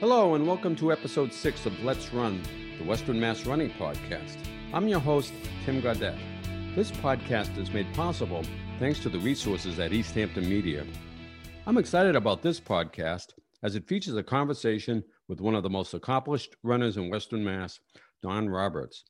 Hello, 0.00 0.34
and 0.34 0.46
welcome 0.46 0.74
to 0.76 0.92
episode 0.92 1.30
six 1.30 1.66
of 1.66 1.78
Let's 1.84 2.14
Run, 2.14 2.40
the 2.78 2.84
Western 2.84 3.20
Mass 3.20 3.44
Running 3.44 3.68
Podcast. 3.72 4.38
I'm 4.72 4.88
your 4.88 4.98
host, 4.98 5.30
Tim 5.66 5.82
Gaudette. 5.82 6.18
This 6.74 6.90
podcast 6.90 7.58
is 7.58 7.70
made 7.70 7.92
possible 7.92 8.42
thanks 8.78 8.98
to 9.00 9.10
the 9.10 9.18
resources 9.18 9.78
at 9.78 9.92
Easthampton 9.92 10.48
Media. 10.48 10.86
I'm 11.66 11.76
excited 11.76 12.16
about 12.16 12.40
this 12.40 12.58
podcast 12.58 13.34
as 13.62 13.76
it 13.76 13.86
features 13.86 14.16
a 14.16 14.22
conversation 14.22 15.04
with 15.28 15.42
one 15.42 15.54
of 15.54 15.62
the 15.62 15.68
most 15.68 15.92
accomplished 15.92 16.56
runners 16.62 16.96
in 16.96 17.10
Western 17.10 17.44
Mass, 17.44 17.78
Dawn 18.22 18.48
Roberts. 18.48 19.04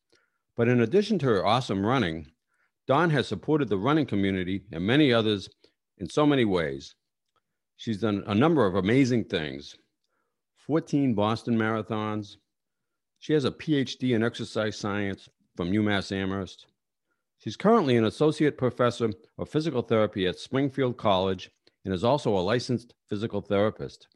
But 0.57 0.67
in 0.67 0.81
addition 0.81 1.21
to 1.21 1.27
her 1.27 1.47
awesome 1.47 1.87
running, 1.87 2.27
Dawn 2.89 3.11
has 3.11 3.29
supported 3.29 3.69
the 3.69 3.79
running 3.79 4.07
community 4.07 4.65
and 4.73 4.85
many 4.85 5.13
others 5.13 5.49
in 5.99 6.11
so 6.11 6.27
many 6.27 6.45
ways. 6.45 6.97
She's 7.77 8.01
done 8.01 8.25
a 8.27 8.35
number 8.35 8.67
of 8.67 8.75
amazing 8.75 9.27
things 9.27 9.77
14 10.67 11.15
Boston 11.15 11.57
marathons. 11.57 12.37
She 13.19 13.33
has 13.33 13.45
a 13.45 13.51
PhD 13.51 14.15
in 14.15 14.23
exercise 14.23 14.77
science 14.77 15.29
from 15.57 15.73
UMass 15.73 16.13
Amherst. 16.13 16.67
She's 17.39 17.57
currently 17.57 17.97
an 17.97 18.05
associate 18.05 18.59
professor 18.59 19.11
of 19.39 19.49
physical 19.49 19.83
therapy 19.83 20.27
at 20.27 20.39
Springfield 20.39 20.97
College 20.97 21.51
and 21.85 21.95
is 21.95 22.05
also 22.05 22.37
a 22.37 22.41
licensed 22.41 22.95
physical 23.09 23.41
therapist. 23.41 24.09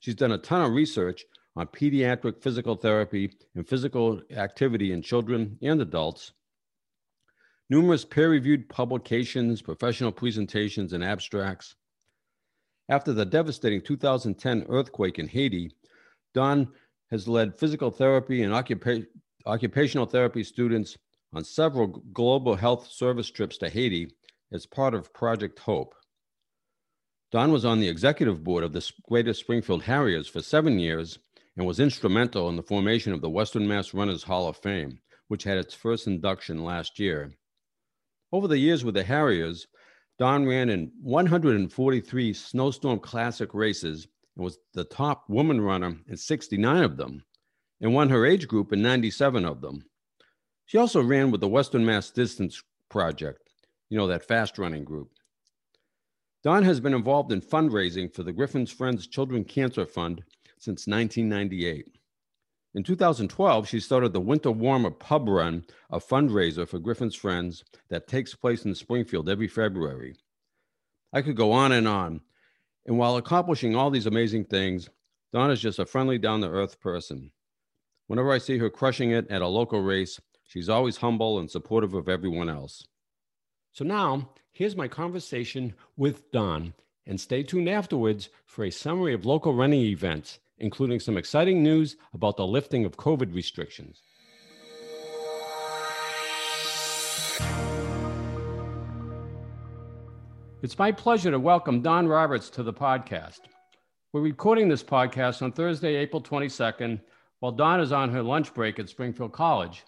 She's 0.00 0.16
done 0.16 0.32
a 0.32 0.38
ton 0.38 0.62
of 0.62 0.72
research 0.72 1.24
on 1.54 1.68
pediatric 1.68 2.42
physical 2.42 2.74
therapy 2.74 3.32
and 3.54 3.68
physical 3.68 4.20
activity 4.32 4.92
in 4.92 5.02
children 5.02 5.58
and 5.62 5.80
adults, 5.80 6.32
numerous 7.70 8.04
peer 8.04 8.30
reviewed 8.30 8.68
publications, 8.68 9.62
professional 9.62 10.10
presentations, 10.10 10.92
and 10.92 11.04
abstracts. 11.04 11.76
After 12.88 13.12
the 13.12 13.24
devastating 13.24 13.80
2010 13.80 14.66
earthquake 14.68 15.18
in 15.18 15.28
Haiti, 15.28 15.70
Dawn 16.34 16.68
has 17.10 17.28
led 17.28 17.58
physical 17.58 17.90
therapy 17.90 18.42
and 18.42 18.52
occupa- 18.52 19.06
occupational 19.46 20.06
therapy 20.06 20.42
students 20.42 20.96
on 21.32 21.44
several 21.44 21.86
global 21.86 22.54
health 22.54 22.90
service 22.90 23.30
trips 23.30 23.58
to 23.58 23.68
Haiti 23.68 24.14
as 24.52 24.66
part 24.66 24.94
of 24.94 25.12
Project 25.12 25.58
Hope. 25.58 25.94
Dawn 27.30 27.52
was 27.52 27.64
on 27.64 27.80
the 27.80 27.88
executive 27.88 28.44
board 28.44 28.64
of 28.64 28.72
the 28.72 28.92
Greater 29.08 29.32
Springfield 29.32 29.82
Harriers 29.82 30.28
for 30.28 30.42
seven 30.42 30.78
years 30.78 31.18
and 31.56 31.66
was 31.66 31.80
instrumental 31.80 32.48
in 32.48 32.56
the 32.56 32.62
formation 32.62 33.12
of 33.12 33.22
the 33.22 33.30
Western 33.30 33.66
Mass 33.66 33.94
Runners 33.94 34.22
Hall 34.22 34.48
of 34.48 34.56
Fame, 34.58 34.98
which 35.28 35.44
had 35.44 35.56
its 35.56 35.74
first 35.74 36.06
induction 36.06 36.62
last 36.62 36.98
year. 36.98 37.32
Over 38.32 38.48
the 38.48 38.58
years 38.58 38.84
with 38.84 38.94
the 38.94 39.04
Harriers, 39.04 39.66
Dawn 40.18 40.46
ran 40.46 40.68
in 40.68 40.92
143 41.02 42.32
Snowstorm 42.32 42.98
Classic 43.00 43.52
races 43.54 44.06
and 44.36 44.44
was 44.44 44.58
the 44.74 44.84
top 44.84 45.28
woman 45.28 45.60
runner 45.60 45.96
in 46.08 46.16
69 46.16 46.84
of 46.84 46.96
them 46.96 47.24
and 47.80 47.94
won 47.94 48.08
her 48.08 48.26
age 48.26 48.46
group 48.46 48.72
in 48.72 48.82
97 48.82 49.44
of 49.44 49.60
them. 49.60 49.84
She 50.66 50.78
also 50.78 51.02
ran 51.02 51.30
with 51.30 51.40
the 51.40 51.48
Western 51.48 51.84
Mass 51.84 52.10
Distance 52.10 52.62
Project, 52.88 53.50
you 53.90 53.98
know, 53.98 54.06
that 54.06 54.26
fast 54.26 54.58
running 54.58 54.84
group. 54.84 55.10
Dawn 56.42 56.62
has 56.62 56.80
been 56.80 56.94
involved 56.94 57.32
in 57.32 57.40
fundraising 57.40 58.12
for 58.12 58.22
the 58.22 58.32
Griffin's 58.32 58.70
Friends 58.70 59.06
Children 59.06 59.44
Cancer 59.44 59.86
Fund 59.86 60.22
since 60.58 60.86
1998. 60.86 61.86
In 62.74 62.82
2012, 62.82 63.68
she 63.68 63.80
started 63.80 64.14
the 64.14 64.20
Winter 64.20 64.50
Warmer 64.50 64.90
Pub 64.90 65.28
Run, 65.28 65.64
a 65.90 65.98
fundraiser 65.98 66.66
for 66.66 66.78
Griffin's 66.78 67.14
Friends 67.14 67.64
that 67.90 68.08
takes 68.08 68.34
place 68.34 68.64
in 68.64 68.74
Springfield 68.74 69.28
every 69.28 69.46
February. 69.48 70.16
I 71.12 71.20
could 71.20 71.36
go 71.36 71.52
on 71.52 71.72
and 71.72 71.86
on. 71.86 72.22
And 72.86 72.96
while 72.96 73.16
accomplishing 73.16 73.76
all 73.76 73.90
these 73.90 74.06
amazing 74.06 74.46
things, 74.46 74.88
Dawn 75.32 75.50
is 75.50 75.60
just 75.60 75.78
a 75.78 75.84
friendly, 75.84 76.16
down 76.16 76.40
to 76.40 76.48
earth 76.48 76.80
person. 76.80 77.30
Whenever 78.06 78.32
I 78.32 78.38
see 78.38 78.56
her 78.56 78.70
crushing 78.70 79.10
it 79.10 79.30
at 79.30 79.42
a 79.42 79.46
local 79.46 79.82
race, 79.82 80.18
she's 80.44 80.70
always 80.70 80.96
humble 80.96 81.38
and 81.38 81.50
supportive 81.50 81.92
of 81.92 82.08
everyone 82.08 82.48
else. 82.48 82.86
So 83.72 83.84
now, 83.84 84.30
here's 84.50 84.76
my 84.76 84.88
conversation 84.88 85.74
with 85.96 86.30
Dawn, 86.32 86.72
and 87.06 87.20
stay 87.20 87.42
tuned 87.42 87.68
afterwards 87.68 88.30
for 88.46 88.64
a 88.64 88.70
summary 88.70 89.12
of 89.12 89.26
local 89.26 89.54
running 89.54 89.82
events, 89.82 90.38
including 90.62 91.00
some 91.00 91.18
exciting 91.18 91.62
news 91.62 91.96
about 92.14 92.36
the 92.36 92.46
lifting 92.46 92.84
of 92.84 92.96
COVID 92.96 93.34
restrictions. 93.34 94.00
It's 100.62 100.78
my 100.78 100.92
pleasure 100.92 101.32
to 101.32 101.40
welcome 101.40 101.82
Dawn 101.82 102.06
Roberts 102.06 102.48
to 102.50 102.62
the 102.62 102.72
podcast. 102.72 103.40
We're 104.12 104.20
recording 104.20 104.68
this 104.68 104.84
podcast 104.84 105.42
on 105.42 105.50
Thursday, 105.50 105.96
April 105.96 106.22
22nd, 106.22 107.00
while 107.40 107.50
Dawn 107.50 107.80
is 107.80 107.90
on 107.90 108.10
her 108.10 108.22
lunch 108.22 108.54
break 108.54 108.78
at 108.78 108.88
Springfield 108.88 109.32
College. 109.32 109.82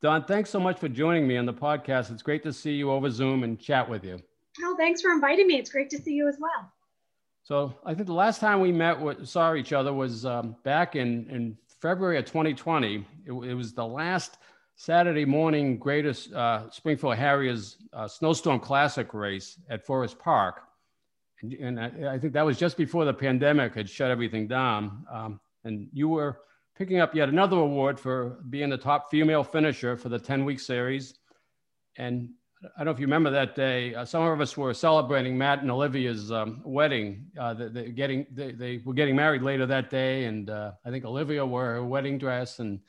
Dawn, 0.00 0.24
thanks 0.24 0.48
so 0.48 0.58
much 0.58 0.78
for 0.78 0.88
joining 0.88 1.28
me 1.28 1.36
on 1.36 1.44
the 1.44 1.52
podcast. 1.52 2.10
It's 2.10 2.22
great 2.22 2.42
to 2.44 2.52
see 2.52 2.72
you 2.72 2.90
over 2.90 3.10
Zoom 3.10 3.42
and 3.42 3.60
chat 3.60 3.86
with 3.86 4.04
you. 4.04 4.18
Oh, 4.62 4.74
thanks 4.78 5.02
for 5.02 5.12
inviting 5.12 5.46
me. 5.46 5.58
It's 5.58 5.70
great 5.70 5.90
to 5.90 5.98
see 5.98 6.12
you 6.12 6.28
as 6.28 6.38
well. 6.40 6.72
So 7.48 7.74
I 7.82 7.94
think 7.94 8.06
the 8.06 8.12
last 8.12 8.40
time 8.42 8.60
we 8.60 8.72
met, 8.72 8.98
saw 9.26 9.54
each 9.54 9.72
other 9.72 9.90
was 9.90 10.26
um, 10.26 10.54
back 10.64 10.96
in, 10.96 11.26
in 11.30 11.56
February 11.80 12.18
of 12.18 12.26
2020. 12.26 12.96
It, 13.24 13.32
it, 13.32 13.54
was 13.54 13.72
the 13.72 13.86
last 13.86 14.36
Saturday 14.76 15.24
morning 15.24 15.78
greatest 15.78 16.30
uh, 16.34 16.68
Springfield 16.70 17.16
Harriers 17.16 17.78
uh, 17.94 18.06
Snowstorm 18.06 18.60
Classic 18.60 19.14
race 19.14 19.58
at 19.70 19.86
Forest 19.86 20.18
Park. 20.18 20.60
And, 21.40 21.54
and 21.54 21.80
I, 21.80 22.16
I, 22.16 22.18
think 22.18 22.34
that 22.34 22.44
was 22.44 22.58
just 22.58 22.76
before 22.76 23.06
the 23.06 23.14
pandemic 23.14 23.74
had 23.74 23.88
shut 23.88 24.10
everything 24.10 24.46
down. 24.46 25.06
Um, 25.10 25.40
and 25.64 25.88
you 25.94 26.10
were 26.10 26.40
picking 26.76 27.00
up 27.00 27.14
yet 27.14 27.30
another 27.30 27.56
award 27.56 27.98
for 27.98 28.40
being 28.50 28.68
the 28.68 28.76
top 28.76 29.10
female 29.10 29.42
finisher 29.42 29.96
for 29.96 30.10
the 30.10 30.18
10 30.18 30.44
week 30.44 30.60
series. 30.60 31.14
And 31.96 32.28
I 32.64 32.78
don't 32.78 32.86
know 32.86 32.90
if 32.90 32.98
you 32.98 33.06
remember 33.06 33.30
that 33.30 33.54
day. 33.54 33.94
Uh, 33.94 34.04
some 34.04 34.22
of 34.22 34.40
us 34.40 34.56
were 34.56 34.74
celebrating 34.74 35.38
Matt 35.38 35.62
and 35.62 35.70
Olivia's 35.70 36.32
um, 36.32 36.60
wedding. 36.64 37.26
Uh, 37.38 37.54
they, 37.54 37.90
getting 37.90 38.26
they, 38.32 38.52
they, 38.52 38.82
were 38.84 38.94
getting 38.94 39.14
married 39.14 39.42
later 39.42 39.64
that 39.66 39.90
day, 39.90 40.24
and 40.24 40.50
uh, 40.50 40.72
I 40.84 40.90
think 40.90 41.04
Olivia 41.04 41.46
wore 41.46 41.64
her 41.64 41.84
wedding 41.84 42.18
dress, 42.18 42.58
and 42.58 42.80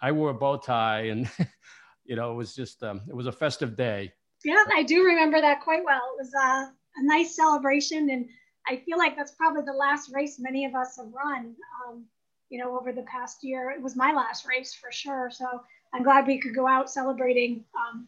I 0.00 0.12
wore 0.12 0.30
a 0.30 0.34
bow 0.34 0.56
tie, 0.58 1.06
and 1.06 1.28
you 2.04 2.14
know 2.14 2.30
it 2.32 2.34
was 2.34 2.54
just 2.54 2.82
um, 2.84 3.00
it 3.08 3.14
was 3.14 3.26
a 3.26 3.32
festive 3.32 3.76
day. 3.76 4.12
Yeah, 4.44 4.62
I 4.74 4.84
do 4.84 5.02
remember 5.02 5.40
that 5.40 5.62
quite 5.62 5.84
well. 5.84 6.02
It 6.18 6.22
was 6.22 6.32
uh, 6.34 6.70
a 6.96 7.02
nice 7.02 7.34
celebration, 7.34 8.10
and 8.10 8.28
I 8.68 8.76
feel 8.76 8.98
like 8.98 9.16
that's 9.16 9.32
probably 9.32 9.62
the 9.62 9.72
last 9.72 10.12
race 10.14 10.36
many 10.38 10.64
of 10.64 10.74
us 10.76 10.96
have 10.98 11.12
run. 11.12 11.56
Um, 11.88 12.04
you 12.50 12.58
know, 12.58 12.78
over 12.78 12.92
the 12.92 13.02
past 13.02 13.42
year. 13.42 13.70
It 13.70 13.82
was 13.82 13.96
my 13.96 14.12
last 14.12 14.46
race 14.46 14.74
for 14.74 14.92
sure. 14.92 15.30
So 15.30 15.62
I'm 15.92 16.02
glad 16.02 16.26
we 16.26 16.38
could 16.38 16.54
go 16.54 16.66
out 16.66 16.90
celebrating, 16.90 17.64
um, 17.76 18.06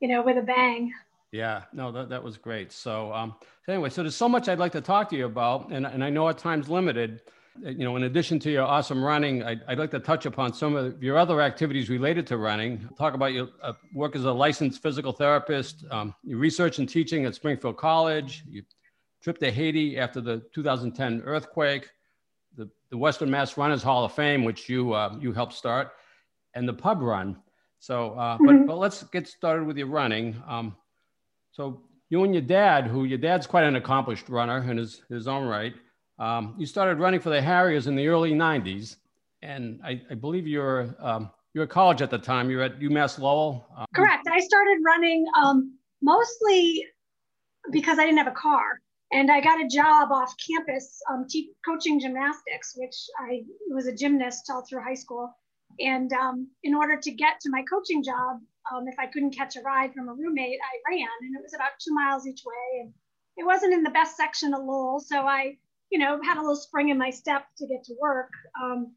you 0.00 0.08
know, 0.08 0.22
with 0.22 0.38
a 0.38 0.42
bang. 0.42 0.92
Yeah, 1.32 1.62
no, 1.72 1.90
that, 1.92 2.08
that 2.08 2.22
was 2.22 2.36
great. 2.36 2.72
So, 2.72 3.12
um, 3.12 3.34
so 3.64 3.72
anyway, 3.72 3.90
so 3.90 4.02
there's 4.02 4.16
so 4.16 4.28
much 4.28 4.48
I'd 4.48 4.58
like 4.58 4.72
to 4.72 4.80
talk 4.80 5.08
to 5.10 5.16
you 5.16 5.26
about, 5.26 5.70
and, 5.70 5.86
and 5.86 6.02
I 6.02 6.10
know 6.10 6.26
our 6.26 6.34
time's 6.34 6.68
limited. 6.68 7.22
Uh, 7.64 7.70
you 7.70 7.84
know, 7.84 7.96
in 7.96 8.04
addition 8.04 8.38
to 8.40 8.50
your 8.50 8.64
awesome 8.64 9.02
running, 9.02 9.42
I'd, 9.42 9.60
I'd 9.66 9.78
like 9.78 9.90
to 9.90 9.98
touch 9.98 10.26
upon 10.26 10.52
some 10.52 10.76
of 10.76 11.02
your 11.02 11.18
other 11.18 11.40
activities 11.40 11.90
related 11.90 12.26
to 12.28 12.36
running. 12.36 12.88
Talk 12.96 13.14
about 13.14 13.32
your 13.32 13.48
uh, 13.62 13.72
work 13.92 14.14
as 14.14 14.24
a 14.24 14.32
licensed 14.32 14.82
physical 14.82 15.12
therapist, 15.12 15.84
um, 15.90 16.14
your 16.22 16.38
research 16.38 16.78
and 16.78 16.88
teaching 16.88 17.24
at 17.24 17.34
Springfield 17.34 17.76
College, 17.76 18.44
your 18.48 18.64
trip 19.22 19.38
to 19.38 19.50
Haiti 19.50 19.98
after 19.98 20.20
the 20.20 20.42
2010 20.54 21.22
earthquake, 21.24 21.90
the, 22.56 22.70
the 22.90 22.96
Western 22.96 23.30
Mass 23.30 23.56
Runners 23.56 23.82
Hall 23.82 24.04
of 24.04 24.12
Fame, 24.12 24.44
which 24.44 24.68
you 24.68 24.92
uh, 24.92 25.16
you 25.20 25.32
helped 25.32 25.54
start, 25.54 25.92
and 26.54 26.68
the 26.68 26.74
pub 26.74 27.02
run. 27.02 27.36
So, 27.78 28.12
uh, 28.12 28.36
mm-hmm. 28.36 28.46
but 28.46 28.66
but 28.66 28.76
let's 28.78 29.02
get 29.04 29.28
started 29.28 29.66
with 29.66 29.76
your 29.76 29.88
running. 29.88 30.40
Um, 30.46 30.76
so 31.52 31.82
you 32.10 32.24
and 32.24 32.34
your 32.34 32.42
dad, 32.42 32.86
who 32.86 33.04
your 33.04 33.18
dad's 33.18 33.46
quite 33.46 33.64
an 33.64 33.76
accomplished 33.76 34.28
runner 34.28 34.68
in 34.70 34.76
his 34.76 35.02
his 35.08 35.28
own 35.28 35.46
right, 35.46 35.74
um, 36.18 36.54
you 36.58 36.66
started 36.66 36.98
running 36.98 37.20
for 37.20 37.30
the 37.30 37.40
Harriers 37.40 37.86
in 37.86 37.96
the 37.96 38.06
early 38.08 38.32
'90s, 38.32 38.96
and 39.42 39.80
I, 39.84 40.00
I 40.10 40.14
believe 40.14 40.46
you're 40.46 40.94
um, 40.98 41.30
you 41.54 41.60
were 41.60 41.64
at 41.64 41.70
college 41.70 42.02
at 42.02 42.10
the 42.10 42.18
time. 42.18 42.50
You're 42.50 42.62
at 42.62 42.80
UMass 42.80 43.18
Lowell. 43.18 43.66
Um, 43.76 43.86
Correct. 43.94 44.26
I 44.30 44.40
started 44.40 44.78
running 44.84 45.26
um, 45.36 45.74
mostly 46.02 46.84
because 47.72 47.98
I 47.98 48.04
didn't 48.04 48.18
have 48.18 48.28
a 48.28 48.32
car 48.32 48.80
and 49.12 49.30
I 49.30 49.40
got 49.40 49.60
a 49.60 49.68
job 49.68 50.10
off 50.10 50.34
campus 50.36 51.00
um, 51.10 51.26
te- 51.28 51.52
coaching 51.64 52.00
gymnastics, 52.00 52.74
which 52.76 52.94
I 53.18 53.42
was 53.70 53.86
a 53.86 53.94
gymnast 53.94 54.50
all 54.50 54.64
through 54.68 54.82
high 54.82 54.94
school. 54.94 55.30
And 55.78 56.12
um, 56.12 56.48
in 56.62 56.74
order 56.74 56.98
to 57.00 57.10
get 57.10 57.40
to 57.40 57.50
my 57.50 57.62
coaching 57.70 58.02
job, 58.02 58.40
um, 58.72 58.88
if 58.88 58.98
I 58.98 59.06
couldn't 59.06 59.36
catch 59.36 59.56
a 59.56 59.60
ride 59.60 59.92
from 59.94 60.08
a 60.08 60.14
roommate, 60.14 60.58
I 60.62 60.90
ran, 60.90 61.08
and 61.20 61.36
it 61.36 61.42
was 61.42 61.54
about 61.54 61.78
two 61.80 61.94
miles 61.94 62.26
each 62.26 62.42
way. 62.44 62.80
And 62.80 62.94
it 63.36 63.44
wasn't 63.44 63.74
in 63.74 63.82
the 63.82 63.90
best 63.90 64.16
section 64.16 64.54
of 64.54 64.64
Lowell, 64.64 65.00
so 65.00 65.26
I, 65.26 65.58
you 65.90 65.98
know, 65.98 66.18
had 66.22 66.38
a 66.38 66.40
little 66.40 66.56
spring 66.56 66.88
in 66.88 66.98
my 66.98 67.10
step 67.10 67.46
to 67.58 67.66
get 67.66 67.84
to 67.84 67.94
work. 68.00 68.30
Um, 68.60 68.94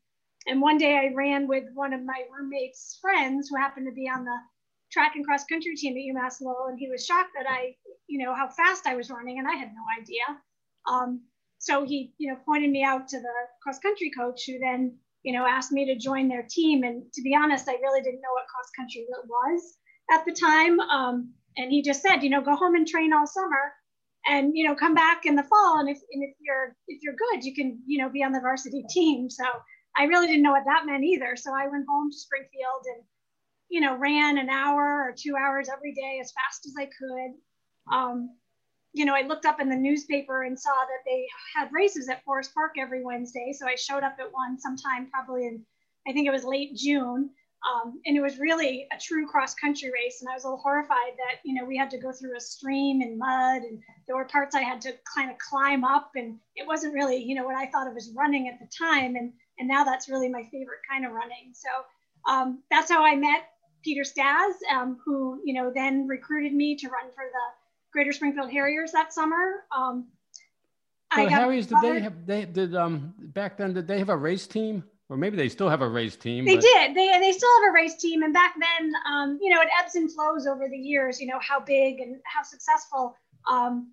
and 0.47 0.61
one 0.61 0.77
day 0.77 0.95
I 0.95 1.13
ran 1.13 1.47
with 1.47 1.65
one 1.73 1.93
of 1.93 2.01
my 2.03 2.23
roommate's 2.31 2.97
friends 3.01 3.49
who 3.49 3.57
happened 3.57 3.87
to 3.87 3.93
be 3.93 4.09
on 4.09 4.23
the 4.23 4.37
track 4.91 5.15
and 5.15 5.25
cross 5.25 5.43
country 5.45 5.75
team 5.75 5.95
at 5.95 6.23
UMass 6.23 6.41
Lowell, 6.41 6.67
and 6.69 6.79
he 6.79 6.89
was 6.89 7.05
shocked 7.05 7.31
that 7.35 7.49
I, 7.49 7.75
you 8.07 8.23
know, 8.23 8.33
how 8.33 8.49
fast 8.49 8.87
I 8.87 8.95
was 8.95 9.11
running, 9.11 9.37
and 9.37 9.47
I 9.47 9.55
had 9.55 9.69
no 9.69 10.01
idea. 10.01 10.41
Um, 10.89 11.21
so 11.59 11.85
he, 11.85 12.13
you 12.17 12.31
know, 12.31 12.39
pointed 12.45 12.71
me 12.71 12.83
out 12.83 13.09
to 13.09 13.19
the 13.19 13.33
cross 13.61 13.79
country 13.79 14.11
coach 14.17 14.45
who 14.47 14.57
then, 14.59 14.97
you 15.23 15.33
know, 15.33 15.45
asked 15.45 15.71
me 15.71 15.85
to 15.85 15.97
join 15.97 16.27
their 16.27 16.45
team. 16.49 16.83
And 16.83 17.03
to 17.13 17.21
be 17.21 17.35
honest, 17.35 17.67
I 17.67 17.73
really 17.73 18.01
didn't 18.01 18.21
know 18.21 18.33
what 18.33 18.47
cross 18.47 18.69
country 18.75 19.05
was 19.27 19.77
at 20.11 20.25
the 20.25 20.33
time. 20.33 20.79
Um, 20.79 21.33
and 21.57 21.71
he 21.71 21.81
just 21.81 22.01
said, 22.01 22.23
you 22.23 22.29
know, 22.29 22.41
go 22.41 22.55
home 22.55 22.75
and 22.75 22.87
train 22.87 23.13
all 23.13 23.27
summer 23.27 23.73
and 24.27 24.51
you 24.55 24.67
know 24.67 24.75
come 24.75 24.93
back 24.93 25.25
in 25.25 25.35
the 25.35 25.43
fall 25.43 25.79
and 25.79 25.89
if, 25.89 25.97
and 26.11 26.23
if 26.23 26.35
you're 26.39 26.75
if 26.87 27.01
you're 27.01 27.15
good 27.15 27.43
you 27.43 27.53
can 27.53 27.79
you 27.85 28.01
know 28.01 28.09
be 28.09 28.23
on 28.23 28.31
the 28.31 28.39
varsity 28.39 28.83
team 28.89 29.29
so 29.29 29.43
i 29.97 30.03
really 30.03 30.27
didn't 30.27 30.43
know 30.43 30.51
what 30.51 30.65
that 30.65 30.85
meant 30.85 31.03
either 31.03 31.35
so 31.35 31.51
i 31.53 31.67
went 31.67 31.85
home 31.89 32.09
to 32.11 32.17
springfield 32.17 32.83
and 32.95 33.03
you 33.69 33.79
know 33.81 33.97
ran 33.97 34.37
an 34.37 34.49
hour 34.49 35.03
or 35.03 35.15
two 35.17 35.35
hours 35.35 35.69
every 35.69 35.93
day 35.93 36.19
as 36.21 36.31
fast 36.31 36.65
as 36.65 36.73
i 36.79 36.85
could 36.85 37.95
um, 37.95 38.29
you 38.93 39.05
know 39.05 39.15
i 39.15 39.21
looked 39.21 39.45
up 39.45 39.59
in 39.59 39.69
the 39.69 39.75
newspaper 39.75 40.43
and 40.43 40.59
saw 40.59 40.69
that 40.69 41.03
they 41.05 41.25
had 41.55 41.69
races 41.71 42.09
at 42.09 42.23
forest 42.23 42.53
park 42.53 42.73
every 42.77 43.03
wednesday 43.03 43.53
so 43.57 43.67
i 43.67 43.75
showed 43.75 44.03
up 44.03 44.15
at 44.19 44.31
one 44.31 44.59
sometime 44.59 45.09
probably 45.11 45.47
in 45.47 45.63
i 46.07 46.13
think 46.13 46.27
it 46.27 46.31
was 46.31 46.43
late 46.43 46.75
june 46.75 47.29
um, 47.67 47.99
and 48.05 48.15
it 48.15 48.21
was 48.21 48.39
really 48.39 48.87
a 48.91 48.97
true 48.97 49.27
cross 49.27 49.53
country 49.53 49.91
race. 49.91 50.21
And 50.21 50.29
I 50.29 50.33
was 50.33 50.43
a 50.43 50.47
little 50.47 50.61
horrified 50.61 51.17
that, 51.17 51.39
you 51.43 51.53
know, 51.53 51.65
we 51.65 51.77
had 51.77 51.89
to 51.91 51.97
go 51.97 52.11
through 52.11 52.37
a 52.37 52.39
stream 52.39 53.01
and 53.01 53.17
mud 53.17 53.63
and 53.63 53.81
there 54.07 54.15
were 54.15 54.25
parts 54.25 54.55
I 54.55 54.61
had 54.61 54.81
to 54.81 54.93
kind 55.13 55.29
of 55.29 55.37
climb 55.37 55.83
up 55.83 56.11
and 56.15 56.37
it 56.55 56.65
wasn't 56.65 56.93
really, 56.93 57.21
you 57.21 57.35
know, 57.35 57.43
what 57.43 57.55
I 57.55 57.69
thought 57.69 57.87
of 57.87 57.97
as 57.97 58.11
running 58.15 58.47
at 58.47 58.59
the 58.59 58.67
time. 58.77 59.15
And, 59.15 59.33
and 59.57 59.67
now 59.67 59.83
that's 59.83 60.09
really 60.09 60.29
my 60.29 60.43
favorite 60.51 60.79
kind 60.89 61.05
of 61.05 61.11
running. 61.11 61.53
So 61.53 62.31
um, 62.31 62.63
that's 62.71 62.89
how 62.89 63.03
I 63.03 63.15
met 63.15 63.49
Peter 63.83 64.03
Stas, 64.03 64.55
um, 64.71 64.97
who, 65.05 65.41
you 65.43 65.53
know, 65.53 65.71
then 65.73 66.07
recruited 66.07 66.53
me 66.53 66.75
to 66.77 66.87
run 66.87 67.11
for 67.13 67.25
the 67.31 67.58
Greater 67.91 68.11
Springfield 68.11 68.51
Harriers 68.51 68.91
that 68.91 69.13
summer. 69.13 69.63
Um, 69.75 70.07
so 71.15 71.25
Harriers, 71.27 71.67
did 71.67 71.77
they 71.81 71.99
have, 71.99 72.25
they 72.25 72.45
did, 72.45 72.75
um, 72.75 73.13
back 73.17 73.57
then, 73.57 73.73
did 73.73 73.87
they 73.87 73.97
have 73.97 74.09
a 74.09 74.17
race 74.17 74.45
team? 74.45 74.83
or 75.09 75.17
maybe 75.17 75.35
they 75.35 75.49
still 75.49 75.69
have 75.69 75.81
a 75.81 75.89
race 75.89 76.15
team. 76.15 76.45
They 76.45 76.55
but... 76.55 76.61
did. 76.61 76.95
They 76.95 77.07
they 77.19 77.31
still 77.31 77.49
have 77.61 77.71
a 77.71 77.73
race 77.73 77.95
team, 77.95 78.21
and 78.21 78.31
back 78.31 78.53
then, 78.59 78.93
um, 79.11 79.39
you 79.41 79.49
know, 79.49 79.59
it 79.59 79.67
ebbs 79.81 79.95
and 79.95 80.11
flows 80.13 80.45
over 80.45 80.69
the 80.69 80.77
years. 80.77 81.19
You 81.19 81.27
know 81.27 81.39
how 81.41 81.59
big 81.59 81.99
and 81.99 82.17
how 82.25 82.43
successful. 82.43 83.15
Um, 83.49 83.91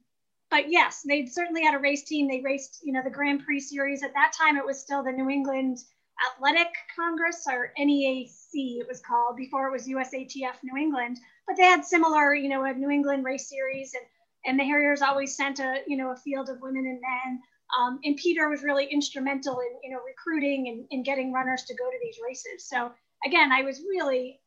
but 0.50 0.70
yes, 0.70 1.02
they 1.08 1.25
certainly 1.25 1.64
had 1.64 1.75
a 1.75 1.78
race 1.78 2.04
team. 2.04 2.28
They 2.28 2.42
raced, 2.44 2.81
you 2.84 2.92
know, 2.92 3.02
the 3.02 3.10
Grand 3.10 3.44
Prix 3.44 3.60
series. 3.60 4.02
At 4.02 4.12
that 4.12 4.32
time, 4.38 4.58
it 4.58 4.64
was 4.64 4.78
still 4.78 5.02
the 5.02 5.10
New 5.10 5.31
England 5.31 5.78
Athletic 6.25 6.72
Congress 6.94 7.46
or 7.46 7.72
NEAC, 7.78 8.81
it 8.81 8.87
was 8.88 9.00
called 9.00 9.37
before 9.37 9.69
it 9.69 9.72
was 9.72 9.87
USATF 9.87 10.54
New 10.62 10.76
England. 10.76 11.19
But 11.46 11.56
they 11.56 11.64
had 11.64 11.84
similar, 11.84 12.34
you 12.34 12.48
know, 12.48 12.64
a 12.64 12.72
New 12.72 12.90
England 12.90 13.25
race 13.25 13.48
series, 13.48 13.94
and 13.94 14.04
and 14.46 14.58
the 14.58 14.64
Harriers 14.64 15.02
always 15.02 15.37
sent 15.37 15.58
a, 15.58 15.82
you 15.87 15.96
know, 15.96 16.12
a 16.12 16.16
field 16.16 16.48
of 16.48 16.60
women 16.60 16.87
and 16.87 17.00
men. 17.00 17.43
Um, 17.78 17.98
and 18.04 18.16
Peter 18.16 18.48
was 18.48 18.62
really 18.62 18.87
instrumental 18.87 19.58
in, 19.58 19.78
you 19.82 19.90
know, 19.90 20.00
recruiting 20.06 20.69
and, 20.69 20.87
and 20.93 21.04
getting 21.04 21.32
runners 21.32 21.64
to 21.64 21.75
go 21.75 21.90
to 21.90 21.98
these 22.00 22.19
races. 22.25 22.69
So 22.69 22.93
again, 23.26 23.50
I 23.50 23.62
was 23.62 23.81
really 23.81 24.40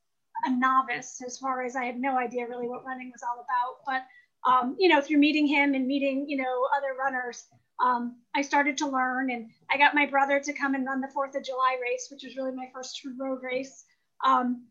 a 0.45 0.51
novice 0.51 1.21
as 1.25 1.37
far 1.37 1.63
as 1.63 1.75
I 1.75 1.83
had 1.83 1.99
no 1.99 2.17
idea 2.17 2.47
really 2.47 2.67
what 2.67 2.85
running 2.85 3.11
was 3.11 3.23
all 3.23 3.43
about. 3.43 3.83
But, 3.85 4.49
um, 4.49 4.77
you 4.79 4.87
know, 4.87 5.01
through 5.01 5.17
meeting 5.17 5.45
him 5.45 5.73
and 5.73 5.85
meeting, 5.85 6.25
you 6.29 6.37
know, 6.37 6.67
other 6.77 6.97
runners, 6.97 7.45
um, 7.83 8.15
I 8.33 8.41
started 8.41 8.77
to 8.77 8.87
learn 8.87 9.29
and 9.29 9.49
I 9.69 9.77
got 9.77 9.95
my 9.95 10.05
brother 10.05 10.39
to 10.39 10.53
come 10.53 10.75
and 10.75 10.85
run 10.85 11.01
the 11.01 11.07
4th 11.07 11.35
of 11.35 11.43
July 11.43 11.77
race, 11.81 12.07
which 12.09 12.23
was 12.23 12.37
really 12.37 12.55
my 12.55 12.69
first 12.73 12.97
true 12.97 13.15
road 13.19 13.39
race. 13.43 13.83
Um, 14.25 14.67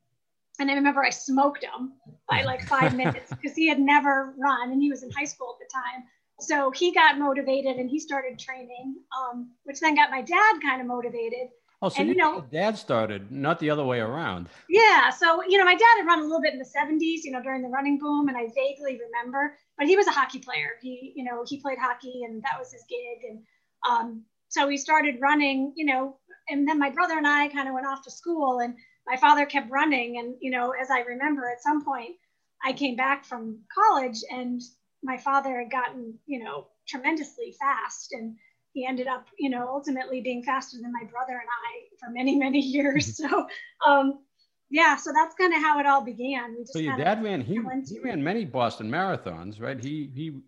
and 0.58 0.70
I 0.70 0.74
remember 0.74 1.04
I 1.04 1.10
smoked 1.10 1.64
him 1.64 1.92
by 2.28 2.42
like 2.42 2.66
five 2.66 2.96
minutes 3.02 3.30
because 3.30 3.56
he 3.56 3.68
had 3.68 3.80
never 3.80 4.34
run 4.38 4.72
and 4.72 4.82
he 4.82 4.90
was 4.90 5.02
in 5.02 5.10
high 5.10 5.24
school 5.24 5.56
at 5.58 5.66
the 5.66 5.72
time 5.72 6.04
so 6.40 6.70
he 6.70 6.92
got 6.92 7.18
motivated 7.18 7.76
and 7.76 7.90
he 7.90 7.98
started 7.98 8.38
training, 8.38 8.96
um, 9.18 9.50
which 9.64 9.80
then 9.80 9.96
got 9.96 10.10
my 10.10 10.22
dad 10.22 10.60
kind 10.62 10.80
of 10.80 10.86
motivated. 10.86 11.48
Oh, 11.80 11.88
so 11.88 12.00
and, 12.00 12.08
you 12.08 12.16
know, 12.16 12.44
dad 12.52 12.76
started, 12.76 13.30
not 13.30 13.58
the 13.60 13.70
other 13.70 13.84
way 13.84 14.00
around. 14.00 14.48
Yeah. 14.68 15.10
So, 15.10 15.44
you 15.44 15.58
know, 15.58 15.64
my 15.64 15.74
dad 15.74 15.96
had 15.96 16.06
run 16.06 16.20
a 16.20 16.22
little 16.22 16.40
bit 16.40 16.52
in 16.52 16.58
the 16.58 16.64
70s, 16.64 17.20
you 17.22 17.30
know, 17.30 17.42
during 17.42 17.62
the 17.62 17.68
running 17.68 17.98
boom, 17.98 18.28
and 18.28 18.36
I 18.36 18.46
vaguely 18.54 19.00
remember, 19.00 19.56
but 19.76 19.86
he 19.86 19.96
was 19.96 20.06
a 20.06 20.10
hockey 20.10 20.38
player. 20.40 20.70
He, 20.80 21.12
you 21.14 21.24
know, 21.24 21.44
he 21.46 21.60
played 21.60 21.78
hockey 21.78 22.22
and 22.24 22.42
that 22.42 22.58
was 22.58 22.72
his 22.72 22.84
gig. 22.88 23.30
And 23.30 23.42
um, 23.88 24.24
so 24.48 24.66
we 24.66 24.76
started 24.76 25.20
running, 25.20 25.72
you 25.76 25.86
know, 25.86 26.18
and 26.48 26.66
then 26.66 26.78
my 26.78 26.90
brother 26.90 27.16
and 27.16 27.26
I 27.26 27.48
kind 27.48 27.68
of 27.68 27.74
went 27.74 27.86
off 27.86 28.02
to 28.04 28.10
school 28.10 28.60
and 28.60 28.74
my 29.08 29.16
father 29.16 29.46
kept 29.46 29.70
running. 29.70 30.18
And, 30.18 30.36
you 30.40 30.50
know, 30.50 30.72
as 30.80 30.90
I 30.90 31.00
remember 31.00 31.48
at 31.48 31.62
some 31.62 31.84
point, 31.84 32.16
I 32.64 32.72
came 32.72 32.96
back 32.96 33.24
from 33.24 33.60
college 33.72 34.18
and 34.30 34.60
my 35.02 35.16
father 35.16 35.58
had 35.58 35.70
gotten, 35.70 36.18
you 36.26 36.42
know, 36.42 36.66
tremendously 36.86 37.54
fast 37.58 38.12
and 38.12 38.36
he 38.72 38.86
ended 38.86 39.06
up, 39.06 39.26
you 39.38 39.48
know, 39.48 39.66
ultimately 39.68 40.20
being 40.20 40.42
faster 40.42 40.76
than 40.80 40.92
my 40.92 41.08
brother 41.10 41.32
and 41.32 41.48
I 41.48 41.96
for 41.98 42.10
many, 42.12 42.36
many 42.36 42.60
years. 42.76 43.16
so, 43.28 43.46
um, 43.86 44.18
yeah, 44.70 44.96
so 44.96 45.12
that's 45.14 45.34
kind 45.34 45.54
of 45.54 45.60
how 45.62 45.80
it 45.80 45.86
all 45.86 46.02
began. 46.02 46.54
We 46.54 46.60
just 46.60 46.74
so 46.74 46.78
your 46.78 46.96
dad 46.96 47.22
ran, 47.22 47.40
he, 47.40 47.58
he 47.88 47.98
ran 48.00 48.22
many 48.22 48.44
Boston 48.44 48.90
marathons, 48.90 49.60
right? 49.60 49.82
He, 49.82 50.10
he, 50.14 50.42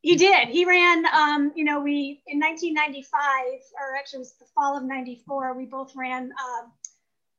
he 0.00 0.16
did. 0.16 0.48
He 0.48 0.64
ran, 0.64 1.04
um, 1.06 1.52
you 1.54 1.64
know, 1.64 1.80
we 1.80 2.22
in 2.26 2.40
1995, 2.40 3.60
or 3.74 3.96
actually 3.96 4.18
it 4.18 4.20
was 4.20 4.34
the 4.38 4.46
fall 4.54 4.78
of 4.78 4.84
94, 4.84 5.54
we 5.54 5.66
both 5.66 5.92
ran 5.94 6.30
uh, 6.32 6.66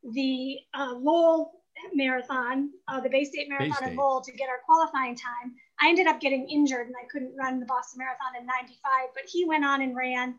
the 0.04 0.58
uh, 0.74 0.94
Lowell 0.98 1.54
marathon, 1.94 2.70
uh, 2.88 3.00
the 3.00 3.10
Bay 3.10 3.24
State 3.24 3.48
Marathon 3.50 3.70
Bay 3.70 3.76
State. 3.76 3.92
in 3.92 3.96
Lowell 3.96 4.22
to 4.22 4.32
get 4.32 4.50
our 4.50 4.60
qualifying 4.66 5.16
time. 5.16 5.56
I 5.82 5.90
ended 5.90 6.08
up 6.08 6.20
getting 6.20 6.48
injured 6.50 6.88
and 6.88 6.96
I 7.02 7.08
couldn't 7.08 7.36
run 7.38 7.60
the 7.60 7.66
Boston 7.66 8.00
Marathon 8.00 8.40
in 8.40 8.46
95, 8.46 9.10
but 9.14 9.24
he 9.28 9.46
went 9.46 9.66
on 9.66 9.82
and 9.82 9.96
ran 9.96 10.36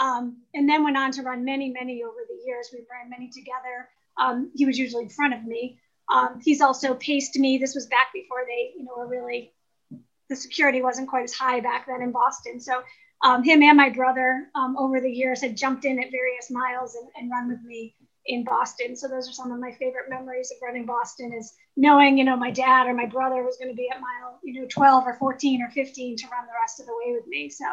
um, 0.00 0.38
and 0.54 0.68
then 0.68 0.84
went 0.84 0.96
on 0.96 1.10
to 1.12 1.22
run 1.22 1.44
many, 1.44 1.70
many 1.70 2.02
over 2.02 2.20
the 2.28 2.46
years. 2.46 2.70
We 2.72 2.80
ran 2.90 3.10
many 3.10 3.28
together. 3.28 3.88
Um, 4.18 4.50
he 4.54 4.66
was 4.66 4.78
usually 4.78 5.04
in 5.04 5.10
front 5.10 5.34
of 5.34 5.44
me. 5.44 5.78
Um, 6.12 6.40
he's 6.42 6.60
also 6.60 6.94
paced 6.94 7.36
me. 7.36 7.58
This 7.58 7.74
was 7.74 7.86
back 7.86 8.12
before 8.12 8.44
they, 8.46 8.72
you 8.76 8.84
know, 8.84 8.92
were 8.96 9.08
really, 9.08 9.52
the 10.28 10.36
security 10.36 10.82
wasn't 10.82 11.08
quite 11.08 11.24
as 11.24 11.32
high 11.32 11.60
back 11.60 11.86
then 11.86 12.02
in 12.02 12.12
Boston. 12.12 12.60
So 12.60 12.82
um, 13.22 13.42
him 13.44 13.62
and 13.62 13.76
my 13.76 13.88
brother 13.88 14.48
um, 14.54 14.76
over 14.78 15.00
the 15.00 15.10
years 15.10 15.40
had 15.40 15.56
jumped 15.56 15.84
in 15.84 16.02
at 16.02 16.10
various 16.10 16.50
miles 16.50 16.96
and, 16.96 17.08
and 17.16 17.30
run 17.30 17.48
with 17.48 17.62
me 17.64 17.94
in 18.26 18.44
Boston. 18.44 18.96
So 18.96 19.08
those 19.08 19.28
are 19.28 19.32
some 19.32 19.52
of 19.52 19.58
my 19.58 19.72
favorite 19.72 20.08
memories 20.08 20.50
of 20.50 20.58
running 20.62 20.86
Boston 20.86 21.32
is 21.32 21.54
knowing, 21.76 22.18
you 22.18 22.24
know, 22.24 22.36
my 22.36 22.50
dad 22.50 22.86
or 22.86 22.94
my 22.94 23.06
brother 23.06 23.42
was 23.42 23.56
going 23.56 23.70
to 23.70 23.76
be 23.76 23.88
at 23.90 24.00
mile, 24.00 24.38
you 24.42 24.60
know, 24.60 24.68
12 24.68 25.06
or 25.06 25.14
14 25.14 25.62
or 25.62 25.70
15 25.70 26.16
to 26.16 26.26
run 26.28 26.46
the 26.46 26.52
rest 26.60 26.80
of 26.80 26.86
the 26.86 26.92
way 27.04 27.14
with 27.14 27.26
me. 27.26 27.50
So, 27.50 27.64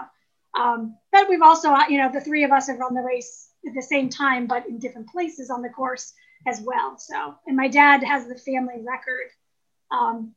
um, 0.60 0.98
but 1.12 1.30
we've 1.30 1.42
also, 1.42 1.75
you 1.90 1.98
know, 1.98 2.12
the 2.12 2.22
three 2.22 2.44
of 2.44 2.51
us 2.51 2.68
have 2.68 2.80
run 2.80 2.96
the 2.96 3.01
race 3.01 3.50
at 3.68 3.74
the 3.75 3.82
same 3.82 4.10
time, 4.10 4.48
but 4.48 4.68
in 4.68 4.79
different 4.79 5.10
places 5.10 5.50
on 5.50 5.62
the 5.62 5.70
course 5.70 6.13
as 6.48 6.62
well. 6.62 6.98
So, 6.98 7.36
and 7.46 7.56
my 7.56 7.68
dad 7.68 8.03
has 8.03 8.27
the 8.27 8.36
family 8.36 8.84
record. 8.86 9.29
Um, 9.91 10.34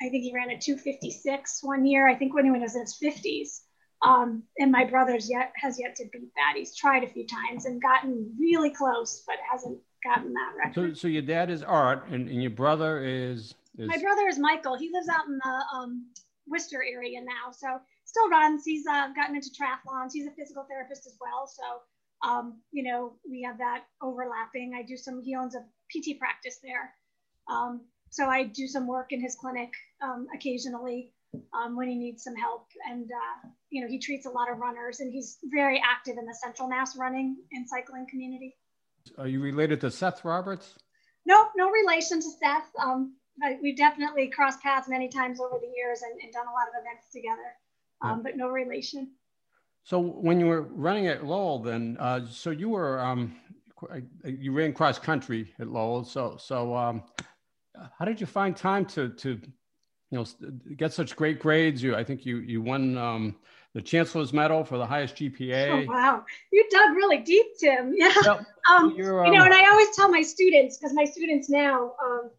I 0.00 0.08
think 0.08 0.24
he 0.24 0.32
ran 0.34 0.50
a 0.50 0.58
256 0.58 1.60
one 1.62 1.86
year. 1.86 2.08
I 2.08 2.16
think 2.16 2.34
when 2.34 2.44
he 2.44 2.50
was 2.50 2.74
in 2.74 2.80
his 2.80 2.98
50s. 3.00 3.60
Um, 4.02 4.42
and 4.58 4.72
my 4.72 4.84
brother's 4.84 5.30
yet 5.30 5.52
has 5.56 5.78
yet 5.78 5.94
to 5.96 6.04
beat 6.12 6.32
that. 6.34 6.54
He's 6.56 6.74
tried 6.74 7.04
a 7.04 7.08
few 7.08 7.24
times 7.26 7.66
and 7.66 7.80
gotten 7.80 8.34
really 8.38 8.70
close, 8.70 9.22
but 9.26 9.36
hasn't 9.50 9.78
gotten 10.02 10.32
that 10.32 10.52
record. 10.56 10.96
So, 10.96 11.02
so 11.02 11.08
your 11.08 11.22
dad 11.22 11.50
is 11.50 11.62
Art, 11.62 12.08
and, 12.08 12.28
and 12.28 12.42
your 12.42 12.50
brother 12.50 13.04
is, 13.04 13.54
is, 13.78 13.88
My 13.88 13.98
brother 13.98 14.26
is 14.28 14.38
Michael. 14.38 14.76
He 14.76 14.90
lives 14.92 15.08
out 15.08 15.26
in 15.26 15.38
the 15.38 15.64
um, 15.72 16.06
Worcester 16.48 16.82
area 16.82 17.20
now, 17.20 17.52
so 17.52 17.80
still 18.04 18.28
runs. 18.28 18.64
He's 18.64 18.84
uh, 18.86 19.08
gotten 19.14 19.36
into 19.36 19.50
triathlons. 19.50 20.10
He's 20.12 20.26
a 20.26 20.32
physical 20.32 20.66
therapist 20.68 21.06
as 21.06 21.16
well, 21.20 21.46
so 21.46 22.28
um, 22.28 22.60
you 22.72 22.82
know 22.82 23.14
we 23.28 23.42
have 23.42 23.58
that 23.58 23.84
overlapping. 24.02 24.72
I 24.76 24.82
do 24.82 24.96
some. 24.96 25.22
He 25.22 25.36
owns 25.36 25.54
a 25.54 25.60
PT 25.92 26.18
practice 26.18 26.58
there, 26.60 26.92
um, 27.48 27.82
so 28.10 28.26
I 28.26 28.44
do 28.44 28.66
some 28.66 28.88
work 28.88 29.12
in 29.12 29.20
his 29.20 29.36
clinic 29.36 29.70
um, 30.02 30.26
occasionally 30.34 31.12
um, 31.54 31.76
when 31.76 31.88
he 31.88 31.94
needs 31.94 32.24
some 32.24 32.34
help. 32.36 32.66
And, 32.88 33.10
uh, 33.10 33.48
you 33.70 33.82
know, 33.82 33.88
he 33.88 33.98
treats 33.98 34.26
a 34.26 34.30
lot 34.30 34.50
of 34.50 34.58
runners 34.58 35.00
and 35.00 35.12
he's 35.12 35.38
very 35.44 35.82
active 35.84 36.16
in 36.18 36.26
the 36.26 36.34
Central 36.34 36.68
Mass 36.68 36.96
running 36.96 37.36
and 37.52 37.68
cycling 37.68 38.06
community. 38.08 38.56
Are 39.18 39.26
you 39.26 39.40
related 39.40 39.80
to 39.82 39.90
Seth 39.90 40.24
Roberts? 40.24 40.78
No, 41.26 41.48
no 41.56 41.70
relation 41.70 42.18
to 42.20 42.30
Seth. 42.40 42.70
Um, 42.80 43.14
we've 43.62 43.76
definitely 43.76 44.28
crossed 44.28 44.60
paths 44.60 44.88
many 44.88 45.08
times 45.08 45.40
over 45.40 45.58
the 45.60 45.72
years 45.76 46.02
and, 46.02 46.20
and 46.20 46.32
done 46.32 46.46
a 46.46 46.52
lot 46.52 46.68
of 46.68 46.74
events 46.80 47.10
together, 47.12 47.54
um, 48.02 48.18
yeah. 48.18 48.22
but 48.22 48.36
no 48.36 48.48
relation. 48.48 49.10
So 49.84 49.98
when 49.98 50.38
you 50.38 50.46
were 50.46 50.62
running 50.62 51.08
at 51.08 51.24
Lowell, 51.24 51.58
then, 51.58 51.96
uh, 51.98 52.26
so 52.26 52.50
you 52.50 52.68
were, 52.68 53.00
um, 53.00 53.34
you 54.24 54.52
ran 54.52 54.72
cross 54.72 54.98
country 54.98 55.52
at 55.58 55.66
Lowell. 55.66 56.04
So, 56.04 56.36
so 56.38 56.76
um, 56.76 57.02
how 57.98 58.04
did 58.04 58.20
you 58.20 58.26
find 58.26 58.56
time 58.56 58.84
to, 58.86 59.08
to 59.08 59.40
you 60.12 60.18
know 60.18 60.26
get 60.76 60.92
such 60.92 61.16
great 61.16 61.40
grades. 61.40 61.82
You 61.82 61.96
I 61.96 62.04
think 62.04 62.26
you 62.26 62.36
you 62.36 62.60
won 62.60 62.98
um, 62.98 63.34
the 63.72 63.80
Chancellor's 63.80 64.32
Medal 64.32 64.62
for 64.62 64.76
the 64.76 64.86
highest 64.86 65.16
GPA. 65.16 65.86
Oh, 65.88 65.90
wow, 65.90 66.24
you 66.52 66.68
dug 66.70 66.94
really 66.94 67.18
deep, 67.18 67.46
Tim. 67.58 67.94
Yeah. 67.96 68.12
Yep. 68.24 68.46
Um, 68.70 68.94
you 68.96 69.02
know, 69.02 69.18
um, 69.18 69.34
and 69.34 69.54
I 69.54 69.68
always 69.70 69.96
tell 69.96 70.08
my 70.08 70.22
students 70.22 70.76
because 70.76 70.94
my 70.94 71.04
students 71.04 71.50
now, 71.50 71.94
um, 72.00 72.30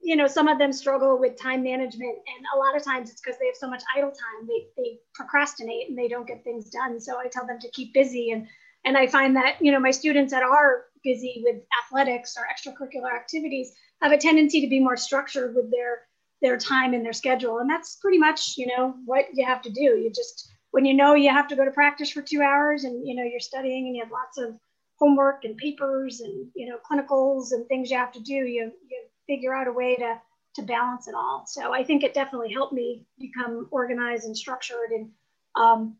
you 0.00 0.14
know, 0.14 0.28
some 0.28 0.46
of 0.46 0.58
them 0.58 0.72
struggle 0.72 1.18
with 1.18 1.40
time 1.40 1.64
management, 1.64 2.12
and 2.14 2.46
a 2.54 2.58
lot 2.58 2.76
of 2.76 2.84
times 2.84 3.10
it's 3.10 3.20
because 3.20 3.36
they 3.40 3.46
have 3.46 3.56
so 3.56 3.68
much 3.68 3.82
idle 3.96 4.10
time. 4.10 4.46
They 4.46 4.66
they 4.76 4.98
procrastinate 5.14 5.88
and 5.88 5.98
they 5.98 6.06
don't 6.06 6.26
get 6.26 6.44
things 6.44 6.68
done. 6.70 7.00
So 7.00 7.18
I 7.18 7.28
tell 7.28 7.46
them 7.46 7.58
to 7.60 7.70
keep 7.70 7.94
busy, 7.94 8.30
and 8.30 8.46
and 8.84 8.96
I 8.96 9.06
find 9.06 9.34
that 9.36 9.56
you 9.60 9.72
know 9.72 9.80
my 9.80 9.90
students 9.90 10.32
that 10.32 10.42
are 10.42 10.84
busy 11.02 11.42
with 11.44 11.62
athletics 11.82 12.36
or 12.36 12.44
extracurricular 12.44 13.10
activities 13.12 13.72
have 14.02 14.12
a 14.12 14.18
tendency 14.18 14.60
to 14.60 14.68
be 14.68 14.80
more 14.80 14.98
structured 14.98 15.54
with 15.54 15.70
their 15.70 16.02
their 16.42 16.56
time 16.56 16.94
and 16.94 17.04
their 17.04 17.12
schedule, 17.12 17.58
and 17.58 17.68
that's 17.68 17.96
pretty 17.96 18.18
much 18.18 18.56
you 18.56 18.66
know 18.66 18.94
what 19.04 19.26
you 19.32 19.44
have 19.44 19.62
to 19.62 19.70
do. 19.70 19.80
You 19.80 20.10
just 20.14 20.50
when 20.70 20.84
you 20.84 20.94
know 20.94 21.14
you 21.14 21.30
have 21.30 21.48
to 21.48 21.56
go 21.56 21.64
to 21.64 21.70
practice 21.70 22.10
for 22.10 22.22
two 22.22 22.42
hours, 22.42 22.84
and 22.84 23.06
you 23.06 23.14
know 23.14 23.24
you're 23.24 23.40
studying 23.40 23.86
and 23.86 23.96
you 23.96 24.02
have 24.02 24.12
lots 24.12 24.38
of 24.38 24.58
homework 24.98 25.44
and 25.44 25.56
papers 25.56 26.20
and 26.20 26.48
you 26.54 26.68
know 26.68 26.78
clinicals 26.90 27.52
and 27.52 27.66
things 27.66 27.90
you 27.90 27.96
have 27.96 28.12
to 28.12 28.20
do, 28.20 28.34
you 28.34 28.72
you 28.88 29.02
figure 29.26 29.54
out 29.54 29.68
a 29.68 29.72
way 29.72 29.96
to 29.96 30.20
to 30.54 30.62
balance 30.62 31.08
it 31.08 31.14
all. 31.14 31.44
So 31.46 31.72
I 31.72 31.84
think 31.84 32.02
it 32.02 32.14
definitely 32.14 32.52
helped 32.52 32.72
me 32.72 33.04
become 33.18 33.68
organized 33.70 34.24
and 34.24 34.36
structured. 34.36 34.90
And 34.90 35.10
um, 35.56 35.96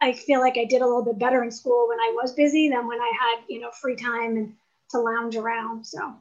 I 0.00 0.12
feel 0.12 0.40
like 0.40 0.56
I 0.58 0.64
did 0.64 0.82
a 0.82 0.86
little 0.86 1.04
bit 1.04 1.18
better 1.18 1.42
in 1.42 1.50
school 1.50 1.88
when 1.88 2.00
I 2.00 2.12
was 2.20 2.32
busy 2.32 2.68
than 2.68 2.86
when 2.86 3.00
I 3.00 3.12
had, 3.18 3.44
you 3.48 3.60
know, 3.60 3.70
free 3.70 3.96
time 3.96 4.36
and 4.36 4.54
to 4.90 4.98
lounge 4.98 5.36
around. 5.36 5.86
So. 5.86 6.14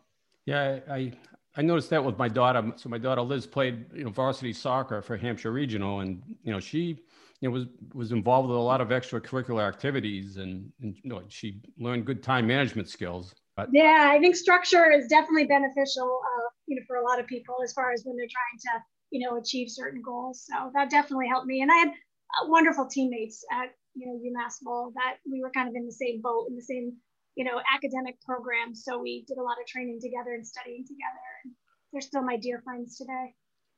Yeah, 0.46 0.80
I, 0.90 1.14
I 1.56 1.62
noticed 1.62 1.90
that 1.92 2.04
with 2.04 2.18
my 2.18 2.28
daughter. 2.28 2.74
So 2.78 2.90
my 2.90 2.98
daughter 2.98 3.22
Liz 3.22 3.46
played, 3.46 3.86
you 3.94 4.06
know, 4.06 4.10
varsity 4.10 4.54
soccer 4.54 5.02
for 5.02 5.18
Hampshire 5.18 5.52
Regional, 5.52 6.00
and 6.00 6.22
you 6.44 6.52
know 6.52 6.60
she, 6.60 7.00
you 7.42 7.50
know, 7.50 7.52
was 7.52 7.66
was 7.94 8.12
involved 8.12 8.50
with 8.50 8.58
a 8.58 8.62
lot 8.62 8.82
of 8.82 8.90
extracurricular 8.90 9.68
activities, 9.68 10.38
and, 10.38 10.72
and 10.82 10.96
you 11.04 11.10
know 11.10 11.22
she 11.28 11.62
learned 11.78 12.06
good 12.06 12.24
time 12.24 12.48
management 12.48 12.90
skills. 12.90 13.36
But 13.56 13.70
yeah, 13.72 14.10
I 14.12 14.20
think 14.20 14.36
structure 14.36 14.92
is 14.92 15.08
definitely 15.08 15.46
beneficial, 15.46 16.22
uh, 16.26 16.50
you 16.66 16.76
know, 16.76 16.82
for 16.88 16.96
a 16.96 17.04
lot 17.04 17.20
of 17.20 17.28
people 17.28 17.56
as 17.64 17.72
far 17.74 17.92
as 17.92 18.04
when 18.04 18.18
they're 18.18 18.26
trying 18.26 18.60
to, 18.60 18.84
you 19.12 19.24
know, 19.24 19.38
achieve 19.38 19.70
certain 19.70 20.02
goals. 20.02 20.48
So 20.50 20.72
that 20.74 20.90
definitely 20.90 21.28
helped 21.28 21.46
me. 21.46 21.62
And 21.62 21.72
I 21.72 21.76
had 21.76 21.90
uh, 21.90 22.48
wonderful 22.48 22.88
teammates 22.88 23.46
at, 23.52 23.70
you 23.94 24.08
know, 24.08 24.14
UMass 24.14 24.56
Lowell 24.66 24.92
that 24.96 25.18
we 25.30 25.42
were 25.42 25.52
kind 25.52 25.70
of 25.70 25.76
in 25.76 25.86
the 25.86 25.92
same 25.92 26.20
boat, 26.20 26.48
in 26.50 26.56
the 26.56 26.64
same, 26.64 26.94
you 27.36 27.44
know, 27.44 27.62
academic 27.74 28.22
program. 28.22 28.76
So 28.76 29.00
we 29.00 29.26
did 29.28 29.38
a 29.38 29.44
lot 29.44 29.58
of 29.60 29.68
training 29.68 30.00
together 30.02 30.34
and 30.34 30.46
studying 30.46 30.84
together. 30.84 31.26
And 31.44 31.54
they're 31.92 32.02
still 32.02 32.24
my 32.24 32.38
dear 32.38 32.62
friends 32.64 32.98
today. 32.98 33.34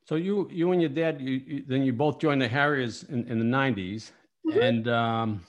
So 0.08 0.16
you, 0.16 0.48
you 0.52 0.72
and 0.72 0.82
your 0.82 0.90
dad, 0.90 1.20
you, 1.20 1.42
you 1.46 1.64
then 1.68 1.84
you 1.84 1.92
both 1.92 2.20
joined 2.20 2.42
the 2.42 2.48
Harriers 2.48 3.04
in, 3.04 3.28
in 3.28 3.40
the 3.40 3.46
90s. 3.46 4.12
Mm-hmm. 4.48 4.62
And 4.62 4.88
um, 4.88 5.46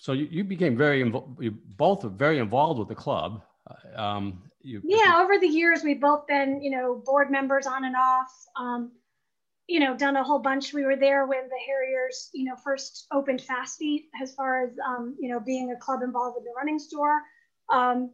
so 0.00 0.12
you, 0.12 0.26
you 0.30 0.44
became 0.44 0.76
very 0.76 1.02
involved, 1.02 1.42
you 1.42 1.50
both 1.50 2.04
were 2.04 2.10
very 2.10 2.38
involved 2.38 2.78
with 2.78 2.88
the 2.88 2.94
club. 2.94 3.42
Um, 3.94 4.42
you, 4.62 4.80
yeah, 4.84 5.20
over 5.22 5.38
the 5.38 5.46
years, 5.46 5.82
we've 5.84 6.00
both 6.00 6.26
been, 6.26 6.62
you 6.62 6.70
know, 6.70 7.02
board 7.04 7.30
members 7.30 7.66
on 7.66 7.84
and 7.84 7.96
off. 7.96 8.30
Um, 8.56 8.92
you 9.68 9.78
know, 9.78 9.96
done 9.96 10.16
a 10.16 10.24
whole 10.24 10.40
bunch. 10.40 10.74
We 10.74 10.84
were 10.84 10.96
there 10.96 11.26
when 11.26 11.48
the 11.48 11.58
Harriers, 11.66 12.28
you 12.34 12.44
know, 12.44 12.56
first 12.56 13.06
opened 13.12 13.40
Fast 13.40 13.78
Feet 13.78 14.06
as 14.20 14.34
far 14.34 14.64
as, 14.64 14.70
um, 14.84 15.16
you 15.20 15.30
know, 15.30 15.38
being 15.38 15.70
a 15.70 15.76
club 15.76 16.00
involved 16.02 16.34
with 16.36 16.44
the 16.44 16.52
running 16.56 16.78
store. 16.78 17.20
Um, 17.70 18.10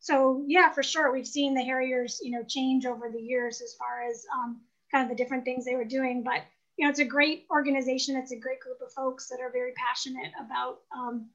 so 0.00 0.44
yeah, 0.46 0.70
for 0.70 0.82
sure, 0.82 1.12
we've 1.12 1.26
seen 1.26 1.54
the 1.54 1.62
Harriers, 1.62 2.20
you 2.22 2.30
know, 2.30 2.42
change 2.46 2.86
over 2.86 3.10
the 3.10 3.20
years 3.20 3.60
as 3.60 3.74
far 3.74 4.08
as 4.08 4.24
um, 4.34 4.60
kind 4.90 5.04
of 5.04 5.16
the 5.16 5.22
different 5.22 5.44
things 5.44 5.64
they 5.64 5.76
were 5.76 5.84
doing. 5.84 6.22
But 6.24 6.42
you 6.76 6.86
know, 6.86 6.90
it's 6.90 7.00
a 7.00 7.04
great 7.04 7.46
organization. 7.50 8.16
It's 8.16 8.32
a 8.32 8.36
great 8.38 8.60
group 8.60 8.78
of 8.84 8.92
folks 8.92 9.28
that 9.28 9.40
are 9.40 9.52
very 9.52 9.72
passionate 9.76 10.32
about 10.40 10.78
um, 10.96 11.28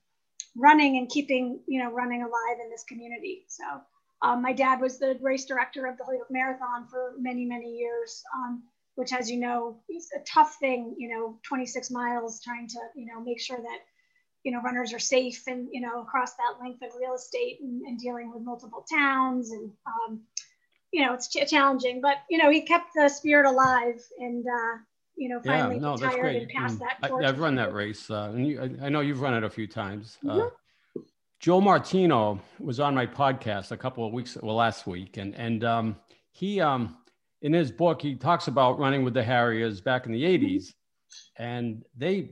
running 0.56 0.98
and 0.98 1.10
keeping 1.10 1.60
you 1.68 1.84
know 1.84 1.92
running 1.92 2.22
alive 2.24 2.58
in 2.64 2.70
this 2.72 2.84
community. 2.84 3.46
So 3.48 3.64
um, 4.24 4.42
my 4.42 4.54
dad 4.54 4.82
was 4.82 4.98
the 4.98 5.18
race 5.22 5.46
director 5.46 5.86
of 5.86 5.98
the 5.98 6.04
Holyoke 6.04 6.32
Marathon 6.32 6.88
for 6.90 7.14
many 7.20 7.46
many 7.46 7.72
years, 7.78 8.24
um, 8.36 8.64
which 8.96 9.14
as 9.14 9.30
you 9.30 9.40
know 9.40 9.78
is 9.90 10.10
a 10.16 10.24
tough 10.26 10.56
thing. 10.60 10.96
You 10.98 11.10
know, 11.10 11.40
26 11.44 11.92
miles 11.92 12.42
trying 12.42 12.68
to 12.70 12.80
you 12.96 13.06
know 13.06 13.22
make 13.22 13.40
sure 13.40 13.58
that 13.58 13.80
you 14.46 14.52
know 14.52 14.62
runners 14.62 14.94
are 14.94 15.00
safe 15.00 15.44
and 15.48 15.68
you 15.72 15.82
know 15.82 16.02
across 16.02 16.36
that 16.36 16.56
length 16.62 16.82
of 16.84 16.92
real 16.98 17.16
estate 17.16 17.60
and, 17.62 17.82
and 17.82 18.00
dealing 18.00 18.32
with 18.32 18.44
multiple 18.44 18.86
towns 18.90 19.52
and 19.52 19.72
um, 19.88 20.22
you 20.94 21.06
know 21.06 21.14
it's 21.14 21.28
ch- 21.28 21.50
challenging. 21.50 22.00
But 22.00 22.18
you 22.30 22.38
know 22.38 22.50
he 22.50 22.62
kept 22.62 22.92
the 22.96 23.10
spirit 23.10 23.46
alive 23.46 24.02
and. 24.20 24.46
Uh, 24.46 24.78
you 25.18 25.30
know, 25.30 25.40
finally 25.40 25.76
yeah, 25.76 25.82
no, 25.82 25.96
that's 25.96 26.16
great. 26.18 26.42
and 26.42 26.52
passed 26.52 26.80
that. 26.80 26.98
I, 27.02 27.26
have 27.26 27.40
run 27.40 27.56
that 27.56 27.74
race, 27.74 28.12
uh, 28.12 28.34
and 28.34 28.46
you, 28.46 28.62
I, 28.62 28.88
I, 28.88 28.90
know 28.90 29.00
you've 29.00 29.22
run 29.22 29.34
it 29.34 29.46
a 29.46 29.50
few 29.50 29.66
times. 29.66 30.18
Uh, 30.26 30.30
mm-hmm. 30.30 30.42
Uh, 30.42 31.02
Joe 31.40 31.62
Martino 31.62 32.42
was 32.60 32.80
on 32.80 32.94
my 32.94 33.06
podcast 33.06 33.72
a 33.72 33.78
couple 33.78 34.06
of 34.06 34.12
weeks, 34.12 34.38
well, 34.42 34.56
last 34.56 34.88
week, 34.88 35.18
and 35.18 35.34
and 35.36 35.64
um, 35.64 35.96
he, 36.32 36.60
um, 36.60 36.98
in 37.42 37.54
his 37.54 37.72
book, 37.72 38.02
he 38.02 38.16
talks 38.16 38.48
about 38.48 38.78
running 38.78 39.04
with 39.04 39.14
the 39.14 39.24
Harriers 39.24 39.80
back 39.80 40.06
in 40.06 40.12
the 40.12 40.24
'80s, 40.24 40.74
and 41.38 41.84
they, 41.96 42.32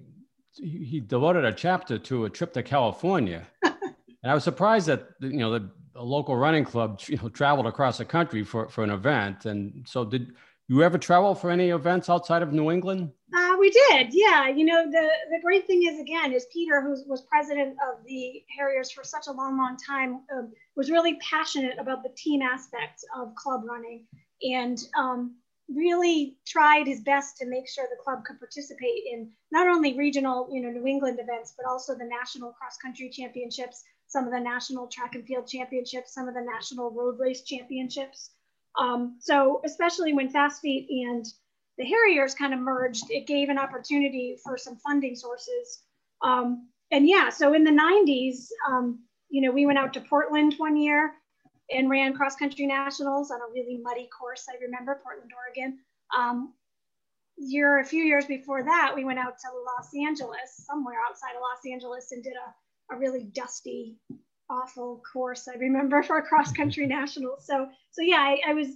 he 0.56 1.00
devoted 1.00 1.46
a 1.46 1.54
chapter 1.54 1.98
to 1.98 2.26
a 2.26 2.30
trip 2.30 2.54
to 2.54 2.64
California, 2.64 3.48
and 3.64 4.32
I 4.32 4.34
was 4.34 4.44
surprised 4.44 4.88
that 4.88 5.10
you 5.20 5.38
know 5.38 5.52
the 5.58 5.70
local 5.96 6.36
running 6.36 6.66
club 6.66 7.02
you 7.08 7.18
know 7.18 7.30
traveled 7.30 7.68
across 7.68 7.98
the 7.98 8.06
country 8.06 8.44
for 8.44 8.70
for 8.70 8.84
an 8.84 8.90
event, 8.90 9.46
and 9.46 9.86
so 9.88 10.06
did 10.06 10.34
you 10.68 10.82
ever 10.82 10.98
travel 10.98 11.36
for 11.36 11.52
any 11.52 11.70
events 11.70 12.10
outside 12.10 12.42
of 12.42 12.54
New 12.54 12.72
England? 12.72 13.12
Uh, 13.36 13.56
we 13.60 13.70
did, 13.70 14.10
yeah. 14.14 14.48
You 14.48 14.66
know, 14.66 14.90
the, 14.90 15.10
the 15.30 15.40
great 15.44 15.68
thing 15.68 15.84
is, 15.84 16.00
again, 16.00 16.32
is 16.32 16.46
Peter, 16.54 16.82
who 16.82 16.92
was 17.08 17.26
president 17.30 17.76
of 17.88 18.04
the 18.06 18.44
Harriers 18.58 18.92
for 18.92 19.04
such 19.04 19.28
a 19.28 19.32
long, 19.32 19.58
long 19.58 19.76
time, 19.76 20.22
um, 20.36 20.52
was 20.76 20.90
really 20.90 21.16
passionate 21.16 21.78
about 21.80 22.04
the 22.04 22.10
team 22.16 22.42
aspect 22.42 23.04
of 23.18 23.36
club 23.36 23.64
running 23.66 24.06
and 24.42 24.80
um, 24.98 25.36
really 25.70 26.38
tried 26.46 26.88
his 26.88 27.02
best 27.02 27.38
to 27.38 27.46
make 27.48 27.68
sure 27.68 27.86
the 27.90 28.04
club 28.04 28.24
could 28.26 28.40
participate 28.40 29.04
in 29.12 29.32
not 29.52 29.68
only 29.68 29.98
regional, 29.98 30.50
you 30.52 30.62
know, 30.62 30.70
New 30.70 30.86
England 30.86 31.20
events, 31.22 31.54
but 31.56 31.66
also 31.66 31.96
the 31.96 32.06
national 32.06 32.52
cross 32.52 32.78
country 32.78 33.10
championships, 33.10 33.84
some 34.08 34.26
of 34.26 34.32
the 34.32 34.40
national 34.40 34.88
track 34.88 35.16
and 35.16 35.26
field 35.26 35.48
championships, 35.48 36.14
some 36.14 36.28
of 36.28 36.34
the 36.34 36.42
national 36.42 36.92
road 36.92 37.18
race 37.20 37.42
championships. 37.42 38.32
Um, 38.78 39.18
so 39.20 39.62
especially 39.66 40.14
when 40.14 40.30
Fast 40.30 40.62
Feet 40.62 40.88
and 41.08 41.26
the 41.78 41.86
Harriers 41.86 42.36
kind 42.36 42.54
of 42.54 42.60
merged, 42.60 43.06
it 43.10 43.28
gave 43.28 43.50
an 43.50 43.58
opportunity 43.58 44.38
for 44.44 44.58
some 44.58 44.78
funding 44.78 45.16
sources. 45.16 45.84
Um, 46.22 46.68
and 46.92 47.08
yeah, 47.08 47.30
so 47.30 47.54
in 47.54 47.64
the 47.64 47.72
90s, 47.72 48.50
um, 48.68 49.00
you 49.30 49.42
know, 49.42 49.52
we 49.52 49.66
went 49.66 49.80
out 49.80 49.94
to 49.94 50.02
Portland 50.02 50.56
one 50.58 50.78
year 50.78 51.14
and 51.74 51.90
ran 51.90 52.14
cross 52.14 52.36
country 52.36 52.66
nationals 52.66 53.32
on 53.32 53.40
a 53.40 53.52
really 53.54 53.80
muddy 53.82 54.08
course. 54.08 54.46
I 54.50 54.62
remember 54.64 55.02
Portland, 55.04 55.32
Oregon. 55.36 55.80
Um, 56.16 56.54
year, 57.38 57.80
a 57.80 57.86
few 57.86 58.04
years 58.04 58.26
before 58.26 58.64
that, 58.64 58.94
we 58.96 59.06
went 59.06 59.20
out 59.20 59.38
to 59.40 59.48
Los 59.66 59.90
Angeles, 60.08 60.56
somewhere 60.56 60.98
outside 61.08 61.36
of 61.36 61.42
Los 61.42 61.72
Angeles, 61.72 62.12
and 62.12 62.24
did 62.24 62.34
a, 62.34 62.96
a 62.96 62.98
really 62.98 63.24
dusty 63.24 63.98
awful 64.50 65.02
course 65.12 65.48
I 65.48 65.58
remember 65.58 66.04
for 66.08 66.22
cross 66.22 66.52
country 66.52 66.86
nationals. 66.86 67.46
So, 67.46 67.68
so 67.92 68.02
yeah, 68.02 68.18
I, 68.18 68.40
I, 68.48 68.54
was 68.54 68.68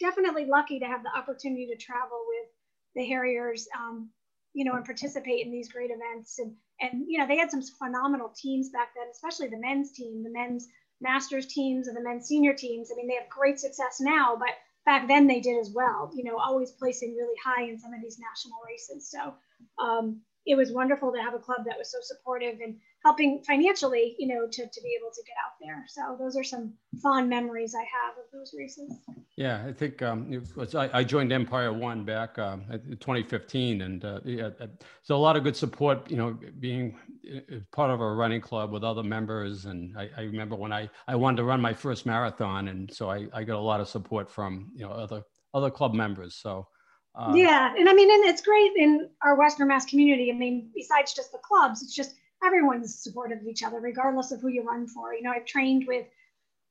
definitely 0.00 0.44
lucky 0.44 0.78
to 0.80 0.86
have 0.86 1.02
the 1.02 1.16
opportunity 1.16 1.66
to 1.66 1.76
travel 1.76 2.24
with 2.26 2.48
the 2.96 3.04
Harriers, 3.04 3.66
um, 3.78 4.10
you 4.52 4.64
know, 4.64 4.74
and 4.74 4.84
participate 4.84 5.46
in 5.46 5.52
these 5.52 5.70
great 5.70 5.90
events. 5.90 6.38
And, 6.38 6.54
and, 6.80 7.04
you 7.08 7.18
know, 7.18 7.26
they 7.26 7.36
had 7.36 7.50
some 7.50 7.62
phenomenal 7.62 8.32
teams 8.36 8.70
back 8.70 8.88
then, 8.94 9.06
especially 9.10 9.48
the 9.48 9.58
men's 9.58 9.92
team, 9.92 10.22
the 10.22 10.30
men's 10.30 10.68
masters 11.04 11.46
teams 11.46 11.86
and 11.86 11.96
the 11.96 12.02
men's 12.02 12.26
senior 12.26 12.54
teams. 12.54 12.90
I 12.90 12.96
mean, 12.96 13.06
they 13.06 13.14
have 13.14 13.28
great 13.28 13.60
success 13.60 14.00
now, 14.00 14.36
but 14.36 14.50
back 14.84 15.06
then 15.06 15.28
they 15.28 15.40
did 15.40 15.60
as 15.60 15.70
well, 15.70 16.10
you 16.14 16.24
know, 16.24 16.36
always 16.36 16.72
placing 16.72 17.14
really 17.14 17.36
high 17.44 17.64
in 17.64 17.78
some 17.78 17.94
of 17.94 18.02
these 18.02 18.18
national 18.18 18.58
races. 18.66 19.08
So, 19.08 19.34
um, 19.78 20.22
it 20.46 20.56
was 20.56 20.72
wonderful 20.72 21.12
to 21.12 21.20
have 21.22 21.34
a 21.34 21.38
club 21.38 21.64
that 21.66 21.78
was 21.78 21.90
so 21.90 21.98
supportive 22.02 22.60
and 22.60 22.76
helping 23.02 23.42
financially, 23.46 24.14
you 24.18 24.28
know, 24.28 24.46
to, 24.46 24.62
to 24.66 24.80
be 24.82 24.96
able 24.98 25.10
to 25.12 25.22
get 25.26 25.36
out 25.44 25.52
there. 25.60 25.84
So 25.88 26.16
those 26.18 26.36
are 26.36 26.44
some 26.44 26.74
fond 27.02 27.28
memories 27.30 27.74
I 27.74 27.80
have 27.80 28.18
of 28.18 28.24
those 28.32 28.54
races. 28.56 28.92
Yeah, 29.36 29.64
I 29.66 29.72
think 29.72 30.02
um, 30.02 30.42
was, 30.54 30.74
I, 30.74 30.90
I, 30.92 31.02
joined 31.04 31.32
Empire 31.32 31.72
One 31.72 32.04
back 32.04 32.38
um, 32.38 32.64
in 32.70 32.96
2015, 32.98 33.80
and 33.82 34.04
uh, 34.04 34.20
yeah, 34.24 34.50
uh, 34.60 34.66
so 35.02 35.16
a 35.16 35.18
lot 35.18 35.36
of 35.36 35.42
good 35.44 35.56
support. 35.56 36.08
You 36.10 36.16
know, 36.16 36.38
being 36.60 36.96
uh, 37.28 37.56
part 37.72 37.90
of 37.90 38.00
a 38.00 38.12
running 38.12 38.40
club 38.40 38.70
with 38.70 38.84
other 38.84 39.02
members, 39.02 39.64
and 39.64 39.96
I, 39.98 40.08
I 40.16 40.20
remember 40.22 40.54
when 40.56 40.72
I 40.72 40.88
I 41.08 41.16
wanted 41.16 41.38
to 41.38 41.44
run 41.44 41.60
my 41.60 41.72
first 41.72 42.06
marathon, 42.06 42.68
and 42.68 42.92
so 42.92 43.10
I, 43.10 43.26
I 43.32 43.42
got 43.44 43.56
a 43.56 43.60
lot 43.60 43.80
of 43.80 43.88
support 43.88 44.30
from 44.30 44.70
you 44.74 44.86
know 44.86 44.92
other 44.92 45.22
other 45.52 45.70
club 45.70 45.94
members. 45.94 46.36
So. 46.36 46.68
Uh, 47.14 47.32
yeah, 47.34 47.72
and 47.78 47.88
I 47.88 47.94
mean, 47.94 48.10
and 48.10 48.24
it's 48.24 48.42
great 48.42 48.72
in 48.76 49.08
our 49.22 49.36
Western 49.36 49.68
Mass 49.68 49.84
community. 49.84 50.32
I 50.32 50.34
mean, 50.34 50.70
besides 50.74 51.14
just 51.14 51.30
the 51.30 51.38
clubs, 51.38 51.82
it's 51.82 51.94
just 51.94 52.16
everyone's 52.44 52.94
supportive 52.94 53.40
of 53.40 53.46
each 53.46 53.62
other, 53.62 53.78
regardless 53.78 54.32
of 54.32 54.40
who 54.40 54.48
you 54.48 54.64
run 54.64 54.88
for. 54.88 55.14
You 55.14 55.22
know, 55.22 55.30
I've 55.30 55.44
trained 55.44 55.86
with 55.86 56.06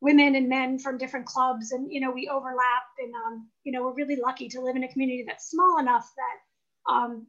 women 0.01 0.35
and 0.35 0.49
men 0.49 0.79
from 0.79 0.97
different 0.97 1.25
clubs, 1.25 1.71
and 1.71 1.91
you 1.91 2.01
know, 2.01 2.11
we 2.11 2.27
overlap. 2.27 2.83
And 2.99 3.13
um, 3.15 3.47
you 3.63 3.71
know, 3.71 3.83
we're 3.83 3.93
really 3.93 4.17
lucky 4.17 4.49
to 4.49 4.59
live 4.59 4.75
in 4.75 4.83
a 4.83 4.87
community 4.89 5.23
that's 5.25 5.49
small 5.49 5.79
enough 5.79 6.11
that 6.17 6.93
um, 6.93 7.25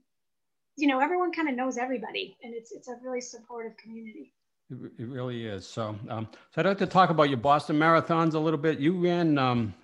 you 0.76 0.88
know 0.88 0.98
everyone 0.98 1.32
kind 1.32 1.48
of 1.48 1.54
knows 1.54 1.78
everybody, 1.78 2.36
and 2.42 2.52
it's 2.52 2.72
it's 2.72 2.88
a 2.88 2.96
really 3.00 3.20
supportive 3.20 3.76
community. 3.76 4.32
It, 4.70 4.92
it 4.98 5.06
really 5.06 5.46
is. 5.46 5.66
So, 5.66 5.94
um, 6.08 6.26
so 6.52 6.60
I'd 6.60 6.66
like 6.66 6.78
to 6.78 6.86
talk 6.86 7.10
about 7.10 7.28
your 7.28 7.38
Boston 7.38 7.78
marathons 7.78 8.34
a 8.34 8.38
little 8.38 8.58
bit. 8.58 8.80
You 8.80 8.92
ran 8.92 9.38
um, 9.38 9.74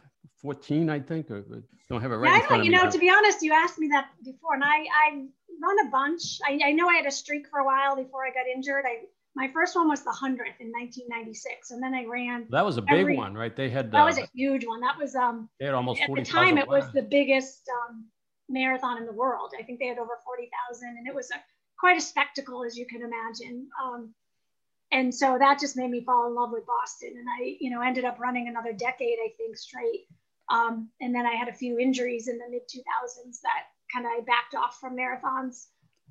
14, 0.43 0.91
I 0.91 1.01
think. 1.01 1.31
Or, 1.31 1.45
don't 1.89 2.01
have 2.01 2.13
it 2.13 2.17
right. 2.17 2.29
Yeah, 2.29 2.47
I 2.47 2.57
don't, 2.57 2.65
you 2.65 2.71
know, 2.71 2.89
to 2.89 2.99
be 2.99 3.11
honest, 3.11 3.43
you 3.43 3.53
asked 3.53 3.79
me 3.79 3.89
that 3.89 4.11
before, 4.25 4.55
and 4.55 4.65
I, 4.65 4.87
I 5.07 5.27
run 5.61 5.87
a 5.87 5.91
bunch. 5.91 6.41
I, 6.47 6.59
I 6.65 6.73
know 6.73 6.89
I 6.89 6.95
had 6.95 7.07
a 7.07 7.11
streak 7.11 7.49
for 7.49 7.61
a 7.61 7.65
while 7.65 7.97
before 7.97 8.27
I 8.27 8.31
got 8.31 8.47
injured. 8.47 8.85
I 8.87 9.07
my 9.37 9.49
first 9.53 9.77
one 9.77 9.89
was 9.89 10.03
the 10.03 10.11
hundredth 10.11 10.61
in 10.61 10.73
1996, 10.73 11.71
and 11.71 11.83
then 11.83 11.95
I 11.95 12.05
ran. 12.05 12.47
That 12.51 12.65
was 12.65 12.79
a 12.79 12.83
big 12.83 12.99
every, 12.99 13.17
one, 13.17 13.35
right? 13.35 13.55
They 13.55 13.71
had 13.71 13.93
that 13.93 14.05
was 14.05 14.19
a 14.19 14.29
huge 14.35 14.67
one. 14.67 14.81
That 14.81 14.99
was 14.99 15.15
um. 15.15 15.49
They 15.59 15.67
had 15.67 15.75
almost 15.75 16.01
at 16.01 16.11
the 16.13 16.23
time. 16.23 16.59
It 16.59 16.67
was 16.67 16.91
the 16.93 17.03
biggest 17.03 17.69
um, 17.89 18.07
marathon 18.49 18.99
in 18.99 19.07
the 19.07 19.13
world. 19.13 19.53
I 19.59 19.63
think 19.63 19.79
they 19.79 19.87
had 19.87 19.99
over 19.99 20.19
forty 20.25 20.51
thousand, 20.69 20.97
and 20.99 21.07
it 21.07 21.15
was 21.15 21.31
a 21.31 21.37
quite 21.79 21.97
a 21.97 22.01
spectacle, 22.01 22.65
as 22.65 22.77
you 22.77 22.87
can 22.87 23.03
imagine. 23.03 23.69
Um, 23.83 24.15
and 24.93 25.15
so 25.15 25.39
that 25.39 25.61
just 25.61 25.77
made 25.77 25.91
me 25.91 26.03
fall 26.05 26.27
in 26.27 26.35
love 26.35 26.51
with 26.51 26.67
Boston, 26.67 27.15
and 27.17 27.27
I, 27.29 27.57
you 27.61 27.71
know, 27.71 27.81
ended 27.81 28.05
up 28.05 28.19
running 28.19 28.49
another 28.49 28.73
decade, 28.73 29.19
I 29.25 29.31
think, 29.37 29.57
straight. 29.57 30.07
Um, 30.51 30.91
and 31.01 31.15
then 31.15 31.27
I 31.27 31.35
had 31.35 31.49
a 31.49 31.55
few 31.55 31.79
injuries 31.79 32.29
in 32.29 32.39
the 32.39 32.49
mid 32.51 32.63
2000s 32.63 33.41
that 33.43 33.67
kind 33.93 34.07
of 34.07 34.27
backed 34.27 34.55
off 34.55 34.79
from 34.81 34.97
marathons 34.97 35.67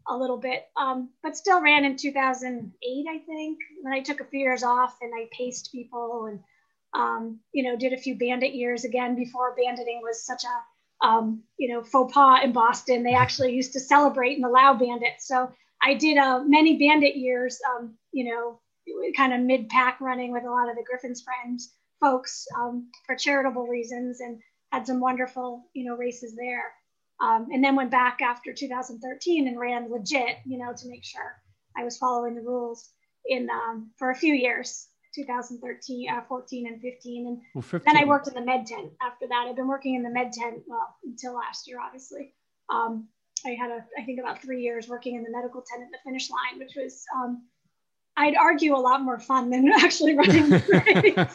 a 0.07 0.15
little 0.15 0.37
bit, 0.37 0.65
um, 0.77 1.09
but 1.21 1.35
still 1.35 1.61
ran 1.61 1.85
in 1.85 1.97
2008, 1.97 3.05
I 3.09 3.17
think. 3.19 3.59
Then 3.83 3.93
I 3.93 3.99
took 3.99 4.21
a 4.21 4.25
few 4.25 4.39
years 4.39 4.63
off 4.63 4.97
and 5.01 5.11
I 5.13 5.27
paced 5.31 5.71
people 5.71 6.27
and, 6.27 6.39
um, 6.93 7.39
you 7.51 7.63
know, 7.63 7.75
did 7.75 7.93
a 7.93 7.97
few 7.97 8.17
bandit 8.17 8.53
years 8.53 8.85
again 8.85 9.15
before 9.15 9.55
banditing 9.55 9.99
was 10.01 10.25
such 10.25 10.43
a, 10.45 11.05
um, 11.05 11.43
you 11.57 11.73
know, 11.73 11.83
faux 11.83 12.13
pas 12.13 12.43
in 12.43 12.53
Boston. 12.53 13.03
They 13.03 13.13
actually 13.13 13.53
used 13.53 13.73
to 13.73 13.79
celebrate 13.79 14.37
and 14.37 14.45
allow 14.45 14.73
bandits. 14.73 15.27
So 15.27 15.51
I 15.81 15.93
did 15.95 16.17
uh, 16.17 16.43
many 16.45 16.77
bandit 16.77 17.17
years, 17.17 17.59
um, 17.75 17.95
you 18.11 18.33
know, 18.33 18.61
kind 19.15 19.33
of 19.33 19.41
mid 19.41 19.69
pack 19.69 19.99
running 20.01 20.31
with 20.31 20.45
a 20.45 20.49
lot 20.49 20.69
of 20.69 20.75
the 20.75 20.83
Griffin's 20.83 21.21
friends 21.21 21.73
folks 21.99 22.45
um, 22.57 22.89
for 23.05 23.15
charitable 23.15 23.67
reasons 23.67 24.19
and 24.19 24.39
had 24.71 24.85
some 24.85 24.99
wonderful, 24.99 25.63
you 25.73 25.85
know, 25.85 25.95
races 25.95 26.35
there. 26.35 26.73
Um, 27.21 27.47
and 27.51 27.63
then 27.63 27.75
went 27.75 27.91
back 27.91 28.19
after 28.21 28.53
2013 28.53 29.47
and 29.47 29.59
ran 29.59 29.91
legit, 29.91 30.37
you 30.45 30.57
know, 30.57 30.71
to 30.73 30.87
make 30.87 31.03
sure 31.03 31.35
I 31.77 31.83
was 31.83 31.97
following 31.97 32.35
the 32.35 32.41
rules 32.41 32.89
in 33.25 33.49
um, 33.49 33.91
for 33.97 34.09
a 34.09 34.15
few 34.15 34.33
years, 34.33 34.87
2013, 35.15 36.09
uh, 36.09 36.21
14, 36.27 36.67
and 36.67 36.81
15. 36.81 37.27
And 37.27 37.41
well, 37.53 37.81
then 37.85 37.97
I 37.97 38.05
worked 38.05 38.29
in 38.29 38.35
the 38.35 38.41
med 38.41 38.65
tent 38.65 38.91
after 39.01 39.27
that. 39.27 39.47
I've 39.49 39.55
been 39.57 39.67
working 39.67 39.95
in 39.95 40.03
the 40.03 40.09
med 40.09 40.31
tent, 40.31 40.63
well, 40.67 40.95
until 41.03 41.35
last 41.35 41.67
year, 41.67 41.79
obviously. 41.81 42.33
Um, 42.69 43.09
I 43.45 43.49
had 43.49 43.71
a, 43.71 43.85
I 43.97 44.05
think 44.05 44.19
about 44.19 44.41
three 44.41 44.61
years 44.61 44.87
working 44.87 45.15
in 45.15 45.23
the 45.23 45.31
medical 45.31 45.61
tent 45.61 45.83
at 45.83 45.91
the 45.91 46.09
finish 46.09 46.29
line, 46.29 46.59
which 46.59 46.73
was, 46.75 47.03
um, 47.15 47.43
I'd 48.19 48.35
argue, 48.35 48.75
a 48.75 48.77
lot 48.77 49.01
more 49.01 49.19
fun 49.19 49.49
than 49.49 49.71
actually 49.79 50.15
running. 50.15 50.51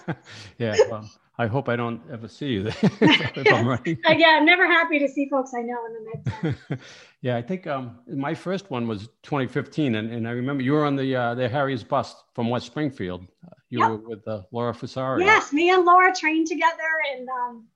yeah. 0.59 0.76
Well, 0.91 1.11
I 1.37 1.47
hope 1.47 1.69
I 1.69 1.75
don't 1.75 2.00
ever 2.12 2.29
see 2.29 2.47
you 2.47 2.62
there 2.64 2.75
if 2.83 3.53
I'm 3.53 3.67
running. 3.67 3.99
yeah, 4.09 4.37
I'm 4.38 4.45
never 4.45 4.67
happy 4.67 5.00
to 5.00 5.09
see 5.09 5.29
folks 5.29 5.53
I 5.53 5.62
know 5.62 5.79
in 5.87 5.93
the 5.95 6.57
mid. 6.71 6.79
yeah, 7.23 7.37
I 7.37 7.43
think 7.43 7.67
um, 7.67 7.99
my 8.07 8.35
first 8.35 8.71
one 8.71 8.87
was 8.87 9.09
2015, 9.25 9.97
and, 9.97 10.12
and 10.12 10.29
I 10.29 10.31
remember 10.31 10.62
you 10.62 10.73
were 10.73 10.85
on 10.85 10.95
the 10.95 11.17
uh, 11.17 11.35
the 11.35 11.49
Harry's 11.49 11.83
bus 11.83 12.14
from 12.35 12.50
West 12.50 12.67
Springfield. 12.67 13.26
You 13.71 13.81
yep. 13.81 13.91
were 13.91 13.97
with 13.97 14.29
uh, 14.29 14.43
Laura 14.53 14.73
Fusaro. 14.73 15.19
Yes, 15.19 15.53
me 15.53 15.71
and 15.71 15.85
Laura 15.85 16.14
trained 16.14 16.47
together 16.47 16.91
and 17.12 17.29
um, 17.29 17.67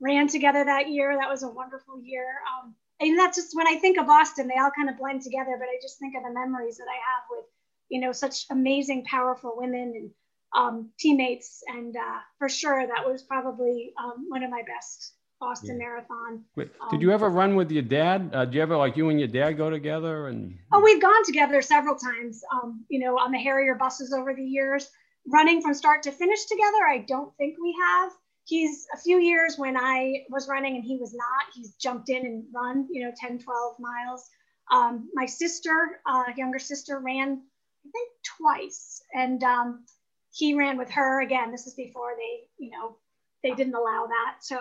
ran 0.00 0.28
together 0.28 0.64
that 0.64 0.90
year. 0.90 1.16
That 1.18 1.30
was 1.30 1.42
a 1.42 1.48
wonderful 1.48 2.02
year. 2.02 2.26
Um, 2.52 2.74
and 3.00 3.18
that's 3.18 3.38
just 3.38 3.56
when 3.56 3.66
I 3.66 3.76
think 3.76 3.98
of 3.98 4.06
Boston, 4.06 4.48
they 4.48 4.60
all 4.60 4.70
kind 4.76 4.90
of 4.90 4.98
blend 4.98 5.22
together. 5.22 5.56
But 5.58 5.68
I 5.68 5.78
just 5.80 5.98
think 5.98 6.14
of 6.16 6.22
the 6.22 6.32
memories 6.32 6.76
that 6.76 6.86
I 6.88 6.96
have 6.96 7.24
with, 7.30 7.44
you 7.90 8.00
know, 8.00 8.12
such 8.12 8.46
amazing, 8.50 9.04
powerful 9.04 9.52
women 9.56 9.92
and 9.96 10.10
um, 10.56 10.90
teammates, 10.98 11.62
and 11.68 11.96
uh, 11.96 12.18
for 12.38 12.48
sure 12.48 12.86
that 12.86 13.08
was 13.08 13.22
probably 13.22 13.92
um, 14.02 14.26
one 14.28 14.42
of 14.42 14.50
my 14.50 14.62
best 14.62 15.14
Boston 15.40 15.78
yeah. 15.80 15.86
Marathon. 15.86 16.44
Wait, 16.54 16.70
did 16.90 16.96
um, 16.96 17.00
you 17.02 17.10
ever 17.12 17.28
run 17.28 17.56
with 17.56 17.70
your 17.70 17.82
dad? 17.82 18.30
Uh, 18.32 18.44
did 18.44 18.54
you 18.54 18.62
ever 18.62 18.76
like 18.76 18.96
you 18.96 19.08
and 19.08 19.18
your 19.18 19.28
dad 19.28 19.52
go 19.52 19.70
together? 19.70 20.28
And 20.28 20.56
oh, 20.72 20.80
we've 20.80 21.00
gone 21.00 21.24
together 21.24 21.62
several 21.62 21.96
times. 21.96 22.42
Um, 22.52 22.84
you 22.88 23.00
know, 23.00 23.18
on 23.18 23.32
the 23.32 23.38
Harrier 23.38 23.74
buses 23.74 24.12
over 24.12 24.34
the 24.34 24.44
years, 24.44 24.90
running 25.26 25.62
from 25.62 25.74
start 25.74 26.02
to 26.04 26.12
finish 26.12 26.44
together. 26.44 26.86
I 26.88 27.04
don't 27.08 27.34
think 27.36 27.56
we 27.60 27.74
have. 27.82 28.12
He's 28.44 28.86
a 28.94 28.98
few 28.98 29.18
years 29.18 29.56
when 29.56 29.76
I 29.76 30.24
was 30.28 30.48
running 30.48 30.76
and 30.76 30.84
he 30.84 30.96
was 30.96 31.14
not. 31.14 31.54
He's 31.54 31.74
jumped 31.74 32.10
in 32.10 32.26
and 32.26 32.44
run, 32.54 32.88
you 32.90 33.04
know, 33.04 33.12
10, 33.16 33.38
12 33.38 33.76
miles. 33.78 34.28
Um, 34.70 35.08
my 35.14 35.26
sister, 35.26 36.00
uh, 36.06 36.24
younger 36.36 36.58
sister, 36.58 37.00
ran 37.00 37.42
I 37.86 37.90
think 37.90 38.08
twice, 38.38 39.02
and 39.14 39.42
um, 39.42 39.84
he 40.32 40.54
ran 40.54 40.78
with 40.78 40.90
her 40.90 41.20
again. 41.20 41.50
This 41.50 41.66
is 41.66 41.74
before 41.74 42.12
they, 42.16 42.64
you 42.64 42.70
know, 42.70 42.96
they 43.42 43.52
didn't 43.52 43.74
allow 43.74 44.06
that. 44.06 44.44
So 44.44 44.58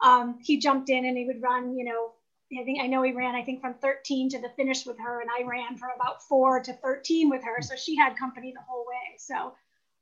um, 0.00 0.38
he 0.42 0.58
jumped 0.58 0.90
in 0.90 1.04
and 1.04 1.16
he 1.16 1.26
would 1.26 1.42
run, 1.42 1.76
you 1.76 1.84
know, 1.84 2.12
I 2.58 2.64
think 2.64 2.80
I 2.80 2.86
know 2.86 3.02
he 3.02 3.12
ran, 3.12 3.34
I 3.34 3.42
think 3.42 3.60
from 3.60 3.74
13 3.74 4.30
to 4.30 4.40
the 4.40 4.48
finish 4.56 4.86
with 4.86 4.98
her, 4.98 5.20
and 5.20 5.28
I 5.30 5.46
ran 5.46 5.76
from 5.76 5.90
about 5.94 6.22
four 6.22 6.62
to 6.62 6.72
13 6.72 7.28
with 7.28 7.42
her. 7.44 7.60
So 7.60 7.76
she 7.76 7.96
had 7.96 8.16
company 8.16 8.52
the 8.54 8.64
whole 8.66 8.86
way. 8.86 9.18
So, 9.18 9.54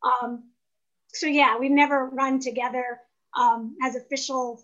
um, 0.04 0.44
so 1.08 1.26
yeah, 1.26 1.58
we've 1.58 1.72
never 1.72 2.06
run 2.06 2.38
together 2.38 3.00
um, 3.36 3.76
as 3.82 3.96
official 3.96 4.62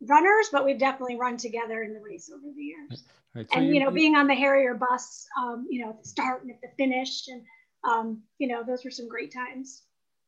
runners, 0.00 0.48
but 0.52 0.64
we've 0.64 0.78
definitely 0.78 1.16
run 1.16 1.36
together 1.36 1.82
in 1.82 1.92
the 1.92 2.00
race 2.00 2.30
over 2.32 2.44
the 2.54 2.62
years. 2.62 3.04
Right, 3.34 3.46
so 3.50 3.58
and 3.58 3.68
you, 3.68 3.74
you 3.74 3.80
know, 3.80 3.90
being 3.90 4.16
on 4.16 4.26
the 4.26 4.34
Harrier 4.34 4.74
bus, 4.74 5.26
um, 5.38 5.66
you 5.70 5.84
know, 5.84 5.90
at 5.90 6.02
the 6.02 6.08
start 6.08 6.42
and 6.42 6.50
at 6.50 6.60
the 6.60 6.68
finish, 6.76 7.28
and 7.28 7.42
um, 7.84 8.22
you 8.38 8.48
know, 8.48 8.62
those 8.64 8.84
were 8.84 8.90
some 8.90 9.08
great 9.08 9.32
times. 9.32 9.82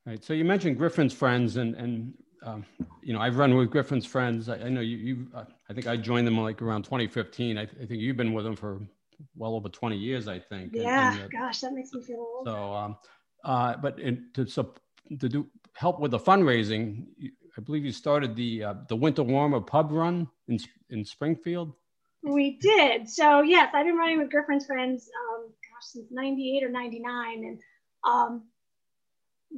Right. 0.06 0.22
So 0.24 0.32
you 0.32 0.44
mentioned 0.44 0.78
Griffin's 0.78 1.12
friends, 1.12 1.56
and 1.56 1.74
and 1.74 2.14
um, 2.42 2.64
you 3.02 3.12
know, 3.12 3.20
I've 3.20 3.36
run 3.36 3.54
with 3.54 3.70
Griffin's 3.70 4.06
friends. 4.06 4.48
I, 4.48 4.56
I 4.56 4.68
know 4.68 4.80
you. 4.80 4.96
you 4.96 5.26
uh, 5.34 5.44
I 5.68 5.72
think 5.72 5.86
I 5.86 5.96
joined 5.96 6.26
them 6.26 6.38
like 6.38 6.62
around 6.62 6.84
2015. 6.84 7.58
I, 7.58 7.62
I, 7.62 7.66
think 7.66 7.90
you've 8.00 8.16
been 8.16 8.32
with 8.32 8.44
them 8.44 8.56
for 8.56 8.80
well 9.36 9.54
over 9.54 9.68
20 9.68 9.96
years. 9.96 10.26
I 10.26 10.38
think. 10.38 10.72
Yeah. 10.74 11.12
And, 11.12 11.22
and, 11.22 11.32
gosh, 11.32 11.60
that 11.60 11.72
makes 11.72 11.92
me 11.92 12.02
feel 12.02 12.18
old. 12.18 12.46
So, 12.46 12.74
um, 12.74 12.96
uh, 13.44 13.76
but 13.76 13.98
in, 14.00 14.28
to 14.34 14.46
so, 14.46 14.74
to 15.18 15.28
do 15.28 15.46
help 15.74 16.00
with 16.00 16.12
the 16.12 16.18
fundraising, 16.18 17.04
I 17.60 17.62
believe 17.62 17.84
you 17.84 17.92
started 17.92 18.34
the 18.34 18.64
uh, 18.64 18.74
the 18.88 18.96
Winter 18.96 19.22
Warmer 19.22 19.60
Pub 19.60 19.92
Run 19.92 20.28
in 20.48 20.58
in 20.88 21.04
Springfield. 21.04 21.74
We 22.22 22.58
did. 22.58 23.08
So 23.08 23.42
yes, 23.42 23.70
I've 23.74 23.86
been 23.86 23.96
running 23.96 24.18
with 24.18 24.30
Griffin's 24.30 24.66
friends. 24.66 25.08
Um, 25.30 25.52
since 25.80 26.10
98 26.10 26.64
or 26.64 26.68
99. 26.70 27.44
And 27.44 27.60
um, 28.04 28.42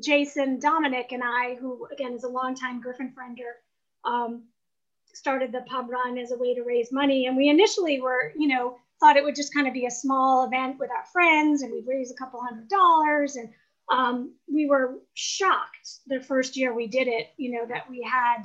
Jason 0.02 0.58
Dominic 0.58 1.12
and 1.12 1.22
I, 1.24 1.56
who 1.56 1.86
again 1.92 2.14
is 2.14 2.24
a 2.24 2.28
longtime 2.28 2.80
Griffin 2.80 3.12
friender, 3.12 3.52
um, 4.04 4.44
started 5.14 5.52
the 5.52 5.62
pub 5.62 5.90
run 5.90 6.18
as 6.18 6.32
a 6.32 6.38
way 6.38 6.54
to 6.54 6.62
raise 6.62 6.92
money. 6.92 7.26
And 7.26 7.36
we 7.36 7.48
initially 7.48 8.00
were, 8.00 8.32
you 8.36 8.48
know, 8.48 8.76
thought 9.00 9.16
it 9.16 9.24
would 9.24 9.36
just 9.36 9.52
kind 9.52 9.66
of 9.66 9.74
be 9.74 9.86
a 9.86 9.90
small 9.90 10.46
event 10.46 10.78
with 10.78 10.90
our 10.90 11.04
friends 11.12 11.62
and 11.62 11.72
we'd 11.72 11.86
raise 11.86 12.10
a 12.10 12.14
couple 12.14 12.40
hundred 12.40 12.68
dollars. 12.68 13.36
And 13.36 13.50
um, 13.90 14.34
we 14.52 14.66
were 14.66 14.98
shocked 15.14 16.00
the 16.06 16.20
first 16.20 16.56
year 16.56 16.74
we 16.74 16.86
did 16.86 17.08
it, 17.08 17.28
you 17.36 17.52
know, 17.52 17.66
that 17.66 17.88
we 17.90 18.02
had, 18.02 18.44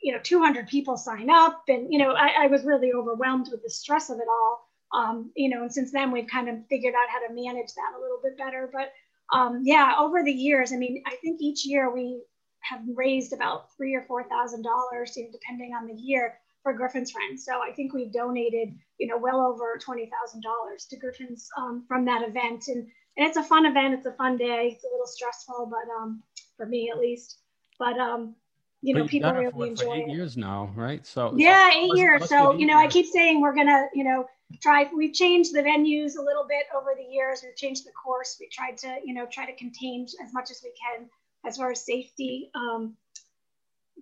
you 0.00 0.12
know, 0.12 0.20
200 0.22 0.68
people 0.68 0.96
sign 0.96 1.30
up. 1.30 1.62
And, 1.68 1.92
you 1.92 1.98
know, 1.98 2.12
I, 2.12 2.44
I 2.44 2.46
was 2.48 2.64
really 2.64 2.92
overwhelmed 2.92 3.48
with 3.50 3.62
the 3.62 3.70
stress 3.70 4.10
of 4.10 4.18
it 4.18 4.28
all. 4.28 4.68
Um, 4.92 5.32
you 5.34 5.48
know, 5.48 5.62
and 5.62 5.72
since 5.72 5.90
then 5.90 6.12
we've 6.12 6.28
kind 6.28 6.48
of 6.48 6.66
figured 6.68 6.94
out 6.94 7.08
how 7.08 7.26
to 7.26 7.34
manage 7.34 7.74
that 7.74 7.98
a 7.98 8.00
little 8.00 8.20
bit 8.22 8.38
better. 8.38 8.70
But 8.72 8.92
um, 9.36 9.62
yeah, 9.64 9.94
over 9.98 10.22
the 10.22 10.32
years, 10.32 10.72
I 10.72 10.76
mean, 10.76 11.02
I 11.06 11.16
think 11.16 11.40
each 11.40 11.66
year 11.66 11.92
we 11.92 12.22
have 12.60 12.80
raised 12.94 13.32
about 13.32 13.74
three 13.76 13.94
or 13.94 14.02
four 14.02 14.24
thousand 14.24 14.62
dollars, 14.62 15.16
you 15.16 15.24
know, 15.24 15.30
depending 15.32 15.72
on 15.74 15.86
the 15.86 15.94
year, 15.94 16.38
for 16.62 16.72
Griffin's 16.72 17.10
Friends. 17.10 17.44
So 17.44 17.60
I 17.60 17.72
think 17.72 17.92
we've 17.92 18.12
donated, 18.12 18.74
you 18.98 19.06
know, 19.06 19.18
well 19.18 19.40
over 19.40 19.78
twenty 19.80 20.10
thousand 20.10 20.42
dollars 20.42 20.86
to 20.90 20.96
Griffin's 20.96 21.48
um, 21.56 21.84
from 21.86 22.04
that 22.06 22.26
event, 22.26 22.64
and 22.68 22.86
and 23.16 23.26
it's 23.26 23.36
a 23.36 23.42
fun 23.42 23.66
event. 23.66 23.94
It's 23.94 24.06
a 24.06 24.12
fun 24.12 24.36
day. 24.36 24.72
It's 24.74 24.84
a 24.84 24.88
little 24.88 25.06
stressful, 25.06 25.70
but 25.70 25.92
um, 25.92 26.22
for 26.56 26.66
me 26.66 26.90
at 26.90 26.98
least. 26.98 27.38
But 27.78 27.98
um, 27.98 28.34
you 28.82 28.94
know, 28.94 29.06
people 29.06 29.32
really 29.32 29.68
enjoy 29.68 29.94
eight 29.94 30.08
it. 30.08 30.14
Years 30.14 30.36
now, 30.36 30.72
right? 30.74 31.06
So 31.06 31.32
yeah, 31.36 31.70
eight 31.74 31.96
years. 31.96 32.28
So 32.28 32.52
you 32.54 32.66
know, 32.66 32.76
I 32.76 32.86
keep 32.86 33.06
saying 33.06 33.40
we're 33.40 33.54
gonna, 33.54 33.86
you 33.94 34.04
know, 34.04 34.26
try 34.60 34.88
we've 34.94 35.14
changed 35.14 35.54
the 35.54 35.62
venues 35.62 36.16
a 36.16 36.22
little 36.22 36.46
bit 36.48 36.66
over 36.76 36.94
the 36.96 37.12
years 37.12 37.42
we've 37.42 37.56
changed 37.56 37.86
the 37.86 37.92
course 37.92 38.36
we 38.38 38.48
tried 38.48 38.76
to 38.76 38.98
you 39.04 39.14
know 39.14 39.26
try 39.26 39.46
to 39.46 39.54
contain 39.56 40.06
as 40.22 40.32
much 40.32 40.50
as 40.50 40.60
we 40.62 40.72
can 40.80 41.08
as 41.46 41.56
far 41.56 41.70
as 41.70 41.84
safety 41.84 42.50
um, 42.54 42.94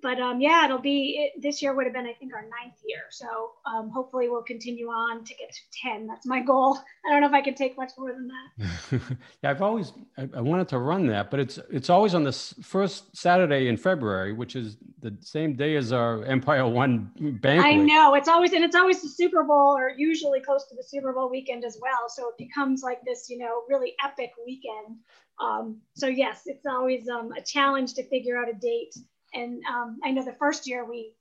but 0.01 0.19
um, 0.21 0.41
yeah, 0.41 0.65
it'll 0.65 0.79
be 0.79 1.33
it, 1.35 1.43
this 1.43 1.61
year 1.61 1.75
would 1.75 1.85
have 1.85 1.93
been 1.93 2.07
I 2.07 2.15
think 2.15 2.33
our 2.35 2.43
ninth 2.43 2.79
year. 2.87 3.03
So 3.11 3.53
um, 3.67 3.91
hopefully 3.91 4.29
we'll 4.29 4.43
continue 4.43 4.89
on 4.89 5.25
to 5.25 5.35
get 5.35 5.53
to 5.53 5.61
ten. 5.83 6.07
That's 6.07 6.27
my 6.27 6.41
goal. 6.41 6.79
I 7.07 7.11
don't 7.11 7.21
know 7.21 7.27
if 7.27 7.35
I 7.35 7.43
can 7.43 7.55
take 7.55 7.77
much 7.77 7.93
more 7.99 8.13
than 8.13 8.29
that. 8.29 9.01
yeah, 9.43 9.51
I've 9.51 9.63
always 9.63 9.93
I, 10.17 10.29
I, 10.35 10.41
wanted 10.41 10.69
to 10.69 10.79
run 10.79 11.07
that, 11.09 11.31
but 11.31 11.41
it's 11.41 11.59
it's 11.71 11.91
always 11.91 12.15
on 12.15 12.25
the 12.25 12.33
first 12.33 13.17
Saturday 13.17 13.69
in 13.69 13.77
February, 13.77 14.33
which 14.33 14.57
is 14.57 14.77
the 15.01 15.17
same 15.21 15.57
day 15.57 15.77
as 15.77 15.93
our 15.93 16.25
Empire 16.25 16.67
One 16.67 17.11
banquet. 17.41 17.67
I 17.67 17.77
know 17.77 18.15
it's 18.15 18.29
always 18.29 18.53
and 18.53 18.65
it's 18.65 18.77
always 18.77 19.03
the 19.03 19.09
Super 19.09 19.45
Bowl 19.45 19.77
or 19.77 19.93
usually 19.97 20.41
close 20.41 20.67
to 20.69 20.75
the 20.75 20.85
Super 20.85 21.13
Bowl 21.13 21.31
weekend 21.31 21.65
as 21.65 21.79
well. 21.81 22.09
So 22.09 22.29
it 22.29 22.39
becomes 22.39 22.83
like 22.83 23.01
this, 23.05 23.29
you 23.29 23.39
know, 23.39 23.63
really 23.69 23.95
epic 24.05 24.31
weekend. 24.45 24.97
Um, 25.41 25.81
so 25.95 26.07
yes, 26.07 26.43
it's 26.47 26.67
always 26.67 27.09
um, 27.09 27.33
a 27.33 27.43
challenge 27.43 27.95
to 27.95 28.09
figure 28.09 28.37
out 28.37 28.49
a 28.49 28.55
date 28.55 28.95
And 29.35 29.63
um, 29.65 29.99
I 30.05 30.11
know 30.11 30.25
the 30.25 30.33
first 30.33 30.67
year 30.67 30.85
we 30.85 31.15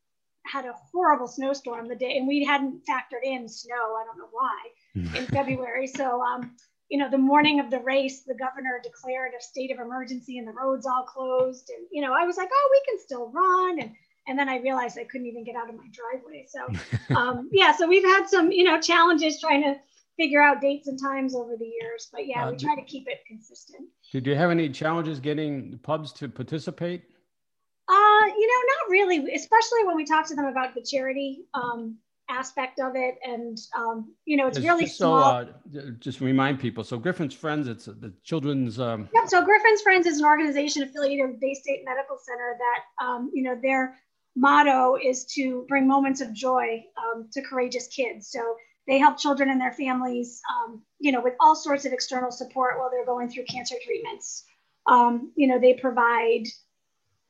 had 0.45 0.65
a 0.65 0.73
horrible 0.91 1.27
snowstorm 1.27 1.87
the 1.87 1.95
day, 1.95 2.17
and 2.17 2.27
we 2.27 2.43
hadn't 2.43 2.81
factored 2.85 3.23
in 3.23 3.47
snow. 3.47 3.95
I 3.99 4.03
don't 4.05 4.17
know 4.17 4.29
why 4.31 5.17
in 5.17 5.25
February. 5.27 5.87
So, 5.87 6.21
um, 6.21 6.55
you 6.89 6.97
know, 6.97 7.09
the 7.09 7.17
morning 7.17 7.59
of 7.59 7.71
the 7.71 7.79
race, 7.79 8.23
the 8.23 8.33
governor 8.33 8.79
declared 8.83 9.31
a 9.37 9.41
state 9.41 9.71
of 9.71 9.79
emergency 9.79 10.37
and 10.37 10.47
the 10.47 10.51
roads 10.51 10.85
all 10.85 11.03
closed. 11.03 11.69
And, 11.69 11.87
you 11.91 12.01
know, 12.01 12.13
I 12.13 12.25
was 12.25 12.37
like, 12.37 12.49
oh, 12.51 12.69
we 12.71 12.81
can 12.91 12.99
still 12.99 13.31
run. 13.31 13.79
And, 13.79 13.91
and 14.27 14.37
then 14.37 14.49
I 14.49 14.57
realized 14.57 14.97
I 14.99 15.05
couldn't 15.05 15.27
even 15.27 15.43
get 15.43 15.55
out 15.55 15.69
of 15.69 15.75
my 15.75 15.87
driveway. 15.91 16.47
So, 16.49 17.15
um, 17.15 17.49
yeah, 17.51 17.71
so 17.73 17.87
we've 17.87 18.03
had 18.03 18.27
some, 18.27 18.51
you 18.51 18.65
know, 18.65 18.79
challenges 18.79 19.39
trying 19.39 19.63
to 19.63 19.75
figure 20.17 20.41
out 20.41 20.59
dates 20.59 20.87
and 20.87 20.99
times 20.99 21.33
over 21.33 21.55
the 21.57 21.65
years. 21.65 22.09
But 22.11 22.27
yeah, 22.27 22.45
uh, 22.45 22.51
we 22.51 22.57
try 22.57 22.75
to 22.75 22.83
keep 22.83 23.07
it 23.07 23.19
consistent. 23.25 23.87
Did 24.11 24.27
you 24.27 24.35
have 24.35 24.51
any 24.51 24.69
challenges 24.69 25.19
getting 25.19 25.79
pubs 25.83 26.11
to 26.13 26.27
participate? 26.27 27.03
Uh, 27.91 28.25
you 28.37 28.47
know, 28.47 28.61
not 28.73 28.89
really, 28.89 29.33
especially 29.35 29.83
when 29.85 29.97
we 29.97 30.05
talk 30.05 30.25
to 30.25 30.35
them 30.35 30.45
about 30.45 30.73
the 30.73 30.81
charity 30.81 31.43
um, 31.53 31.97
aspect 32.29 32.79
of 32.79 32.95
it. 32.95 33.15
And, 33.21 33.57
um, 33.75 34.13
you 34.23 34.37
know, 34.37 34.47
it's 34.47 34.57
just, 34.57 34.67
really 34.67 34.85
just 34.85 34.97
small. 34.97 35.45
So, 35.73 35.79
uh, 35.79 35.81
just 35.99 36.21
remind 36.21 36.59
people. 36.59 36.85
So 36.85 36.97
Griffin's 36.97 37.33
Friends, 37.33 37.67
it's 37.67 37.85
the 37.85 38.13
children's. 38.23 38.79
Um... 38.79 39.09
Yeah, 39.13 39.25
so 39.25 39.43
Griffin's 39.43 39.81
Friends 39.81 40.07
is 40.07 40.19
an 40.19 40.25
organization 40.25 40.83
affiliated 40.83 41.27
with 41.27 41.41
Baystate 41.41 41.83
Medical 41.83 42.17
Center 42.17 42.57
that, 42.57 43.05
um, 43.05 43.29
you 43.33 43.43
know, 43.43 43.59
their 43.61 43.97
motto 44.37 44.95
is 44.95 45.25
to 45.25 45.65
bring 45.67 45.85
moments 45.85 46.21
of 46.21 46.31
joy 46.31 46.81
um, 46.97 47.27
to 47.33 47.41
courageous 47.41 47.87
kids. 47.87 48.31
So 48.31 48.55
they 48.87 48.99
help 48.99 49.17
children 49.17 49.49
and 49.49 49.59
their 49.59 49.73
families, 49.73 50.41
um, 50.49 50.81
you 50.99 51.11
know, 51.11 51.21
with 51.21 51.33
all 51.41 51.55
sorts 51.55 51.85
of 51.85 51.91
external 51.91 52.31
support 52.31 52.79
while 52.79 52.89
they're 52.89 53.05
going 53.05 53.29
through 53.29 53.43
cancer 53.45 53.75
treatments. 53.83 54.45
Um, 54.87 55.33
you 55.35 55.47
know, 55.47 55.59
they 55.59 55.73
provide 55.73 56.45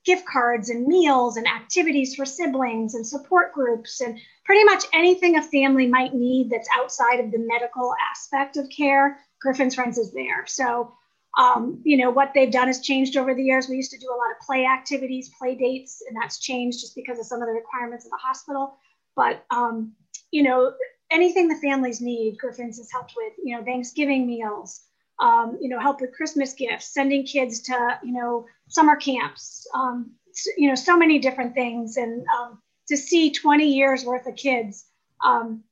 gift 0.06 0.26
cards 0.26 0.70
and 0.70 0.88
meals 0.88 1.38
and 1.38 1.48
activities 1.48 2.16
for 2.16 2.26
siblings 2.26 2.96
and 2.96 3.06
support 3.06 3.54
groups 3.54 4.02
and 4.02 4.18
pretty 4.46 4.64
much 4.64 4.84
anything 4.94 5.38
a 5.38 5.44
family 5.44 5.88
might 5.88 6.14
need 6.14 6.50
that's 6.50 6.68
outside 6.78 7.20
of 7.20 7.32
the 7.32 7.38
medical 7.38 7.94
aspect 8.12 8.58
of 8.58 8.68
care. 8.70 9.20
Griffin's 9.42 9.76
Friends 9.76 9.98
is 9.98 10.12
there. 10.12 10.46
So, 10.48 10.94
um, 11.38 11.82
you 11.84 11.98
know, 11.98 12.10
what 12.10 12.32
they've 12.34 12.52
done 12.52 12.68
has 12.68 12.82
changed 12.82 13.16
over 13.16 13.34
the 13.34 13.44
years. 13.44 13.70
We 13.70 13.76
used 13.76 13.92
to 13.92 13.98
do 13.98 14.08
a 14.08 14.18
lot 14.18 14.32
of 14.32 14.40
play 14.46 14.66
activities, 14.66 15.32
play 15.38 15.56
dates, 15.56 16.02
and 16.08 16.18
that's 16.20 16.40
changed 16.40 16.80
just 16.80 16.96
because 16.96 17.20
of 17.20 17.26
some 17.26 17.42
of 17.42 17.48
the 17.48 17.54
requirements 17.54 18.06
of 18.06 18.12
the 18.12 18.18
hospital. 18.18 18.76
But, 19.16 19.46
um, 19.50 19.94
you 20.32 20.44
know, 20.44 20.74
anything 21.12 21.48
the 21.48 21.56
families 21.56 22.02
need, 22.02 22.38
Griffin's 22.38 22.78
has 22.78 22.92
helped 22.92 23.14
with, 23.16 23.34
you 23.44 23.56
know, 23.56 23.64
Thanksgiving 23.64 24.26
meals, 24.26 24.82
um, 25.22 25.58
you 25.62 25.70
know, 25.70 25.80
help 25.80 26.02
with 26.02 26.14
Christmas 26.14 26.54
gifts, 26.54 26.94
sending 26.94 27.24
kids 27.24 27.62
to, 27.62 28.00
you 28.04 28.12
know, 28.12 28.48
summer 28.68 28.96
camps, 28.96 29.68
um, 29.74 30.12
you 30.58 30.68
know, 30.68 30.76
so 30.76 30.98
many 30.98 31.20
different 31.20 31.54
things. 31.54 31.96
And 31.96 32.26
um, 32.36 32.60
to 32.88 32.98
see 32.98 33.32
20 33.32 33.66
years 33.66 34.04
worth 34.04 34.26
of 34.26 34.36
kids, 34.36 34.86
um, 35.24 35.64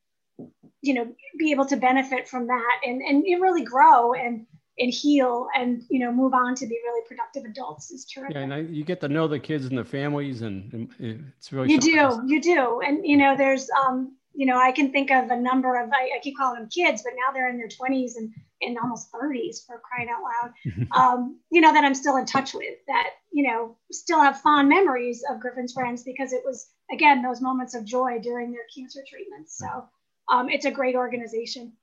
you 0.81 0.93
know, 0.93 1.11
be 1.37 1.51
able 1.51 1.65
to 1.65 1.77
benefit 1.77 2.29
from 2.29 2.47
that 2.47 2.79
and, 2.85 3.01
and 3.01 3.23
really 3.41 3.63
grow 3.63 4.13
and, 4.13 4.45
and 4.77 4.93
heal 4.93 5.47
and, 5.55 5.83
you 5.89 5.99
know, 5.99 6.11
move 6.11 6.33
on 6.33 6.53
to 6.55 6.67
be 6.67 6.79
really 6.85 7.05
productive 7.07 7.43
adults 7.43 7.91
is 7.91 8.05
terrific. 8.05 8.35
Yeah, 8.35 8.43
and 8.43 8.53
I, 8.53 8.59
you 8.59 8.83
get 8.83 9.01
to 9.01 9.09
know 9.09 9.27
the 9.27 9.39
kids 9.39 9.65
and 9.65 9.77
the 9.77 9.83
families 9.83 10.43
and, 10.43 10.71
and 10.99 11.33
it's 11.37 11.51
really, 11.51 11.71
you 11.71 11.79
do, 11.79 12.21
you 12.27 12.39
do. 12.39 12.81
And, 12.81 13.05
you 13.05 13.17
know, 13.17 13.35
there's, 13.35 13.67
um, 13.71 14.15
you 14.33 14.45
know, 14.45 14.57
I 14.57 14.71
can 14.71 14.91
think 14.91 15.11
of 15.11 15.31
a 15.31 15.35
number 15.35 15.75
of, 15.81 15.89
I, 15.91 16.11
I, 16.15 16.19
keep 16.21 16.37
calling 16.37 16.61
them 16.61 16.69
kids, 16.69 17.01
but 17.01 17.13
now 17.15 17.33
they're 17.33 17.49
in 17.49 17.57
their 17.57 17.67
20s 17.67 18.15
and, 18.15 18.31
and 18.61 18.77
almost 18.77 19.11
30s 19.11 19.65
for 19.65 19.79
crying 19.79 20.09
out 20.09 20.21
loud, 20.23 20.89
um, 20.91 21.39
you 21.51 21.61
know, 21.61 21.73
that 21.73 21.83
I'm 21.83 21.95
still 21.95 22.17
in 22.17 22.25
touch 22.25 22.53
with, 22.53 22.75
that, 22.87 23.11
you 23.31 23.43
know, 23.43 23.75
still 23.91 24.21
have 24.21 24.41
fond 24.41 24.69
memories 24.69 25.23
of 25.29 25.39
Griffin's 25.39 25.73
Friends 25.73 26.03
because 26.03 26.33
it 26.33 26.41
was, 26.45 26.69
again, 26.91 27.21
those 27.21 27.41
moments 27.41 27.75
of 27.75 27.85
joy 27.85 28.19
during 28.21 28.51
their 28.51 28.65
cancer 28.75 29.01
treatments. 29.09 29.57
So 29.57 29.85
um, 30.31 30.49
it's 30.49 30.65
a 30.65 30.71
great 30.71 30.95
organization. 30.95 31.73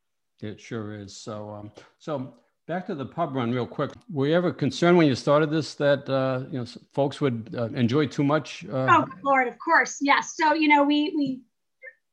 It 0.42 0.60
sure 0.60 0.94
is. 0.94 1.16
So, 1.16 1.50
um, 1.50 1.72
so 1.98 2.34
back 2.66 2.86
to 2.86 2.94
the 2.94 3.06
pub 3.06 3.34
run 3.34 3.52
real 3.52 3.66
quick. 3.66 3.92
Were 4.12 4.26
you 4.26 4.34
ever 4.34 4.52
concerned 4.52 4.98
when 4.98 5.06
you 5.06 5.14
started 5.14 5.50
this 5.50 5.74
that, 5.74 6.08
uh, 6.08 6.44
you 6.50 6.58
know, 6.58 6.66
folks 6.92 7.20
would 7.20 7.54
uh, 7.56 7.66
enjoy 7.66 8.06
too 8.06 8.24
much? 8.24 8.66
Uh... 8.66 8.86
Oh, 8.90 9.06
Lord, 9.24 9.48
of 9.48 9.54
course. 9.58 9.98
Yes. 10.00 10.34
So, 10.36 10.52
you 10.52 10.68
know, 10.68 10.84
we, 10.84 11.12
we, 11.16 11.40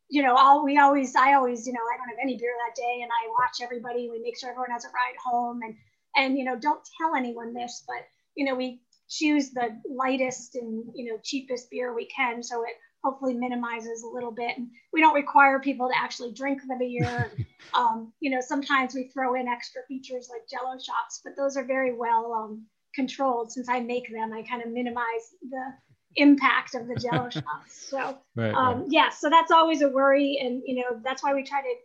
you 0.10 0.22
know, 0.22 0.36
all 0.36 0.64
we 0.64 0.78
always, 0.78 1.16
I 1.16 1.34
always, 1.34 1.66
you 1.66 1.74
know, 1.74 1.80
I 1.80 1.98
don't 1.98 2.10
have 2.10 2.24
any 2.24 2.38
beer 2.38 2.54
that 2.68 2.76
day 2.76 3.02
and 3.02 3.12
I 3.12 3.30
watch 3.30 3.58
everybody. 3.62 4.10
We 4.10 4.20
make 4.20 4.38
sure 4.38 4.50
everyone 4.50 4.72
has 4.72 4.86
a 4.86 4.90
ride 4.90 5.18
home 5.24 5.62
and, 5.64 5.76
and, 6.16 6.38
you 6.38 6.46
know, 6.46 6.58
don't 6.58 6.88
tell 7.00 7.16
anyone 7.16 7.54
this, 7.54 7.84
but, 7.88 8.06
you 8.36 8.46
know, 8.46 8.56
we 8.56 8.82
choose 9.10 9.52
the 9.52 9.70
lightest 9.90 10.56
and, 10.56 10.86
you 10.94 11.12
know, 11.12 11.20
cheapest 11.24 11.70
beer 11.70 11.94
we 11.94 12.06
can. 12.06 12.44
So 12.44 12.64
it 12.64 12.76
hopefully 13.04 13.34
minimizes 13.34 14.04
a 14.04 14.08
little 14.08 14.32
bit. 14.32 14.58
And 14.58 14.70
we 14.92 15.02
don't 15.02 15.14
require 15.14 15.60
people 15.60 15.90
to 15.90 15.98
actually 15.98 16.32
drink 16.34 16.62
the 16.68 16.76
beer. 16.80 17.32
um, 17.74 18.14
you 18.20 18.32
know, 18.32 18.40
sometimes 18.42 18.94
we 18.94 19.10
throw 19.10 19.36
in 19.36 19.48
extra 19.48 19.82
features 19.88 20.30
like 20.32 20.48
jello 20.50 20.78
shots, 20.78 21.22
but 21.24 21.34
those 21.36 21.58
are 21.58 21.66
very 21.66 21.94
well 21.94 22.34
um, 22.34 22.66
controlled. 22.96 23.52
Since 23.52 23.68
I 23.70 23.80
make 23.80 24.12
them, 24.12 24.32
I 24.34 24.44
kind 24.44 24.62
of 24.62 24.72
minimize 24.72 25.36
the 25.50 25.74
impact 26.16 26.76
of 26.76 26.88
the 26.88 26.96
jello 26.96 27.30
shots. 27.30 27.90
So 27.90 28.18
right, 28.36 28.54
um, 28.54 28.82
right. 28.82 28.86
yeah, 28.90 29.10
so 29.10 29.30
that's 29.30 29.52
always 29.52 29.82
a 29.82 29.90
worry. 29.90 30.40
And, 30.42 30.62
you 30.66 30.76
know, 30.76 31.00
that's 31.04 31.24
why 31.24 31.34
we 31.34 31.44
try 31.44 31.62
to 31.62 31.76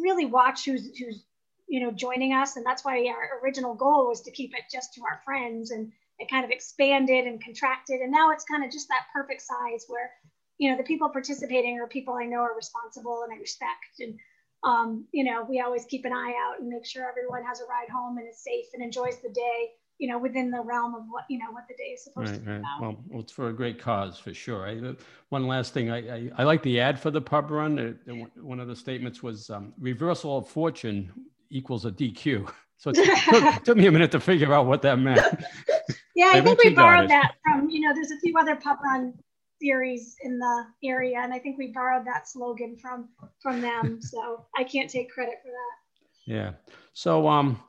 really 0.00 0.26
watch 0.26 0.64
who's, 0.64 0.96
who's, 0.98 1.24
you 1.68 1.80
know, 1.80 1.90
joining 1.90 2.32
us. 2.32 2.56
And 2.56 2.66
that's 2.66 2.84
why 2.84 3.06
our 3.06 3.40
original 3.42 3.74
goal 3.74 4.08
was 4.08 4.22
to 4.22 4.30
keep 4.30 4.54
it 4.54 4.64
just 4.70 4.94
to 4.94 5.02
our 5.02 5.20
friends 5.24 5.70
and 5.70 5.92
it 6.18 6.30
kind 6.30 6.44
of 6.44 6.50
expanded 6.50 7.26
and 7.26 7.42
contracted. 7.42 8.00
And 8.00 8.12
now 8.12 8.30
it's 8.30 8.44
kind 8.44 8.64
of 8.64 8.70
just 8.70 8.88
that 8.88 9.06
perfect 9.12 9.42
size 9.42 9.84
where, 9.88 10.10
you 10.58 10.70
know, 10.70 10.76
the 10.76 10.84
people 10.84 11.08
participating 11.08 11.80
are 11.80 11.88
people 11.88 12.14
I 12.14 12.26
know 12.26 12.40
are 12.40 12.56
responsible 12.56 13.22
and 13.24 13.32
I 13.32 13.40
respect. 13.40 14.00
And, 14.00 14.18
um, 14.62 15.06
you 15.12 15.24
know, 15.24 15.44
we 15.48 15.60
always 15.60 15.84
keep 15.86 16.04
an 16.04 16.12
eye 16.12 16.34
out 16.46 16.60
and 16.60 16.68
make 16.68 16.86
sure 16.86 17.08
everyone 17.08 17.44
has 17.44 17.60
a 17.60 17.64
ride 17.64 17.90
home 17.92 18.18
and 18.18 18.28
is 18.28 18.42
safe 18.42 18.66
and 18.72 18.82
enjoys 18.82 19.20
the 19.20 19.30
day 19.30 19.70
you 19.98 20.08
know, 20.08 20.18
within 20.18 20.50
the 20.50 20.60
realm 20.60 20.94
of 20.94 21.02
what, 21.08 21.24
you 21.28 21.38
know, 21.38 21.50
what 21.50 21.64
the 21.68 21.74
day 21.74 21.90
is 21.90 22.04
supposed 22.04 22.30
right, 22.30 22.38
to 22.38 22.44
be 22.44 22.50
right. 22.50 22.58
about. 22.58 22.80
Well, 22.80 23.04
well, 23.08 23.20
it's 23.20 23.32
for 23.32 23.48
a 23.48 23.52
great 23.52 23.78
cause 23.80 24.18
for 24.18 24.34
sure. 24.34 24.66
I, 24.66 24.76
uh, 24.78 24.94
one 25.28 25.46
last 25.46 25.72
thing, 25.72 25.90
I, 25.90 25.98
I, 25.98 26.30
I, 26.38 26.44
like 26.44 26.62
the 26.62 26.80
ad 26.80 26.98
for 26.98 27.10
the 27.10 27.20
pub 27.20 27.50
run. 27.50 27.78
Uh, 28.08 28.12
one 28.40 28.60
of 28.60 28.68
the 28.68 28.76
statements 28.76 29.22
was 29.22 29.50
um, 29.50 29.72
reversal 29.78 30.38
of 30.38 30.48
fortune 30.48 31.12
equals 31.50 31.84
a 31.84 31.90
DQ. 31.90 32.50
So 32.76 32.90
it 32.92 32.96
took, 33.30 33.64
took, 33.64 33.76
me 33.78 33.86
a 33.86 33.92
minute 33.92 34.10
to 34.10 34.20
figure 34.20 34.52
out 34.52 34.66
what 34.66 34.82
that 34.82 34.98
meant. 34.98 35.20
yeah, 36.16 36.32
I, 36.34 36.38
I 36.38 36.40
think 36.42 36.62
we 36.62 36.74
borrowed 36.74 37.08
that 37.08 37.32
from, 37.42 37.70
you 37.70 37.80
know, 37.80 37.94
there's 37.94 38.10
a 38.10 38.18
few 38.18 38.36
other 38.36 38.56
pub 38.56 38.78
run 38.84 39.14
series 39.62 40.16
in 40.22 40.38
the 40.38 40.66
area. 40.82 41.18
And 41.20 41.32
I 41.32 41.38
think 41.38 41.56
we 41.56 41.68
borrowed 41.68 42.06
that 42.06 42.28
slogan 42.28 42.76
from, 42.76 43.08
from 43.40 43.60
them. 43.60 44.00
So 44.02 44.44
I 44.56 44.64
can't 44.64 44.90
take 44.90 45.10
credit 45.10 45.36
for 45.42 45.48
that. 45.48 46.32
Yeah. 46.32 46.50
So, 46.92 47.26
um, 47.26 47.62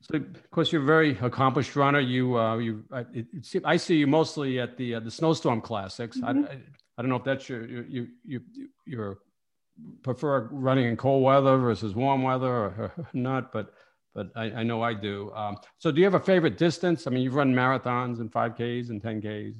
so, 0.00 0.16
of 0.16 0.50
course, 0.50 0.72
you're 0.72 0.82
a 0.82 0.86
very 0.86 1.18
accomplished 1.18 1.76
runner. 1.76 2.00
You, 2.00 2.38
uh, 2.38 2.56
you, 2.56 2.84
I, 2.90 3.00
it, 3.12 3.26
it, 3.32 3.62
I 3.64 3.76
see 3.76 3.96
you 3.96 4.06
mostly 4.06 4.58
at 4.58 4.76
the 4.76 4.94
uh, 4.94 5.00
the 5.00 5.10
snowstorm 5.10 5.60
classics. 5.60 6.16
Mm-hmm. 6.16 6.44
I, 6.44 6.48
I, 6.48 6.58
I, 6.96 7.02
don't 7.02 7.10
know 7.10 7.16
if 7.16 7.24
that's 7.24 7.48
your, 7.48 7.66
you, 7.66 8.08
you, 8.24 8.42
you, 8.54 8.68
your 8.86 9.18
prefer 10.02 10.48
running 10.50 10.86
in 10.86 10.96
cold 10.96 11.22
weather 11.22 11.58
versus 11.58 11.94
warm 11.94 12.22
weather 12.22 12.48
or, 12.48 12.92
or 12.96 13.08
not, 13.12 13.52
but, 13.52 13.74
but 14.14 14.30
I, 14.36 14.44
I 14.44 14.62
know 14.62 14.82
I 14.82 14.94
do. 14.94 15.30
Um, 15.34 15.58
so, 15.78 15.92
do 15.92 15.98
you 15.98 16.04
have 16.04 16.14
a 16.14 16.20
favorite 16.20 16.56
distance? 16.56 17.06
I 17.06 17.10
mean, 17.10 17.22
you've 17.22 17.34
run 17.34 17.54
marathons 17.54 18.20
and 18.20 18.32
5Ks 18.32 18.88
and 18.88 19.02
10Ks. 19.02 19.54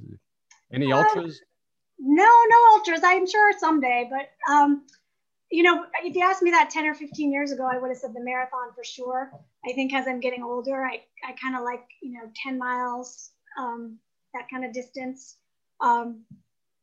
Any 0.72 0.90
uh, 0.90 0.96
ultras? 0.96 1.42
No, 1.98 2.24
no 2.48 2.57
ultras. 2.72 3.00
I'm 3.05 3.29
sure 3.29 3.53
someday, 3.59 4.09
but 4.11 4.31
um, 4.50 4.87
you 5.50 5.64
know, 5.64 5.84
if 6.04 6.14
you 6.14 6.22
asked 6.22 6.42
me 6.42 6.50
that 6.52 6.70
10 6.70 6.86
or 6.86 6.94
15 6.94 7.32
years 7.32 7.50
ago, 7.50 7.68
I 7.70 7.78
would 7.78 7.88
have 7.88 7.98
said 7.98 8.14
the 8.14 8.22
marathon 8.22 8.72
for 8.74 8.84
sure. 8.84 9.32
I 9.68 9.72
think 9.72 9.92
as 9.92 10.06
I'm 10.06 10.20
getting 10.20 10.42
older, 10.42 10.84
I, 10.84 11.02
I 11.26 11.32
kind 11.32 11.56
of 11.56 11.62
like, 11.62 11.84
you 12.00 12.12
know, 12.12 12.30
10 12.44 12.58
miles, 12.58 13.30
um, 13.58 13.98
that 14.32 14.46
kind 14.50 14.64
of 14.64 14.72
distance. 14.72 15.36
Um, 15.80 16.24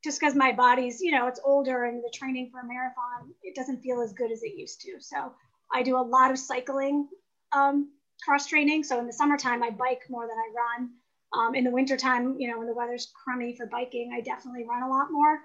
just 0.03 0.19
because 0.19 0.35
my 0.35 0.51
body's, 0.51 1.01
you 1.01 1.11
know, 1.11 1.27
it's 1.27 1.39
older 1.43 1.85
and 1.85 2.03
the 2.03 2.11
training 2.13 2.49
for 2.51 2.59
a 2.59 2.67
marathon, 2.67 3.33
it 3.41 3.55
doesn't 3.55 3.81
feel 3.81 4.01
as 4.01 4.13
good 4.13 4.31
as 4.31 4.43
it 4.43 4.57
used 4.57 4.81
to. 4.81 4.99
So 4.99 5.33
I 5.73 5.81
do 5.81 5.97
a 5.97 6.01
lot 6.01 6.31
of 6.31 6.37
cycling 6.37 7.07
um, 7.53 7.89
cross 8.23 8.47
training. 8.47 8.83
So 8.83 8.99
in 8.99 9.07
the 9.07 9.13
summertime, 9.13 9.63
I 9.63 9.69
bike 9.69 10.03
more 10.09 10.27
than 10.27 10.37
I 10.37 10.53
run. 10.55 10.89
Um, 11.33 11.55
in 11.55 11.63
the 11.63 11.71
wintertime, 11.71 12.35
you 12.39 12.49
know, 12.49 12.57
when 12.57 12.67
the 12.67 12.73
weather's 12.73 13.11
crummy 13.23 13.55
for 13.55 13.65
biking, 13.65 14.11
I 14.15 14.21
definitely 14.21 14.65
run 14.67 14.83
a 14.83 14.89
lot 14.89 15.07
more. 15.11 15.39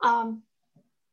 Um, 0.00 0.42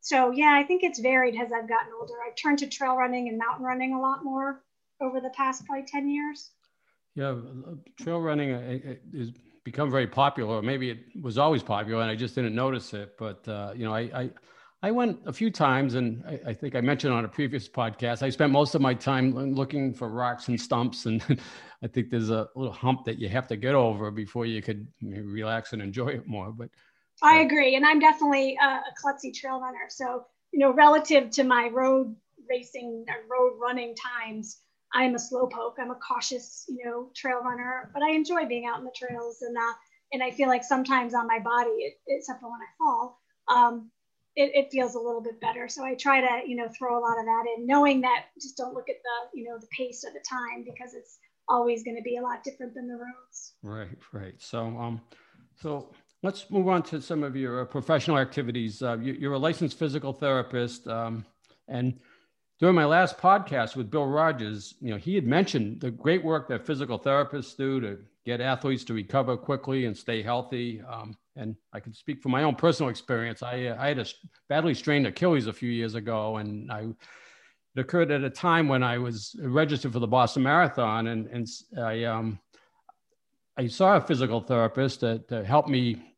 so 0.02 0.32
yeah, 0.32 0.54
I 0.54 0.64
think 0.64 0.84
it's 0.84 1.00
varied 1.00 1.36
as 1.36 1.52
I've 1.52 1.70
gotten 1.70 1.94
older. 2.00 2.16
I've 2.28 2.36
turned 2.36 2.60
to 2.60 2.68
trail 2.68 2.96
running 2.96 3.30
and 3.30 3.38
mountain 3.38 3.64
running 3.64 3.94
a 3.94 4.02
lot 4.02 4.24
more 4.24 4.64
over 5.00 5.22
the 5.22 5.30
past 5.30 5.66
probably 5.66 5.86
10 5.86 6.10
years. 6.10 6.52
Yeah, 7.16 7.36
trail 8.00 8.20
running 8.20 9.00
has 9.16 9.32
become 9.64 9.92
very 9.92 10.08
popular. 10.08 10.62
Maybe 10.62 10.90
it 10.90 11.00
was 11.22 11.38
always 11.38 11.62
popular 11.62 12.02
and 12.02 12.10
I 12.10 12.16
just 12.16 12.36
didn't 12.36 12.56
notice 12.56 12.94
it. 12.94 13.16
But, 13.18 13.48
uh, 13.48 13.74
you 13.76 13.86
know, 13.86 13.94
I, 13.94 14.02
I, 14.14 14.30
I 14.84 14.90
went 14.90 15.20
a 15.28 15.34
few 15.34 15.52
times, 15.52 15.94
and 15.94 16.24
I, 16.28 16.40
I, 16.50 16.54
think 16.56 16.76
I 16.76 16.82
mentioned 16.82 17.14
on 17.14 17.24
a 17.24 17.28
previous 17.28 17.70
podcast, 17.70 18.24
I 18.24 18.32
spent 18.32 18.52
most 18.52 18.74
of 18.74 18.82
my 18.82 18.96
time 18.96 19.36
looking 19.54 19.94
for 19.94 20.10
rocks 20.10 20.48
and 20.48 20.60
stumps. 20.60 21.06
And 21.06 21.24
I 21.84 21.88
think 21.88 22.10
there's 22.10 22.32
a 22.32 22.50
little 22.56 22.74
hump 22.74 23.06
that 23.06 23.20
you 23.20 23.30
have 23.30 23.48
to 23.50 23.58
get 23.58 23.76
over 23.76 24.10
before 24.10 24.48
you 24.48 24.62
could 24.64 24.88
relax 25.04 25.74
and 25.74 25.82
enjoy 25.84 26.08
it 26.08 26.28
more. 26.28 26.52
But 26.52 26.70
I 27.22 27.40
agree. 27.40 27.76
And 27.76 27.86
I'm 27.86 28.00
definitely 28.00 28.58
a, 28.62 28.66
a 28.66 28.94
klutzy 29.02 29.34
trail 29.34 29.60
runner. 29.60 29.88
So, 29.90 30.26
you 30.52 30.60
know, 30.60 30.74
relative 30.74 31.30
to 31.32 31.44
my 31.44 31.70
road 31.72 32.16
racing 32.50 33.06
or 33.08 33.16
road 33.30 33.58
running 33.62 33.96
times, 33.96 34.62
I'm 34.94 35.16
a 35.16 35.18
slowpoke. 35.18 35.76
I'm 35.80 35.92
a 35.92 35.96
cautious, 35.96 36.66
you 36.68 36.86
know, 36.86 37.10
trail 37.16 37.42
runner, 37.44 37.90
but 37.94 38.04
I 38.04 38.12
enjoy 38.12 38.46
being 38.46 38.66
out 38.66 38.80
in 38.80 38.86
the 38.86 38.94
trails. 38.96 39.42
And, 39.42 39.56
uh, 39.56 39.74
and 40.12 40.22
I 40.22 40.32
feel 40.32 40.48
like 40.48 40.64
sometimes 40.64 41.14
on 41.14 41.28
my 41.28 41.40
body, 41.40 41.70
it, 41.70 41.94
except 42.08 42.42
for 42.42 42.52
when 42.52 42.60
I 42.60 42.72
fall, 42.78 43.20
um, 43.48 43.92
it, 44.36 44.52
it, 44.54 44.72
feels 44.72 44.96
a 44.96 45.00
little 45.00 45.22
bit 45.22 45.40
better. 45.42 45.68
So 45.68 45.84
I 45.84 45.96
try 45.96 46.22
to, 46.22 46.48
you 46.48 46.56
know, 46.56 46.68
throw 46.70 46.98
a 46.98 47.02
lot 47.02 47.20
of 47.20 47.26
that 47.26 47.44
in, 47.56 47.68
knowing 47.68 48.02
that 48.02 48.26
just 48.42 48.58
don't 48.58 48.74
look 48.74 48.90
at 48.90 48.96
the, 49.04 49.38
you 49.38 49.46
know, 49.48 49.58
the 49.60 49.68
pace 49.78 50.04
of 50.06 50.14
the 50.14 50.24
time 50.28 50.64
because 50.64 50.94
it's 50.94 51.20
always 51.48 51.84
going 51.84 51.98
to 51.98 52.04
be 52.04 52.18
a 52.18 52.22
lot 52.22 52.44
different 52.44 52.74
than 52.74 52.88
the 52.88 52.96
roads. 52.96 53.54
Right, 53.62 53.98
right. 54.14 54.36
So, 54.40 54.66
um, 54.78 55.02
so 55.62 55.90
let's 56.24 56.50
move 56.50 56.68
on 56.68 56.84
to 56.84 57.02
some 57.02 57.24
of 57.24 57.36
your 57.36 57.62
uh, 57.62 57.66
professional 57.66 58.18
activities. 58.18 58.82
Uh, 58.82 58.98
you, 58.98 59.30
are 59.30 59.36
a 59.36 59.40
licensed 59.40 59.78
physical 59.78 60.14
therapist, 60.14 60.88
um, 60.88 61.26
and 61.68 62.00
during 62.60 62.76
my 62.76 62.86
last 62.86 63.18
podcast 63.18 63.76
with 63.76 63.90
Bill 63.90 64.06
Rodgers, 64.06 64.76
you 64.82 64.92
know, 64.92 64.98
he 64.98 65.16
had 65.16 65.26
mentioned 65.26 65.82
the 65.82 65.90
great 65.90 66.24
work 66.24 66.48
that 66.50 66.66
physical 66.66 67.00
therapists 67.00 67.58
do 67.58 67.80
to 67.82 67.98
get 68.24 68.40
athletes 68.40 68.84
to 68.84 68.94
recover 68.94 69.36
quickly 69.36 69.86
and 69.86 69.98
stay 69.98 70.22
healthy. 70.22 70.80
Um, 70.82 71.18
and 71.36 71.56
I 71.74 71.80
can 71.80 71.94
speak 71.94 72.22
from 72.22 72.34
my 72.34 72.44
own 72.44 72.56
personal 72.56 72.90
experience. 72.90 73.42
I, 73.42 73.68
uh, 73.68 73.78
I 73.80 73.88
had 73.88 74.00
a 74.00 74.06
badly 74.48 74.76
strained 74.76 75.08
Achilles 75.08 75.48
a 75.48 75.54
few 75.54 75.72
years 75.72 75.96
ago, 75.96 76.38
and 76.38 76.72
I 76.72 76.88
it 77.74 77.80
occurred 77.80 78.12
at 78.12 78.24
a 78.24 78.30
time 78.30 78.68
when 78.68 78.84
I 78.84 78.98
was 78.98 79.34
registered 79.42 79.94
for 79.94 80.00
the 80.00 80.08
Boston 80.08 80.44
Marathon, 80.44 81.08
and 81.08 81.28
and 81.28 81.48
I 81.78 82.04
um, 82.04 82.40
I 83.58 83.68
saw 83.68 83.96
a 83.96 84.02
physical 84.02 84.42
therapist 84.42 85.02
that, 85.02 85.28
that 85.30 85.46
helped 85.46 85.70
me 85.70 86.11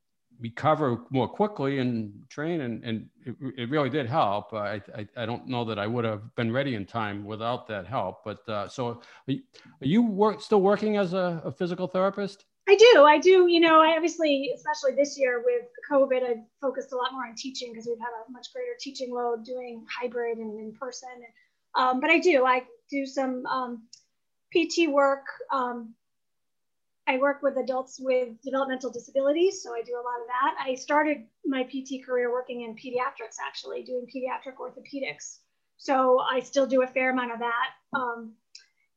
recover 0.43 0.99
more 1.10 1.27
quickly 1.27 1.79
and 1.79 2.12
train, 2.29 2.62
and 2.62 2.84
and 2.84 3.10
it, 3.25 3.36
it 3.58 3.69
really 3.69 3.89
did 3.89 4.08
help. 4.08 4.53
I, 4.53 4.82
I, 4.95 5.08
I 5.15 5.25
don't 5.25 5.47
know 5.47 5.63
that 5.63 5.79
I 5.79 5.88
would 5.88 6.03
have 6.03 6.36
been 6.36 6.51
ready 6.51 6.75
in 6.75 6.86
time 6.86 7.23
without 7.23 7.65
that 7.69 7.88
help. 7.88 8.23
But 8.25 8.47
uh, 8.49 8.67
so, 8.67 8.89
are 8.89 9.32
you, 9.32 9.41
are 9.82 9.88
you 9.88 10.01
work, 10.03 10.41
still 10.41 10.62
working 10.62 10.97
as 10.97 11.13
a, 11.13 11.41
a 11.45 11.51
physical 11.51 11.88
therapist? 11.88 12.45
I 12.67 12.75
do. 12.75 13.03
I 13.03 13.17
do. 13.17 13.47
You 13.47 13.62
know, 13.62 13.82
I 13.82 13.95
obviously, 13.95 14.51
especially 14.53 14.95
this 14.95 15.17
year 15.17 15.43
with 15.43 15.65
COVID, 15.89 16.23
I 16.23 16.36
focused 16.62 16.91
a 16.91 16.97
lot 16.97 17.13
more 17.13 17.25
on 17.25 17.36
teaching 17.36 17.71
because 17.71 17.88
we've 17.88 17.99
had 17.99 18.13
a 18.27 18.32
much 18.32 18.53
greater 18.53 18.75
teaching 18.79 19.13
load 19.13 19.45
doing 19.45 19.86
hybrid 19.89 20.38
and 20.38 20.60
in 20.60 20.73
person. 20.73 21.10
Um, 21.75 22.01
but 22.01 22.10
I 22.10 22.19
do. 22.19 22.45
I 22.45 22.63
do 22.91 23.06
some 23.06 23.45
um, 23.45 23.84
PT 24.53 24.89
work. 24.89 25.25
Um, 25.51 25.95
I 27.07 27.17
work 27.17 27.41
with 27.41 27.57
adults 27.57 27.99
with 27.99 28.29
developmental 28.41 28.89
disabilities, 28.89 29.61
so 29.61 29.73
I 29.73 29.81
do 29.81 29.93
a 29.93 30.03
lot 30.03 30.21
of 30.21 30.27
that. 30.27 30.55
I 30.63 30.75
started 30.75 31.25
my 31.45 31.63
PT 31.63 32.05
career 32.05 32.31
working 32.31 32.61
in 32.61 32.75
pediatrics, 32.75 33.37
actually, 33.45 33.83
doing 33.83 34.07
pediatric 34.07 34.55
orthopedics. 34.55 35.39
So 35.77 36.19
I 36.19 36.39
still 36.39 36.65
do 36.65 36.83
a 36.83 36.87
fair 36.87 37.11
amount 37.11 37.33
of 37.33 37.39
that. 37.39 37.69
Um, 37.93 38.33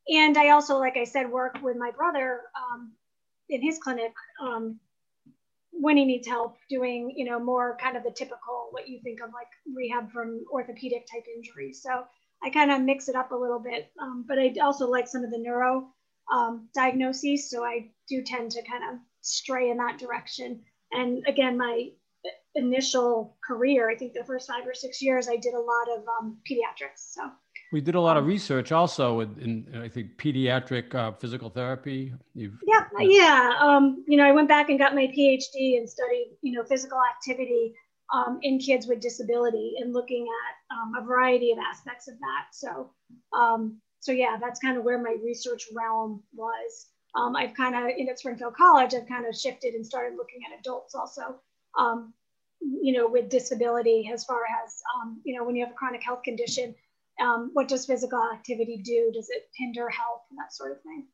and 0.09 0.39
I 0.39 0.51
also, 0.51 0.79
like 0.79 0.97
I 0.97 1.05
said, 1.05 1.31
work 1.31 1.59
with 1.63 1.77
my 1.77 1.91
brother 1.91 2.43
um, 2.55 2.93
in 3.49 3.61
his 3.61 3.79
clinic 3.79 4.13
um, 4.41 4.79
when 5.73 5.97
he 5.97 6.05
needs 6.05 6.29
help 6.29 6.57
doing, 6.71 7.13
you 7.17 7.25
know, 7.25 7.41
more 7.41 7.77
kind 7.81 7.97
of 7.97 8.05
the 8.05 8.13
typical 8.13 8.69
what 8.71 8.89
you 8.89 9.01
think 9.03 9.21
of 9.21 9.31
like 9.33 9.49
rehab 9.75 10.13
from 10.13 10.45
orthopedic 10.53 11.07
type 11.13 11.25
injuries. 11.35 11.83
So 11.83 12.05
I 12.43 12.51
kind 12.51 12.71
of 12.71 12.83
mix 12.83 13.09
it 13.09 13.17
up 13.17 13.33
a 13.33 13.37
little 13.37 13.59
bit, 13.59 13.91
um, 14.01 14.25
but 14.29 14.39
I 14.39 14.55
also 14.63 14.89
like 14.89 15.09
some 15.09 15.25
of 15.25 15.31
the 15.31 15.39
neuro 15.39 15.89
um, 16.33 16.69
diagnoses. 16.75 17.51
So 17.51 17.65
I 17.65 17.91
do 18.09 18.23
tend 18.23 18.51
to 18.53 18.63
kind 18.63 18.85
of 18.85 19.01
stray 19.21 19.71
in 19.71 19.77
that 19.79 19.99
direction. 19.99 20.61
And 20.93 21.25
again, 21.27 21.57
my 21.59 21.89
initial 22.55 23.37
career, 23.47 23.91
I 23.91 23.97
think 23.97 24.15
the 24.15 24.25
first 24.25 24.49
five 24.49 24.67
or 24.67 24.75
six 24.75 25.03
years, 25.03 25.29
I 25.29 25.37
did 25.37 25.55
a 25.55 25.61
lot 25.61 25.89
of 25.97 26.05
um, 26.21 26.39
pediatrics. 26.51 27.13
So 27.13 27.31
we 27.73 27.81
did 27.81 27.95
a 27.95 28.01
lot 28.01 28.17
of 28.17 28.23
um, 28.23 28.29
research 28.29 28.73
also 28.73 29.21
in, 29.21 29.67
in 29.75 29.83
I 29.83 29.89
think, 29.89 30.17
pediatric 30.17 30.95
uh, 30.95 31.13
physical 31.13 31.51
therapy. 31.51 32.13
You've, 32.35 32.59
yeah, 32.65 32.85
yeah. 33.01 33.53
Um, 33.61 34.05
you 34.07 34.17
know, 34.17 34.25
I 34.25 34.33
went 34.33 34.49
back 34.49 34.71
and 34.71 34.79
got 34.79 34.95
my 34.95 35.07
PhD 35.07 35.77
and 35.77 35.89
studied, 35.89 36.37
you 36.43 36.53
know, 36.53 36.65
physical 36.65 36.99
activity 37.15 37.75
um, 38.15 38.39
in 38.43 38.59
kids 38.59 38.87
with 38.87 39.01
disability 39.01 39.75
and 39.79 39.93
looking 39.93 40.27
at 40.27 40.77
um, 40.77 40.93
a 41.03 41.05
variety 41.05 41.51
of 41.53 41.59
aspects 41.59 42.09
of 42.09 42.15
that. 42.21 42.47
So, 42.53 42.93
um, 43.37 43.81
so 44.01 44.13
yeah, 44.13 44.37
that's 44.41 44.61
kind 44.61 44.77
of 44.77 44.85
where 44.85 45.01
my 45.01 45.17
research 45.25 45.69
realm 45.75 46.23
was. 46.35 46.87
Um, 47.15 47.35
I've 47.35 47.55
kind 47.55 47.75
of, 47.75 47.97
in 47.97 48.09
at 48.09 48.19
Springfield 48.19 48.55
College, 48.55 48.95
I've 48.95 49.09
kind 49.09 49.27
of 49.27 49.35
shifted 49.35 49.75
and 49.75 49.87
started 49.87 50.17
looking 50.17 50.41
at 50.47 50.59
adults 50.59 50.95
also, 50.95 51.37
um, 51.79 52.13
you 52.61 52.93
know, 52.93 53.09
with 53.09 53.31
disability 53.31 54.11
as 54.13 54.25
far 54.25 54.41
as, 54.65 54.83
um, 54.95 55.21
you 55.25 55.37
know, 55.37 55.45
when 55.45 55.57
you 55.57 55.65
have 55.65 55.73
a 55.73 55.77
chronic 55.77 56.03
health 56.03 56.23
condition, 56.23 56.75
what 57.53 57.69
does 57.69 57.87
physical 57.87 58.23
activity 58.33 58.83
do? 58.85 59.11
Does 59.15 59.31
it 59.31 59.49
hinder 59.57 59.89
health 59.89 60.23
and 60.31 60.39
that 60.39 60.53
sort 60.53 60.73
of 60.73 60.83
thing? 60.83 61.07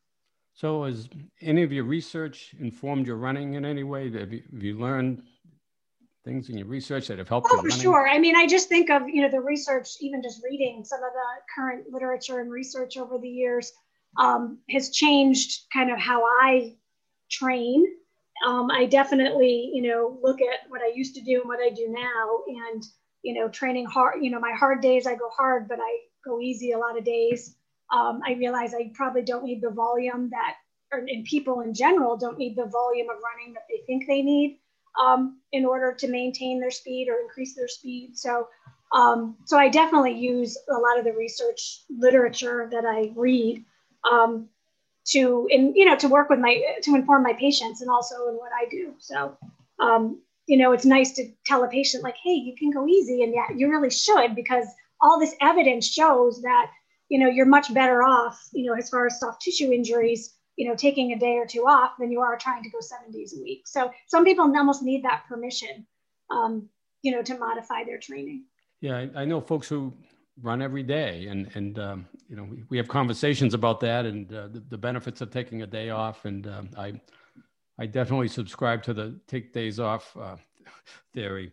So, 0.55 0.85
has 0.85 1.09
any 1.41 1.63
of 1.63 1.73
your 1.73 1.85
research 1.85 2.55
informed 2.61 3.07
your 3.07 3.17
running 3.17 3.55
in 3.55 3.65
any 3.65 3.85
way? 3.85 4.11
Have 4.19 4.33
you, 4.33 4.43
have 4.53 4.63
you 4.63 4.79
learned 4.79 5.23
things 6.25 6.49
in 6.49 6.59
your 6.59 6.67
research 6.67 7.09
that 7.09 7.19
have 7.19 7.29
helped 7.29 7.49
oh, 7.51 7.57
you? 7.57 7.71
for 7.71 7.71
sure. 7.71 8.09
I 8.09 8.19
mean, 8.19 8.37
I 8.37 8.47
just 8.47 8.69
think 8.69 8.91
of, 8.91 9.09
you 9.09 9.23
know, 9.23 9.31
the 9.31 9.41
research, 9.41 9.89
even 10.01 10.23
just 10.23 10.43
reading 10.43 10.85
some 10.85 11.01
of 11.03 11.13
the 11.13 11.53
current 11.55 11.87
literature 11.91 12.41
and 12.41 12.51
research 12.51 12.97
over 12.97 13.19
the 13.19 13.29
years 13.29 13.73
um, 14.19 14.59
has 14.71 14.91
changed 14.91 15.63
kind 15.73 15.91
of 15.91 15.99
how 15.99 16.23
I 16.25 16.75
train. 17.31 17.85
Um, 18.47 18.71
I 18.71 18.87
definitely, 18.87 19.71
you 19.75 19.83
know, 19.83 20.19
look 20.23 20.41
at 20.41 20.69
what 20.69 20.81
I 20.81 20.93
used 20.95 21.15
to 21.17 21.23
do 21.23 21.41
and 21.41 21.49
what 21.49 21.61
I 21.61 21.71
do 21.71 21.89
now 21.89 22.41
and, 22.73 22.83
you 23.23 23.35
know, 23.35 23.49
training 23.49 23.87
hard, 23.87 24.23
you 24.23 24.31
know, 24.31 24.41
my 24.41 24.53
hard 24.53 24.81
days, 24.81 25.07
I 25.07 25.15
go 25.15 25.29
hard, 25.37 25.69
but 25.69 25.79
I 25.81 25.99
go 26.25 26.41
easy 26.41 26.73
a 26.73 26.79
lot 26.79 26.99
of 26.99 27.05
days. 27.05 27.57
Um, 27.93 28.21
I 28.27 28.33
realize 28.35 28.75
I 28.75 28.91
probably 28.95 29.23
don't 29.23 29.45
need 29.45 29.61
the 29.61 29.71
volume 29.71 30.31
that, 30.31 30.55
or, 30.93 31.01
and 31.01 31.25
people 31.25 31.61
in 31.61 31.75
general 31.75 32.17
don't 32.17 32.39
need 32.39 32.57
the 32.57 32.67
volume 32.67 33.09
of 33.11 33.17
running 33.23 33.55
that 33.55 33.65
they 33.69 33.85
think 33.87 34.07
they 34.07 34.23
need 34.23 34.59
um, 35.01 35.41
in 35.53 35.65
order 35.65 35.95
to 35.95 36.09
maintain 36.09 36.61
their 36.61 36.71
speed 36.71 37.09
or 37.09 37.21
increase 37.21 37.55
their 37.55 37.69
speed. 37.69 38.17
So, 38.17 38.49
um, 38.93 39.37
so 39.47 39.59
I 39.59 39.69
definitely 39.69 40.19
use 40.19 40.59
a 40.69 40.79
lot 40.79 40.99
of 40.99 41.05
the 41.05 41.13
research 41.13 41.83
literature 41.91 42.69
that 42.73 42.85
I 42.85 43.13
read 43.15 43.65
um, 44.11 44.49
to, 45.09 45.49
in, 45.51 45.75
you 45.75 45.85
know, 45.85 45.97
to 45.97 46.09
work 46.09 46.29
with 46.29 46.39
my, 46.39 46.63
to 46.83 46.95
inform 46.95 47.23
my 47.23 47.33
patients 47.33 47.81
and 47.81 47.91
also 47.91 48.29
in 48.29 48.35
what 48.35 48.53
I 48.53 48.69
do. 48.71 48.95
So, 48.99 49.37
um, 49.81 50.21
you 50.47 50.57
know, 50.59 50.73
it's 50.73 50.85
nice 50.85 51.13
to 51.13 51.31
tell 51.47 51.65
a 51.65 51.69
patient 51.69 52.03
like, 52.03 52.17
hey, 52.23 52.35
you 52.35 52.55
can 52.57 52.71
go 52.71 52.87
easy, 52.87 53.23
and 53.23 53.33
yeah, 53.33 53.55
you 53.55 53.71
really 53.71 53.91
should 53.91 54.35
because 54.35 54.67
all 55.01 55.19
this 55.19 55.35
evidence 55.41 55.87
shows 55.89 56.43
that 56.43 56.71
you 57.09 57.19
know 57.19 57.29
you're 57.29 57.47
much 57.47 57.73
better 57.73 58.03
off, 58.03 58.41
you 58.53 58.65
know, 58.67 58.75
as 58.75 58.89
far 58.89 59.07
as 59.07 59.21
soft 59.21 59.43
tissue 59.43 59.73
injuries 59.73 60.35
you 60.57 60.69
know, 60.69 60.75
taking 60.77 61.13
a 61.13 61.19
day 61.19 61.37
or 61.37 61.47
two 61.47 61.63
off 61.67 61.93
than 61.99 62.11
you 62.11 62.21
are 62.21 62.37
trying 62.37 62.63
to 62.63 62.71
go 62.71 62.81
seven 62.81 63.11
days 63.11 63.35
a 63.37 63.41
week. 63.41 63.67
So 63.67 63.91
some 64.07 64.25
people 64.25 64.45
almost 64.45 64.83
need 64.83 65.05
that 65.05 65.25
permission, 65.29 65.87
um, 66.31 66.69
you 67.03 67.13
know, 67.13 67.23
to 67.23 67.39
modify 67.39 67.85
their 67.85 67.99
training. 67.99 68.45
Yeah, 68.81 68.97
I, 68.97 69.23
I, 69.23 69.25
know 69.25 69.41
folks 69.41 69.69
who 69.69 69.93
run 70.41 70.61
every 70.61 70.83
day, 70.83 71.27
and 71.29 71.49
and 71.55 71.79
um, 71.79 72.07
you 72.29 72.37
know, 72.37 72.45
we, 72.45 72.65
we 72.69 72.77
have 72.77 72.89
conversations 72.89 73.55
about 73.55 73.81
that 73.81 74.07
and 74.07 74.33
uh, 74.33 74.49
the, 74.49 74.63
the, 74.71 74.79
benefits 74.79 75.21
of 75.21 75.31
taking 75.31 75.63
a 75.63 75.67
day 75.67 75.91
off. 75.91 76.25
And 76.25 76.47
um, 76.47 76.71
I 76.77 77.01
I 77.79 77.87
definitely 77.87 78.29
subscribe 78.29 78.83
to 78.85 78.95
the 78.95 79.19
take 79.29 79.53
days 79.53 79.79
off 79.79 80.17
uh, 80.17 80.37
theory. 81.15 81.53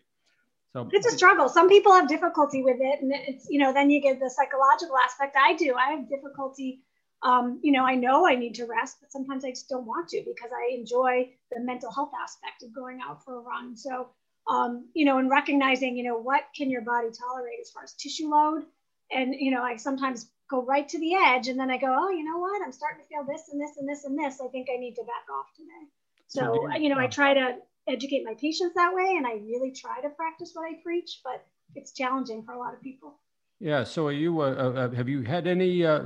So 0.74 0.88
it's 0.92 1.08
a 1.08 1.12
struggle. 1.12 1.50
Some 1.50 1.68
people 1.68 1.94
have 1.94 2.08
difficulty 2.08 2.64
with 2.64 2.78
it, 2.80 3.02
and 3.02 3.12
it's 3.14 3.48
you 3.50 3.60
know 3.60 3.74
then 3.74 3.90
you 3.90 4.02
get 4.02 4.20
the 4.20 4.30
psychological 4.30 4.98
aspect. 4.98 5.36
I 5.40 5.56
do. 5.56 5.76
I 5.76 5.92
have 5.92 6.10
difficulty 6.10 6.82
um, 7.24 7.60
you 7.62 7.72
know, 7.72 7.86
I 7.86 7.96
know 7.96 8.28
I 8.28 8.36
need 8.36 8.56
to 8.56 8.66
rest, 8.66 8.98
but 9.02 9.12
sometimes 9.12 9.44
I 9.44 9.50
just 9.50 9.70
don't 9.70 9.86
want 9.86 10.10
to 10.10 10.24
because 10.26 10.52
I 10.52 10.74
enjoy 10.74 11.30
the 11.52 11.60
mental 11.60 11.92
health 11.92 12.12
aspect 12.22 12.64
of 12.64 12.74
going 12.74 13.00
out 13.06 13.24
for 13.26 13.38
a 13.38 13.42
run. 13.42 13.76
So, 13.76 14.10
um, 14.48 14.88
you 14.94 15.06
know, 15.06 15.18
and 15.18 15.30
recognizing, 15.30 15.98
you 15.98 16.04
know, 16.04 16.18
what 16.18 16.44
can 16.56 16.70
your 16.70 16.82
body 16.82 17.10
tolerate 17.12 17.60
as 17.62 17.72
far 17.72 17.84
as 17.84 17.94
tissue 17.94 18.30
load. 18.30 18.64
And, 19.12 19.36
you 19.38 19.52
know, 19.52 19.64
I 19.64 19.76
sometimes 19.76 20.30
go 20.50 20.64
right 20.64 20.88
to 20.88 21.00
the 21.00 21.16
edge 21.16 21.48
and 21.48 21.60
then 21.60 21.70
I 21.70 21.78
go, 21.78 21.88
oh, 21.90 22.10
you 22.10 22.24
know 22.24 22.40
what? 22.40 22.62
I'm 22.64 22.72
starting 22.72 23.02
to 23.02 23.08
feel 23.08 23.26
this 23.26 23.50
and 23.52 23.62
this 23.62 23.78
and 23.78 23.88
this 23.88 24.06
and 24.06 24.18
this. 24.18 24.40
I 24.42 24.48
think 24.48 24.68
I 24.74 24.80
need 24.80 24.96
to 24.96 25.04
back 25.04 25.26
off 25.34 25.48
today. 25.56 25.92
So, 26.28 26.70
you 26.78 26.90
know, 26.90 27.00
I 27.00 27.08
try 27.08 27.34
to 27.34 27.58
educate 27.88 28.24
my 28.24 28.36
patients 28.36 28.76
that 28.76 28.94
way 28.94 29.16
and 29.18 29.26
I 29.26 29.34
really 29.34 29.72
try 29.72 30.00
to 30.02 30.10
practice 30.10 30.52
what 30.54 30.70
I 30.70 30.82
preach, 30.84 31.22
but 31.24 31.44
it's 31.76 31.92
challenging 31.92 32.44
for 32.44 32.54
a 32.54 32.60
lot 32.60 32.74
of 32.74 32.82
people. 32.82 33.20
Yeah. 33.60 33.84
So, 33.84 34.08
are 34.08 34.12
you? 34.12 34.42
Uh, 34.42 34.54
uh, 34.54 34.92
have 34.92 35.10
you 35.10 35.22
had 35.22 35.48
any 35.48 35.86
uh, 35.86 36.04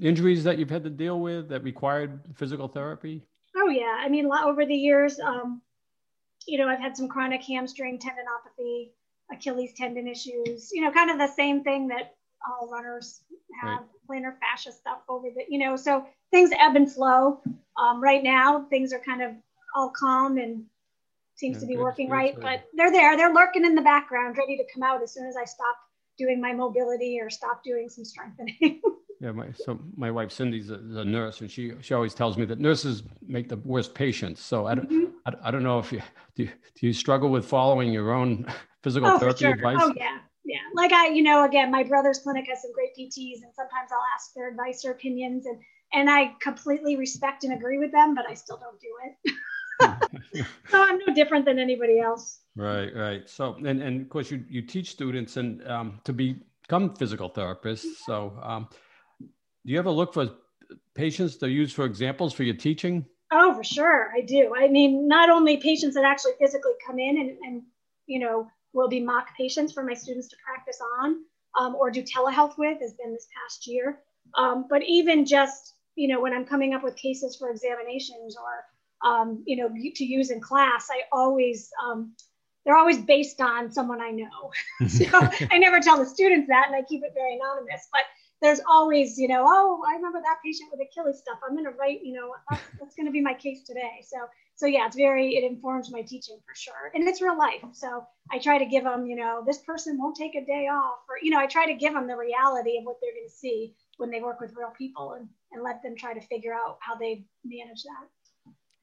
injuries 0.00 0.44
that 0.44 0.58
you've 0.58 0.70
had 0.70 0.84
to 0.84 0.90
deal 0.90 1.20
with 1.20 1.48
that 1.48 1.62
required 1.62 2.20
physical 2.34 2.68
therapy? 2.68 3.22
Oh 3.56 3.68
yeah. 3.68 3.98
I 3.98 4.08
mean, 4.08 4.26
over 4.26 4.66
the 4.66 4.74
years, 4.74 5.18
um, 5.20 5.62
you 6.46 6.58
know, 6.58 6.68
I've 6.68 6.80
had 6.80 6.96
some 6.96 7.08
chronic 7.08 7.42
hamstring 7.42 7.98
tendinopathy. 7.98 8.90
Achilles 9.32 9.72
tendon 9.76 10.06
issues, 10.06 10.70
you 10.72 10.82
know, 10.82 10.90
kind 10.92 11.10
of 11.10 11.18
the 11.18 11.28
same 11.34 11.62
thing 11.64 11.88
that 11.88 12.14
all 12.46 12.68
runners 12.70 13.22
have, 13.60 13.80
right. 13.80 14.22
plantar 14.22 14.34
fascia 14.38 14.72
stuff 14.72 14.98
over 15.08 15.28
the, 15.34 15.42
you 15.48 15.58
know, 15.58 15.76
so 15.76 16.06
things 16.30 16.50
ebb 16.58 16.76
and 16.76 16.92
flow. 16.92 17.40
Um, 17.76 18.00
right 18.00 18.22
now, 18.22 18.66
things 18.70 18.92
are 18.92 19.00
kind 19.00 19.22
of 19.22 19.32
all 19.74 19.90
calm 19.90 20.38
and 20.38 20.64
seems 21.34 21.56
yeah, 21.56 21.60
to 21.60 21.66
be 21.66 21.76
working 21.76 22.08
right, 22.08 22.34
but 22.40 22.64
they're 22.74 22.92
there, 22.92 23.16
they're 23.16 23.34
lurking 23.34 23.64
in 23.64 23.74
the 23.74 23.82
background, 23.82 24.38
ready 24.38 24.56
to 24.56 24.64
come 24.72 24.82
out 24.82 25.02
as 25.02 25.12
soon 25.12 25.26
as 25.26 25.36
I 25.36 25.44
stop 25.44 25.76
doing 26.18 26.40
my 26.40 26.52
mobility 26.52 27.18
or 27.20 27.30
stop 27.30 27.62
doing 27.64 27.88
some 27.88 28.04
strengthening. 28.04 28.80
yeah, 29.20 29.32
my 29.32 29.48
so 29.52 29.78
my 29.96 30.10
wife 30.10 30.30
Cindy's 30.30 30.70
a, 30.70 30.74
a, 30.74 31.04
nurse, 31.04 31.40
and 31.40 31.50
she 31.50 31.72
she 31.80 31.94
always 31.94 32.14
tells 32.14 32.36
me 32.36 32.44
that 32.46 32.58
nurses 32.58 33.02
make 33.26 33.48
the 33.48 33.56
worst 33.56 33.94
patients. 33.94 34.42
So 34.42 34.66
I 34.66 34.74
don't 34.74 34.90
mm-hmm. 34.90 35.10
I, 35.26 35.48
I, 35.48 35.50
don't 35.50 35.62
know 35.62 35.78
if 35.78 35.92
you 35.92 36.02
do, 36.34 36.46
do 36.46 36.86
you 36.86 36.92
struggle 36.92 37.30
with 37.30 37.46
following 37.46 37.92
your 37.92 38.12
own 38.12 38.46
physical 38.82 39.08
oh, 39.08 39.18
therapy 39.18 39.40
sure. 39.40 39.52
advice? 39.52 39.78
Oh 39.80 39.92
yeah, 39.96 40.18
yeah. 40.44 40.58
Like 40.74 40.92
I, 40.92 41.08
you 41.08 41.22
know, 41.22 41.44
again, 41.44 41.70
my 41.70 41.82
brother's 41.82 42.18
clinic 42.18 42.46
has 42.48 42.62
some 42.62 42.72
great 42.72 42.90
PTs, 42.98 43.42
and 43.42 43.54
sometimes 43.54 43.90
I'll 43.92 44.04
ask 44.14 44.34
their 44.34 44.50
advice 44.50 44.84
or 44.84 44.92
opinions, 44.92 45.46
and 45.46 45.58
and 45.92 46.10
I 46.10 46.34
completely 46.40 46.96
respect 46.96 47.44
and 47.44 47.52
agree 47.52 47.78
with 47.78 47.92
them, 47.92 48.14
but 48.14 48.26
I 48.28 48.34
still 48.34 48.58
don't 48.58 48.80
do 48.80 48.88
it. 49.04 50.44
so 50.70 50.82
I'm 50.82 50.98
no 51.06 51.14
different 51.14 51.44
than 51.44 51.58
anybody 51.58 52.00
else. 52.00 52.40
Right, 52.56 52.94
right. 52.94 53.28
So, 53.28 53.54
and, 53.54 53.82
and 53.82 54.00
of 54.00 54.08
course, 54.08 54.30
you, 54.30 54.42
you 54.48 54.62
teach 54.62 54.90
students 54.90 55.36
and 55.36 55.66
um, 55.68 56.00
to 56.04 56.12
become 56.12 56.94
physical 56.96 57.30
therapists. 57.30 57.96
So, 58.06 58.38
um, 58.42 58.68
do 59.20 59.28
you 59.72 59.78
ever 59.78 59.90
look 59.90 60.14
for 60.14 60.30
patients 60.94 61.36
to 61.36 61.50
use 61.50 61.72
for 61.72 61.84
examples 61.84 62.32
for 62.32 62.44
your 62.44 62.56
teaching? 62.56 63.04
Oh, 63.30 63.54
for 63.54 63.64
sure, 63.64 64.10
I 64.16 64.22
do. 64.22 64.54
I 64.56 64.68
mean, 64.68 65.06
not 65.06 65.28
only 65.28 65.58
patients 65.58 65.94
that 65.96 66.04
actually 66.04 66.32
physically 66.40 66.72
come 66.86 66.98
in 66.98 67.18
and, 67.18 67.30
and 67.44 67.62
you 68.06 68.20
know 68.20 68.48
will 68.72 68.88
be 68.88 69.00
mock 69.00 69.28
patients 69.36 69.72
for 69.72 69.82
my 69.82 69.94
students 69.94 70.28
to 70.28 70.36
practice 70.44 70.78
on 71.00 71.16
um, 71.58 71.74
or 71.74 71.90
do 71.90 72.02
telehealth 72.02 72.56
with, 72.56 72.80
has 72.80 72.94
been 72.94 73.12
this 73.12 73.28
past 73.42 73.66
year. 73.66 73.98
Um, 74.34 74.66
but 74.70 74.82
even 74.84 75.26
just 75.26 75.74
you 75.94 76.08
know 76.08 76.20
when 76.20 76.32
I'm 76.32 76.46
coming 76.46 76.72
up 76.72 76.82
with 76.82 76.96
cases 76.96 77.36
for 77.36 77.50
examinations 77.50 78.36
or 78.36 78.64
um, 79.04 79.42
you 79.46 79.56
know, 79.56 79.68
to 79.68 80.04
use 80.04 80.30
in 80.30 80.40
class, 80.40 80.88
I 80.90 81.02
always, 81.12 81.70
um, 81.84 82.12
they're 82.66 82.76
always 82.76 82.98
based 82.98 83.40
on 83.40 83.70
someone 83.70 84.02
I 84.02 84.10
know. 84.10 84.50
so 84.88 85.06
I 85.50 85.58
never 85.58 85.80
tell 85.80 85.96
the 85.96 86.04
students 86.04 86.48
that 86.48 86.66
and 86.66 86.76
I 86.76 86.82
keep 86.82 87.02
it 87.04 87.12
very 87.14 87.36
anonymous, 87.36 87.88
but 87.92 88.02
there's 88.42 88.60
always, 88.68 89.16
you 89.16 89.28
know, 89.28 89.44
oh, 89.46 89.82
I 89.88 89.94
remember 89.94 90.20
that 90.20 90.38
patient 90.44 90.70
with 90.70 90.86
Achilles 90.86 91.18
stuff. 91.18 91.38
I'm 91.46 91.54
going 91.54 91.64
to 91.64 91.70
write, 91.70 92.00
you 92.02 92.12
know, 92.12 92.32
uh, 92.32 92.36
that's, 92.50 92.62
that's 92.78 92.94
going 92.94 93.06
to 93.06 93.12
be 93.12 93.22
my 93.22 93.32
case 93.32 93.62
today. 93.62 94.04
So, 94.06 94.16
so 94.56 94.66
yeah, 94.66 94.86
it's 94.86 94.96
very, 94.96 95.36
it 95.36 95.44
informs 95.44 95.90
my 95.90 96.02
teaching 96.02 96.38
for 96.46 96.54
sure. 96.54 96.90
And 96.92 97.06
it's 97.08 97.22
real 97.22 97.38
life. 97.38 97.64
So 97.72 98.06
I 98.30 98.38
try 98.38 98.58
to 98.58 98.66
give 98.66 98.84
them, 98.84 99.06
you 99.06 99.16
know, 99.16 99.42
this 99.46 99.58
person 99.58 99.96
won't 99.98 100.16
take 100.16 100.34
a 100.34 100.44
day 100.44 100.68
off 100.68 100.98
or, 101.08 101.16
you 101.22 101.30
know, 101.30 101.38
I 101.38 101.46
try 101.46 101.66
to 101.66 101.74
give 101.74 101.94
them 101.94 102.06
the 102.06 102.16
reality 102.16 102.78
of 102.78 102.84
what 102.84 102.96
they're 103.00 103.14
going 103.14 103.28
to 103.28 103.34
see 103.34 103.74
when 103.96 104.10
they 104.10 104.20
work 104.20 104.40
with 104.40 104.54
real 104.54 104.72
people 104.76 105.12
and, 105.12 105.28
and 105.52 105.62
let 105.62 105.82
them 105.82 105.94
try 105.96 106.12
to 106.12 106.20
figure 106.20 106.52
out 106.52 106.76
how 106.80 106.94
they 106.94 107.24
manage 107.44 107.84
that. 107.84 108.08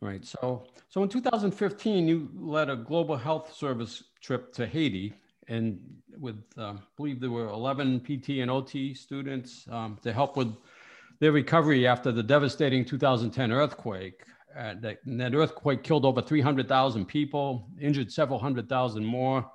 Right. 0.03 0.25
So, 0.25 0.65
so 0.89 1.01
in 1.01 1.07
2015, 1.07 2.09
you 2.09 2.29
led 2.35 2.69
a 2.69 2.75
global 2.75 3.15
health 3.15 3.53
service 3.53 4.03
trip 4.21 4.51
to 4.55 4.67
Haiti, 4.67 5.13
and 5.47 5.79
with 6.19 6.43
um, 6.57 6.79
I 6.81 6.87
believe 6.97 7.21
there 7.21 7.31
were 7.31 7.47
11 7.47 8.01
PT 8.01 8.41
and 8.41 8.51
OT 8.51 8.93
students 8.93 9.65
um, 9.71 9.97
to 10.03 10.11
help 10.11 10.35
with 10.35 10.53
their 11.21 11.31
recovery 11.31 11.87
after 11.87 12.11
the 12.11 12.21
devastating 12.21 12.83
2010 12.83 13.53
earthquake. 13.53 14.23
Uh, 14.59 14.73
that, 14.81 14.97
that 15.05 15.33
earthquake 15.33 15.83
killed 15.83 16.03
over 16.03 16.21
300,000 16.21 17.05
people, 17.05 17.69
injured 17.79 18.11
several 18.11 18.37
hundred 18.37 18.67
thousand 18.67 19.05
more, 19.05 19.49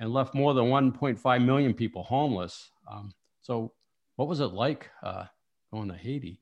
and 0.00 0.12
left 0.12 0.34
more 0.34 0.52
than 0.52 0.66
1.5 0.66 1.44
million 1.46 1.72
people 1.72 2.02
homeless. 2.02 2.70
Um, 2.92 3.10
so, 3.40 3.72
what 4.16 4.28
was 4.28 4.40
it 4.40 4.52
like 4.52 4.90
uh, 5.02 5.24
going 5.72 5.88
to 5.88 5.96
Haiti? 5.96 6.38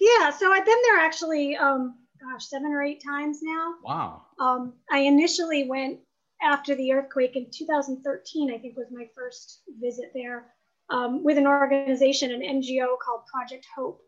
Yeah, 0.00 0.30
so 0.30 0.52
I've 0.52 0.64
been 0.64 0.82
there 0.84 0.98
actually 0.98 1.56
um, 1.56 1.96
gosh, 2.20 2.46
seven 2.46 2.72
or 2.72 2.82
eight 2.82 3.02
times 3.04 3.40
now. 3.42 3.74
Wow. 3.82 4.22
Um, 4.38 4.74
I 4.90 5.00
initially 5.00 5.68
went 5.68 6.00
after 6.42 6.74
the 6.74 6.92
earthquake 6.92 7.36
in 7.36 7.50
2013, 7.50 8.52
I 8.52 8.58
think 8.58 8.76
was 8.76 8.90
my 8.90 9.08
first 9.14 9.62
visit 9.80 10.12
there 10.14 10.46
um, 10.90 11.24
with 11.24 11.38
an 11.38 11.46
organization, 11.46 12.32
an 12.32 12.40
NGO 12.40 12.96
called 12.98 13.26
Project 13.26 13.66
Hope. 13.74 14.00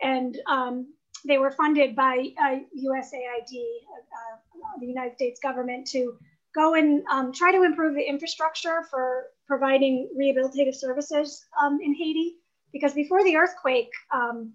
And 0.00 0.38
um, 0.46 0.92
they 1.24 1.38
were 1.38 1.50
funded 1.50 1.94
by 1.94 2.28
uh, 2.40 2.56
USAID, 2.76 3.54
uh, 3.54 4.34
uh, 4.34 4.78
the 4.80 4.86
United 4.86 5.14
States 5.14 5.40
government, 5.40 5.86
to 5.88 6.18
go 6.54 6.74
and 6.74 7.02
um, 7.10 7.32
try 7.32 7.52
to 7.52 7.62
improve 7.62 7.94
the 7.94 8.02
infrastructure 8.02 8.82
for 8.90 9.26
providing 9.46 10.10
rehabilitative 10.18 10.74
services 10.74 11.44
um, 11.62 11.78
in 11.82 11.94
Haiti. 11.94 12.36
Because 12.72 12.94
before 12.94 13.22
the 13.22 13.36
earthquake, 13.36 13.90
um, 14.12 14.54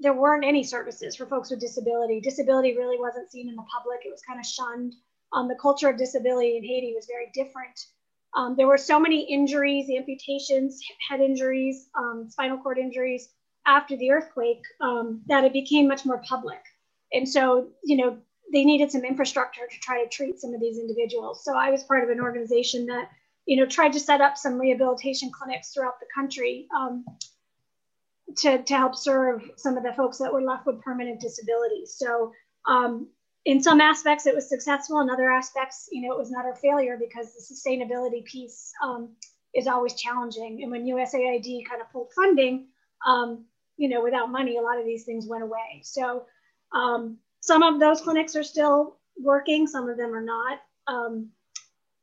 there 0.00 0.14
weren't 0.14 0.44
any 0.44 0.62
services 0.62 1.16
for 1.16 1.26
folks 1.26 1.50
with 1.50 1.60
disability. 1.60 2.20
Disability 2.20 2.76
really 2.76 2.98
wasn't 2.98 3.30
seen 3.30 3.48
in 3.48 3.56
the 3.56 3.64
public. 3.74 4.00
It 4.04 4.10
was 4.10 4.22
kind 4.22 4.38
of 4.38 4.46
shunned. 4.46 4.94
Um, 5.32 5.48
the 5.48 5.56
culture 5.60 5.88
of 5.88 5.96
disability 5.96 6.56
in 6.56 6.64
Haiti 6.64 6.92
was 6.94 7.06
very 7.06 7.30
different. 7.34 7.78
Um, 8.36 8.54
there 8.56 8.66
were 8.66 8.78
so 8.78 9.00
many 9.00 9.22
injuries, 9.22 9.88
amputations, 9.88 10.80
head 11.08 11.20
injuries, 11.20 11.88
um, 11.98 12.28
spinal 12.28 12.58
cord 12.58 12.78
injuries 12.78 13.30
after 13.66 13.96
the 13.96 14.10
earthquake 14.10 14.62
um, 14.80 15.22
that 15.26 15.44
it 15.44 15.52
became 15.52 15.88
much 15.88 16.04
more 16.04 16.22
public. 16.28 16.60
And 17.12 17.28
so, 17.28 17.68
you 17.82 17.96
know, 17.96 18.18
they 18.52 18.64
needed 18.64 18.92
some 18.92 19.04
infrastructure 19.04 19.66
to 19.68 19.78
try 19.80 20.02
to 20.02 20.08
treat 20.08 20.38
some 20.38 20.54
of 20.54 20.60
these 20.60 20.78
individuals. 20.78 21.44
So 21.44 21.56
I 21.56 21.70
was 21.70 21.82
part 21.84 22.04
of 22.04 22.10
an 22.10 22.20
organization 22.20 22.86
that, 22.86 23.08
you 23.46 23.56
know, 23.56 23.66
tried 23.66 23.92
to 23.94 24.00
set 24.00 24.20
up 24.20 24.36
some 24.36 24.58
rehabilitation 24.58 25.30
clinics 25.32 25.72
throughout 25.72 25.98
the 25.98 26.06
country 26.14 26.68
um, 26.76 27.04
to, 28.38 28.62
to 28.62 28.76
help 28.76 28.94
serve 28.94 29.42
some 29.56 29.76
of 29.76 29.82
the 29.82 29.92
folks 29.92 30.18
that 30.18 30.32
were 30.32 30.42
left 30.42 30.66
with 30.66 30.80
permanent 30.82 31.20
disabilities. 31.20 31.94
So 31.96 32.32
um, 32.66 33.08
in 33.44 33.62
some 33.62 33.80
aspects 33.80 34.26
it 34.26 34.34
was 34.34 34.48
successful, 34.48 35.00
in 35.00 35.10
other 35.10 35.30
aspects, 35.30 35.88
you 35.92 36.06
know, 36.06 36.14
it 36.14 36.18
was 36.18 36.30
not 36.30 36.44
a 36.46 36.56
failure 36.56 36.98
because 36.98 37.32
the 37.32 37.54
sustainability 37.54 38.24
piece 38.24 38.72
um, 38.82 39.14
is 39.54 39.66
always 39.66 39.94
challenging. 39.94 40.62
And 40.62 40.70
when 40.70 40.84
USAID 40.84 41.66
kind 41.68 41.80
of 41.80 41.90
pulled 41.92 42.12
funding, 42.14 42.66
um, 43.06 43.44
you 43.76 43.88
know, 43.88 44.02
without 44.02 44.30
money, 44.30 44.56
a 44.56 44.62
lot 44.62 44.78
of 44.78 44.84
these 44.84 45.04
things 45.04 45.26
went 45.28 45.44
away. 45.44 45.82
So 45.82 46.26
um, 46.74 47.18
some 47.40 47.62
of 47.62 47.78
those 47.78 48.00
clinics 48.00 48.34
are 48.34 48.42
still 48.42 48.96
working, 49.16 49.66
some 49.66 49.88
of 49.88 49.96
them 49.96 50.12
are 50.14 50.24
not. 50.24 50.58
Um, 50.88 51.30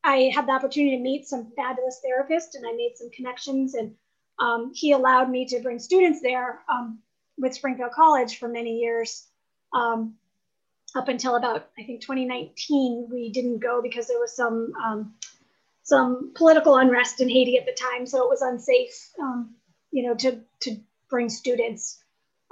I 0.02 0.30
had 0.34 0.46
the 0.46 0.52
opportunity 0.52 0.96
to 0.96 1.02
meet 1.02 1.26
some 1.26 1.52
fabulous 1.56 2.00
therapists 2.04 2.54
and 2.54 2.66
I 2.66 2.72
made 2.72 2.92
some 2.96 3.10
connections 3.10 3.74
and 3.74 3.94
um, 4.38 4.72
he 4.74 4.92
allowed 4.92 5.30
me 5.30 5.46
to 5.46 5.60
bring 5.60 5.78
students 5.78 6.20
there 6.20 6.60
um, 6.72 6.98
with 7.38 7.54
Springfield 7.54 7.92
College 7.92 8.38
for 8.38 8.48
many 8.48 8.78
years. 8.78 9.26
Um, 9.72 10.14
up 10.96 11.08
until 11.08 11.34
about 11.34 11.68
I 11.78 11.82
think 11.82 12.02
2019, 12.02 13.08
we 13.10 13.30
didn't 13.30 13.58
go 13.58 13.82
because 13.82 14.06
there 14.06 14.18
was 14.18 14.34
some 14.34 14.72
um, 14.82 15.14
some 15.82 16.32
political 16.34 16.76
unrest 16.76 17.20
in 17.20 17.28
Haiti 17.28 17.58
at 17.58 17.66
the 17.66 17.72
time, 17.72 18.06
so 18.06 18.22
it 18.22 18.28
was 18.28 18.42
unsafe, 18.42 19.10
um, 19.20 19.54
you 19.90 20.06
know, 20.06 20.14
to 20.14 20.40
to 20.60 20.76
bring 21.10 21.28
students. 21.28 22.00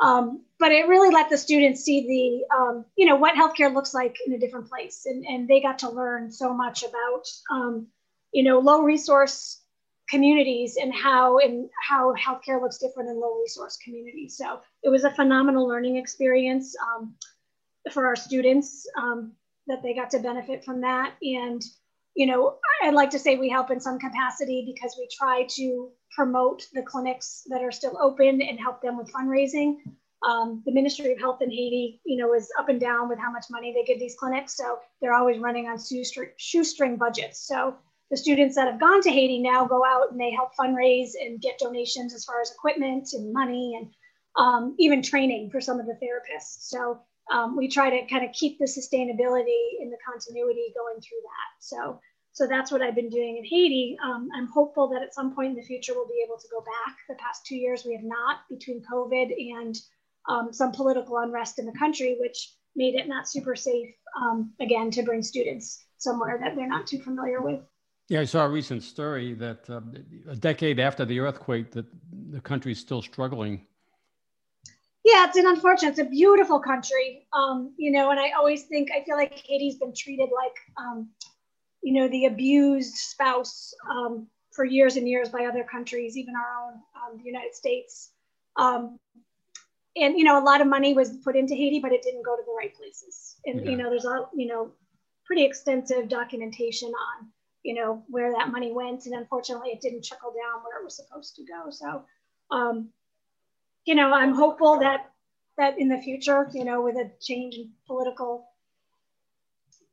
Um, 0.00 0.42
but 0.58 0.72
it 0.72 0.88
really 0.88 1.14
let 1.14 1.30
the 1.30 1.38
students 1.38 1.82
see 1.82 2.00
the, 2.48 2.84
you 2.96 3.06
know, 3.06 3.16
what 3.16 3.36
healthcare 3.36 3.72
looks 3.72 3.94
like 3.94 4.16
in 4.26 4.32
a 4.32 4.38
different 4.38 4.68
place, 4.68 5.06
and 5.06 5.24
and 5.24 5.46
they 5.46 5.60
got 5.60 5.80
to 5.80 5.90
learn 5.90 6.32
so 6.32 6.52
much 6.52 6.82
about, 6.82 7.28
you 8.32 8.42
know, 8.42 8.58
low 8.58 8.82
resource 8.82 9.61
communities 10.12 10.76
and 10.76 10.94
how 10.94 11.38
and 11.38 11.70
how 11.88 12.14
healthcare 12.14 12.60
looks 12.60 12.78
different 12.78 13.08
in 13.08 13.18
low 13.18 13.40
resource 13.40 13.78
communities. 13.82 14.36
So 14.36 14.60
it 14.82 14.90
was 14.90 15.04
a 15.04 15.10
phenomenal 15.10 15.66
learning 15.66 15.96
experience 15.96 16.76
um, 16.86 17.14
for 17.90 18.06
our 18.06 18.14
students 18.14 18.86
um, 19.00 19.32
that 19.68 19.82
they 19.82 19.94
got 19.94 20.10
to 20.10 20.18
benefit 20.18 20.64
from 20.64 20.82
that. 20.82 21.14
And 21.22 21.62
you 22.14 22.26
know, 22.26 22.58
I'd 22.82 22.92
like 22.92 23.08
to 23.10 23.18
say 23.18 23.36
we 23.36 23.48
help 23.48 23.70
in 23.70 23.80
some 23.80 23.98
capacity 23.98 24.70
because 24.74 24.94
we 24.98 25.08
try 25.10 25.46
to 25.56 25.90
promote 26.14 26.66
the 26.74 26.82
clinics 26.82 27.44
that 27.46 27.62
are 27.62 27.72
still 27.72 27.96
open 27.98 28.42
and 28.42 28.60
help 28.60 28.82
them 28.82 28.98
with 28.98 29.10
fundraising. 29.10 29.76
Um, 30.28 30.62
the 30.66 30.72
Ministry 30.72 31.10
of 31.10 31.18
Health 31.18 31.40
in 31.40 31.50
Haiti, 31.50 32.02
you 32.04 32.18
know, 32.18 32.34
is 32.34 32.50
up 32.58 32.68
and 32.68 32.78
down 32.78 33.08
with 33.08 33.18
how 33.18 33.32
much 33.32 33.46
money 33.50 33.72
they 33.72 33.82
give 33.90 33.98
these 33.98 34.14
clinics. 34.14 34.58
So 34.58 34.78
they're 35.00 35.14
always 35.14 35.38
running 35.38 35.68
on 35.68 35.78
shoestring, 35.78 36.28
shoestring 36.36 36.98
budgets. 36.98 37.48
So 37.48 37.76
the 38.12 38.18
students 38.18 38.54
that 38.56 38.70
have 38.70 38.78
gone 38.78 39.00
to 39.00 39.10
Haiti 39.10 39.38
now 39.38 39.64
go 39.64 39.82
out 39.86 40.12
and 40.12 40.20
they 40.20 40.30
help 40.30 40.50
fundraise 40.54 41.12
and 41.18 41.40
get 41.40 41.58
donations 41.58 42.12
as 42.12 42.26
far 42.26 42.42
as 42.42 42.50
equipment 42.50 43.08
and 43.14 43.32
money 43.32 43.74
and 43.80 43.88
um, 44.36 44.76
even 44.78 45.00
training 45.02 45.48
for 45.50 45.62
some 45.62 45.80
of 45.80 45.86
the 45.86 45.94
therapists. 45.94 46.68
So 46.68 47.00
um, 47.32 47.56
we 47.56 47.68
try 47.68 47.88
to 47.88 48.06
kind 48.06 48.22
of 48.22 48.34
keep 48.34 48.58
the 48.58 48.66
sustainability 48.66 49.80
and 49.80 49.90
the 49.90 49.96
continuity 50.06 50.74
going 50.76 51.00
through 51.00 51.22
that. 51.22 51.52
So, 51.58 52.00
so 52.34 52.46
that's 52.46 52.70
what 52.70 52.82
I've 52.82 52.94
been 52.94 53.08
doing 53.08 53.38
in 53.38 53.46
Haiti. 53.46 53.96
Um, 54.04 54.28
I'm 54.36 54.46
hopeful 54.46 54.88
that 54.88 55.02
at 55.02 55.14
some 55.14 55.34
point 55.34 55.52
in 55.52 55.56
the 55.56 55.62
future 55.62 55.94
we'll 55.94 56.06
be 56.06 56.22
able 56.22 56.36
to 56.36 56.48
go 56.50 56.60
back. 56.60 56.96
The 57.08 57.14
past 57.14 57.46
two 57.46 57.56
years 57.56 57.86
we 57.86 57.94
have 57.94 58.04
not 58.04 58.40
between 58.50 58.82
COVID 58.92 59.32
and 59.56 59.74
um, 60.28 60.52
some 60.52 60.72
political 60.72 61.16
unrest 61.16 61.58
in 61.58 61.64
the 61.64 61.78
country, 61.78 62.18
which 62.20 62.52
made 62.76 62.94
it 62.94 63.08
not 63.08 63.26
super 63.26 63.56
safe 63.56 63.88
um, 64.20 64.52
again 64.60 64.90
to 64.90 65.02
bring 65.02 65.22
students 65.22 65.82
somewhere 65.96 66.38
that 66.42 66.56
they're 66.56 66.68
not 66.68 66.86
too 66.86 66.98
familiar 66.98 67.40
with. 67.40 67.62
Yeah, 68.12 68.20
I 68.20 68.24
saw 68.24 68.44
a 68.44 68.48
recent 68.50 68.82
story 68.82 69.32
that 69.36 69.70
uh, 69.70 69.80
a 70.28 70.36
decade 70.36 70.78
after 70.78 71.06
the 71.06 71.18
earthquake, 71.18 71.70
that 71.70 71.86
the 72.28 72.42
country 72.42 72.72
is 72.72 72.78
still 72.78 73.00
struggling. 73.00 73.66
Yeah, 75.02 75.24
it's 75.26 75.38
an 75.38 75.46
unfortunate. 75.46 75.92
It's 75.92 75.98
a 75.98 76.04
beautiful 76.04 76.60
country, 76.60 77.26
um, 77.32 77.72
you 77.78 77.90
know. 77.90 78.10
And 78.10 78.20
I 78.20 78.32
always 78.32 78.64
think 78.64 78.90
I 78.90 79.02
feel 79.04 79.16
like 79.16 79.32
Haiti's 79.48 79.76
been 79.76 79.94
treated 79.94 80.28
like, 80.28 80.54
um, 80.76 81.08
you 81.82 81.94
know, 81.94 82.06
the 82.08 82.26
abused 82.26 82.96
spouse 82.96 83.72
um, 83.90 84.26
for 84.50 84.66
years 84.66 84.96
and 84.96 85.08
years 85.08 85.30
by 85.30 85.46
other 85.46 85.64
countries, 85.64 86.14
even 86.18 86.34
our 86.36 86.66
own, 86.66 86.74
um, 86.94 87.16
the 87.16 87.24
United 87.24 87.54
States. 87.54 88.10
Um, 88.56 88.98
and 89.96 90.18
you 90.18 90.24
know, 90.24 90.38
a 90.38 90.44
lot 90.44 90.60
of 90.60 90.66
money 90.66 90.92
was 90.92 91.16
put 91.24 91.34
into 91.34 91.54
Haiti, 91.54 91.80
but 91.80 91.92
it 91.92 92.02
didn't 92.02 92.26
go 92.26 92.36
to 92.36 92.42
the 92.44 92.52
right 92.52 92.76
places. 92.76 93.36
And 93.46 93.64
yeah. 93.64 93.70
you 93.70 93.76
know, 93.78 93.88
there's 93.88 94.04
a 94.04 94.26
you 94.36 94.48
know 94.48 94.72
pretty 95.24 95.44
extensive 95.44 96.10
documentation 96.10 96.90
on 96.90 97.32
you 97.62 97.74
know 97.74 98.02
where 98.08 98.32
that 98.32 98.50
money 98.50 98.72
went, 98.72 99.06
and 99.06 99.14
unfortunately, 99.14 99.70
it 99.70 99.80
didn't 99.80 100.04
trickle 100.04 100.30
down 100.30 100.62
where 100.62 100.80
it 100.80 100.84
was 100.84 100.96
supposed 100.96 101.36
to 101.36 101.44
go. 101.44 101.70
So, 101.70 102.04
um, 102.50 102.88
you 103.84 103.94
know, 103.94 104.12
I'm 104.12 104.34
hopeful 104.34 104.80
that 104.80 105.10
that 105.58 105.78
in 105.78 105.88
the 105.88 105.98
future, 105.98 106.48
you 106.52 106.64
know, 106.64 106.82
with 106.82 106.96
a 106.96 107.10
change 107.20 107.56
in 107.56 107.70
political 107.86 108.46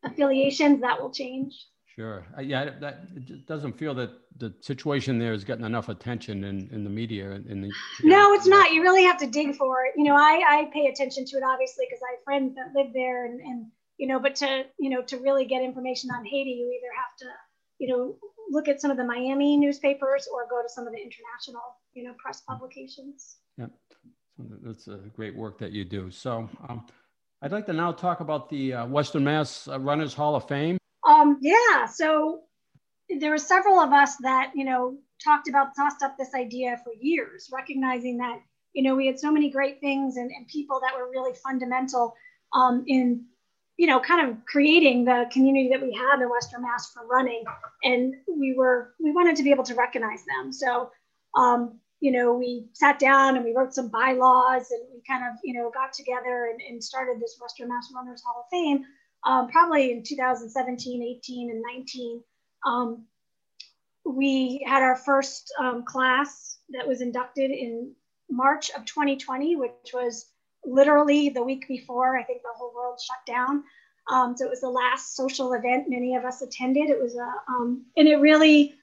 affiliations, 0.04 0.82
that 0.82 1.02
will 1.02 1.12
change. 1.12 1.68
Sure. 1.96 2.26
Uh, 2.38 2.42
yeah, 2.42 2.70
that 2.80 3.02
it 3.14 3.46
doesn't 3.46 3.78
feel 3.78 3.94
that 3.96 4.12
the 4.38 4.54
situation 4.62 5.20
there 5.20 5.34
is 5.34 5.44
getting 5.44 5.66
enough 5.66 5.90
attention 5.90 6.46
in, 6.46 6.70
in 6.72 6.86
the 6.86 6.90
media. 6.90 7.32
In 7.32 7.62
the, 7.62 7.72
no, 8.04 8.32
it's 8.34 8.48
not. 8.48 8.72
You 8.72 8.82
really 8.82 9.04
have 9.04 9.18
to 9.18 9.28
dig 9.28 9.56
for 9.56 9.86
it. 9.86 9.94
You 9.98 10.06
know, 10.06 10.16
I, 10.16 10.42
I 10.48 10.70
pay 10.72 10.88
attention 10.88 11.26
to 11.26 11.36
it 11.36 11.44
obviously 11.44 11.86
because 11.90 12.02
I 12.02 12.16
have 12.16 12.24
friends 12.24 12.56
that 12.56 12.72
live 12.74 12.94
there 12.94 13.26
and, 13.26 13.42
and, 13.42 13.66
you 13.98 14.08
know, 14.08 14.18
but 14.18 14.36
to, 14.36 14.64
you 14.80 14.90
know, 14.90 15.02
to 15.02 15.18
really 15.18 15.44
get 15.44 15.62
information 15.62 16.10
on 16.12 16.24
Haiti, 16.24 16.52
you 16.52 16.68
either 16.68 16.94
have 16.96 17.18
to, 17.18 17.26
you 17.80 17.88
know, 17.88 18.18
look 18.50 18.68
at 18.68 18.82
some 18.82 18.92
of 18.92 18.98
the 18.98 19.04
Miami 19.04 19.58
newspapers 19.58 20.28
or 20.32 20.48
go 20.50 20.62
to 20.62 20.70
some 20.70 20.86
of 20.86 20.94
the 20.94 21.00
international, 21.00 21.62
you 21.94 22.04
know, 22.04 22.14
press 22.18 22.42
publications. 22.42 23.38
Yeah, 23.58 23.68
that's 24.64 24.88
a 24.88 24.98
great 25.16 25.36
work 25.36 25.58
that 25.60 25.72
you 25.72 25.86
do. 25.86 26.12
So 26.12 26.50
um, 26.68 26.86
I'd 27.42 27.52
like 27.52 27.66
to 27.68 27.74
now 27.74 27.92
talk 27.92 28.20
about 28.20 28.50
the 28.50 28.74
uh, 28.74 28.86
Western 28.88 29.24
Mass 29.24 29.68
uh, 29.68 29.80
Runners 29.80 30.14
Hall 30.14 30.36
of 30.36 30.48
Fame. 30.48 30.78
Um, 31.08 31.38
yeah, 31.42 31.86
so 31.86 32.42
there 33.10 33.32
were 33.32 33.38
several 33.38 33.80
of 33.80 33.92
us 33.94 34.18
that, 34.18 34.52
you 34.54 34.66
know, 34.66 34.98
talked 35.24 35.48
about, 35.48 35.76
tossed 35.76 36.04
up 36.04 36.18
this 36.18 36.34
idea 36.36 36.80
for 36.84 36.94
years, 37.00 37.50
recognizing 37.52 38.18
that, 38.18 38.40
you 38.74 38.84
know, 38.84 38.96
we 38.96 39.08
had 39.08 39.20
so 39.20 39.32
many 39.32 39.50
great 39.50 39.80
things 39.80 40.18
and, 40.18 40.30
and 40.32 40.48
people 40.48 40.80
that 40.82 40.96
were 40.96 41.10
really 41.10 41.34
fundamental 41.34 42.14
um, 42.54 42.84
in, 42.88 43.26
you 43.80 43.88
know, 43.88 43.98
kind 43.98 44.30
of 44.30 44.46
creating 44.46 45.06
the 45.06 45.26
community 45.32 45.70
that 45.70 45.82
we 45.82 45.94
have 45.94 46.20
in 46.20 46.30
Western 46.30 46.62
Mass 46.64 46.92
for 46.92 47.08
running. 47.08 47.46
And 47.82 48.14
we 48.28 48.54
were, 48.54 48.94
we 49.00 49.14
wanted 49.14 49.38
to 49.38 49.44
be 49.44 49.52
able 49.52 49.64
to 49.64 49.74
recognize 49.74 50.26
them. 50.26 50.52
So, 50.52 50.92
um, 51.34 51.80
you 52.02 52.12
know, 52.12 52.34
we 52.34 52.66
sat 52.74 53.00
down 53.00 53.38
and 53.38 53.46
we 53.46 53.56
wrote 53.56 53.74
some 53.74 53.88
bylaws 53.88 54.72
and 54.72 54.82
we 54.94 55.02
kind 55.08 55.24
of, 55.24 55.40
you 55.46 55.54
know, 55.54 55.72
got 55.74 55.94
together 55.94 56.52
and, 56.52 56.60
and 56.62 56.84
started 56.84 57.22
this 57.22 57.38
Western 57.42 57.70
Mass 57.70 57.90
Runners 57.96 58.22
Hall 58.22 58.44
of 58.44 58.50
Fame 58.52 58.84
um, 59.26 59.48
probably 59.50 59.94
in 59.94 60.04
2017, 60.04 61.02
18, 61.02 61.50
and 61.50 61.62
19. 61.62 62.22
Um, 62.66 63.06
we 64.06 64.62
had 64.68 64.84
our 64.84 64.98
first 64.98 65.54
um, 65.58 65.86
class 65.86 66.58
that 66.72 66.86
was 66.86 67.00
inducted 67.00 67.50
in 67.50 67.94
March 68.30 68.72
of 68.72 68.84
2020, 68.84 69.56
which 69.56 69.94
was 69.94 70.26
literally 70.66 71.30
the 71.30 71.44
week 71.44 71.68
before 71.68 72.18
I 72.18 72.24
think 72.24 72.42
the 72.42 72.50
whole 72.56 72.74
world 72.74 73.00
shut 73.00 73.26
down. 73.26 73.64
Um, 74.12 74.36
so 74.36 74.46
it 74.46 74.50
was 74.50 74.62
the 74.62 74.70
last 74.70 75.16
social 75.16 75.54
event 75.54 75.86
many 75.88 76.16
of 76.16 76.26
us 76.26 76.42
attended. 76.42 76.90
It 76.90 77.02
was 77.02 77.16
a, 77.16 77.32
um, 77.52 77.86
and 77.96 78.08
it 78.08 78.18
really 78.18 78.76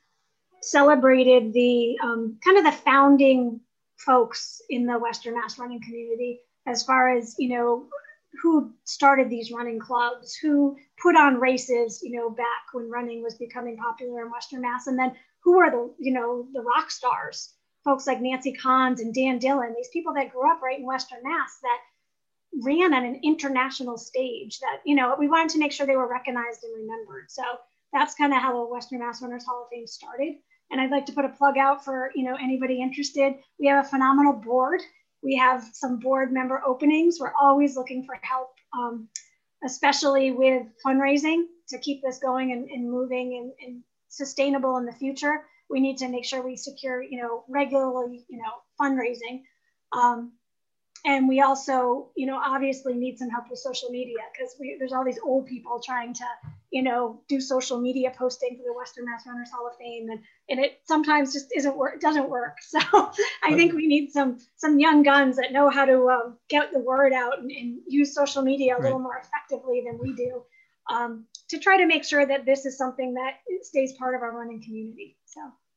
celebrated 0.62 1.52
the 1.52 1.96
um, 2.02 2.38
kind 2.44 2.58
of 2.58 2.64
the 2.64 2.72
founding 2.72 3.60
folks 3.96 4.60
in 4.70 4.86
the 4.86 4.98
Western 4.98 5.34
Mass 5.34 5.58
running 5.58 5.80
community 5.82 6.40
as 6.66 6.82
far 6.82 7.16
as, 7.16 7.34
you 7.38 7.56
know, 7.56 7.86
who 8.42 8.72
started 8.84 9.30
these 9.30 9.50
running 9.50 9.78
clubs, 9.78 10.34
who 10.34 10.76
put 11.00 11.16
on 11.16 11.40
races, 11.40 12.00
you 12.02 12.16
know, 12.16 12.28
back 12.28 12.72
when 12.72 12.90
running 12.90 13.22
was 13.22 13.34
becoming 13.34 13.76
popular 13.76 14.24
in 14.24 14.30
Western 14.30 14.60
Mass, 14.60 14.86
and 14.86 14.98
then 14.98 15.12
who 15.40 15.58
are 15.58 15.70
the, 15.70 15.94
you 15.98 16.12
know, 16.12 16.46
the 16.52 16.60
rock 16.60 16.90
stars, 16.90 17.54
folks 17.86 18.06
like 18.06 18.20
Nancy 18.20 18.52
Conz 18.52 19.00
and 19.00 19.14
Dan 19.14 19.38
Dillon, 19.38 19.72
these 19.74 19.88
people 19.88 20.12
that 20.14 20.30
grew 20.30 20.50
up 20.50 20.60
right 20.60 20.78
in 20.78 20.84
Western 20.84 21.20
Mass 21.22 21.58
that 21.62 21.78
ran 22.62 22.92
on 22.92 23.06
an 23.06 23.20
international 23.24 23.96
stage 23.96 24.58
that, 24.60 24.80
you 24.84 24.94
know, 24.94 25.16
we 25.18 25.28
wanted 25.28 25.50
to 25.50 25.58
make 25.58 25.72
sure 25.72 25.86
they 25.86 25.96
were 25.96 26.10
recognized 26.10 26.62
and 26.64 26.74
remembered. 26.74 27.30
So 27.30 27.42
that's 27.94 28.14
kind 28.14 28.34
of 28.34 28.42
how 28.42 28.52
the 28.52 28.70
Western 28.70 28.98
Mass 28.98 29.22
Runners 29.22 29.46
Hall 29.46 29.62
of 29.62 29.68
Fame 29.70 29.86
started. 29.86 30.34
And 30.70 30.80
I'd 30.80 30.90
like 30.90 31.06
to 31.06 31.12
put 31.12 31.24
a 31.24 31.30
plug 31.30 31.56
out 31.56 31.84
for, 31.84 32.10
you 32.14 32.24
know, 32.24 32.36
anybody 32.36 32.82
interested. 32.82 33.36
We 33.58 33.68
have 33.68 33.86
a 33.86 33.88
phenomenal 33.88 34.34
board 34.34 34.82
we 35.26 35.36
have 35.36 35.68
some 35.72 35.98
board 35.98 36.32
member 36.32 36.62
openings. 36.64 37.18
We're 37.20 37.32
always 37.40 37.76
looking 37.76 38.04
for 38.04 38.16
help, 38.22 38.54
um, 38.72 39.08
especially 39.64 40.30
with 40.30 40.66
fundraising 40.86 41.46
to 41.68 41.78
keep 41.78 42.00
this 42.02 42.18
going 42.18 42.52
and, 42.52 42.70
and 42.70 42.90
moving 42.90 43.36
and, 43.36 43.52
and, 43.66 43.82
sustainable 44.08 44.78
in 44.78 44.86
the 44.86 44.92
future. 44.92 45.42
We 45.68 45.80
need 45.80 45.98
to 45.98 46.08
make 46.08 46.24
sure 46.24 46.42
we 46.42 46.56
secure, 46.56 47.02
you 47.02 47.20
know, 47.20 47.44
regularly, 47.48 48.24
you 48.28 48.38
know, 48.38 48.52
fundraising. 48.80 49.42
Um, 49.92 50.32
and 51.06 51.28
we 51.28 51.40
also, 51.40 52.10
you 52.16 52.26
know, 52.26 52.36
obviously 52.36 52.94
need 52.94 53.16
some 53.16 53.30
help 53.30 53.48
with 53.48 53.60
social 53.60 53.90
media 53.90 54.16
because 54.32 54.56
there's 54.78 54.92
all 54.92 55.04
these 55.04 55.20
old 55.24 55.46
people 55.46 55.80
trying 55.80 56.12
to, 56.14 56.24
you 56.72 56.82
know, 56.82 57.20
do 57.28 57.40
social 57.40 57.80
media 57.80 58.12
posting 58.18 58.56
for 58.56 58.64
the 58.66 58.72
Western 58.72 59.04
Mass 59.04 59.24
Runners 59.24 59.50
Hall 59.52 59.68
of 59.68 59.76
Fame, 59.76 60.08
and 60.10 60.20
and 60.48 60.58
it 60.58 60.80
sometimes 60.84 61.32
just 61.32 61.52
isn't 61.56 61.76
work, 61.76 62.00
doesn't 62.00 62.28
work. 62.28 62.56
So 62.66 62.80
I 63.44 63.54
think 63.54 63.74
we 63.74 63.86
need 63.86 64.10
some 64.10 64.38
some 64.56 64.80
young 64.80 65.04
guns 65.04 65.36
that 65.36 65.52
know 65.52 65.70
how 65.70 65.84
to 65.84 66.10
um, 66.10 66.38
get 66.48 66.72
the 66.72 66.80
word 66.80 67.12
out 67.12 67.38
and, 67.38 67.52
and 67.52 67.80
use 67.86 68.12
social 68.12 68.42
media 68.42 68.72
a 68.72 68.76
right. 68.76 68.84
little 68.84 68.98
more 68.98 69.22
effectively 69.22 69.84
than 69.86 69.98
we 69.98 70.12
do, 70.12 70.42
um, 70.90 71.26
to 71.50 71.58
try 71.58 71.76
to 71.76 71.86
make 71.86 72.04
sure 72.04 72.26
that 72.26 72.44
this 72.44 72.66
is 72.66 72.76
something 72.76 73.14
that 73.14 73.34
stays 73.62 73.92
part 73.92 74.16
of 74.16 74.22
our 74.22 74.36
running 74.36 74.60
community. 74.60 75.16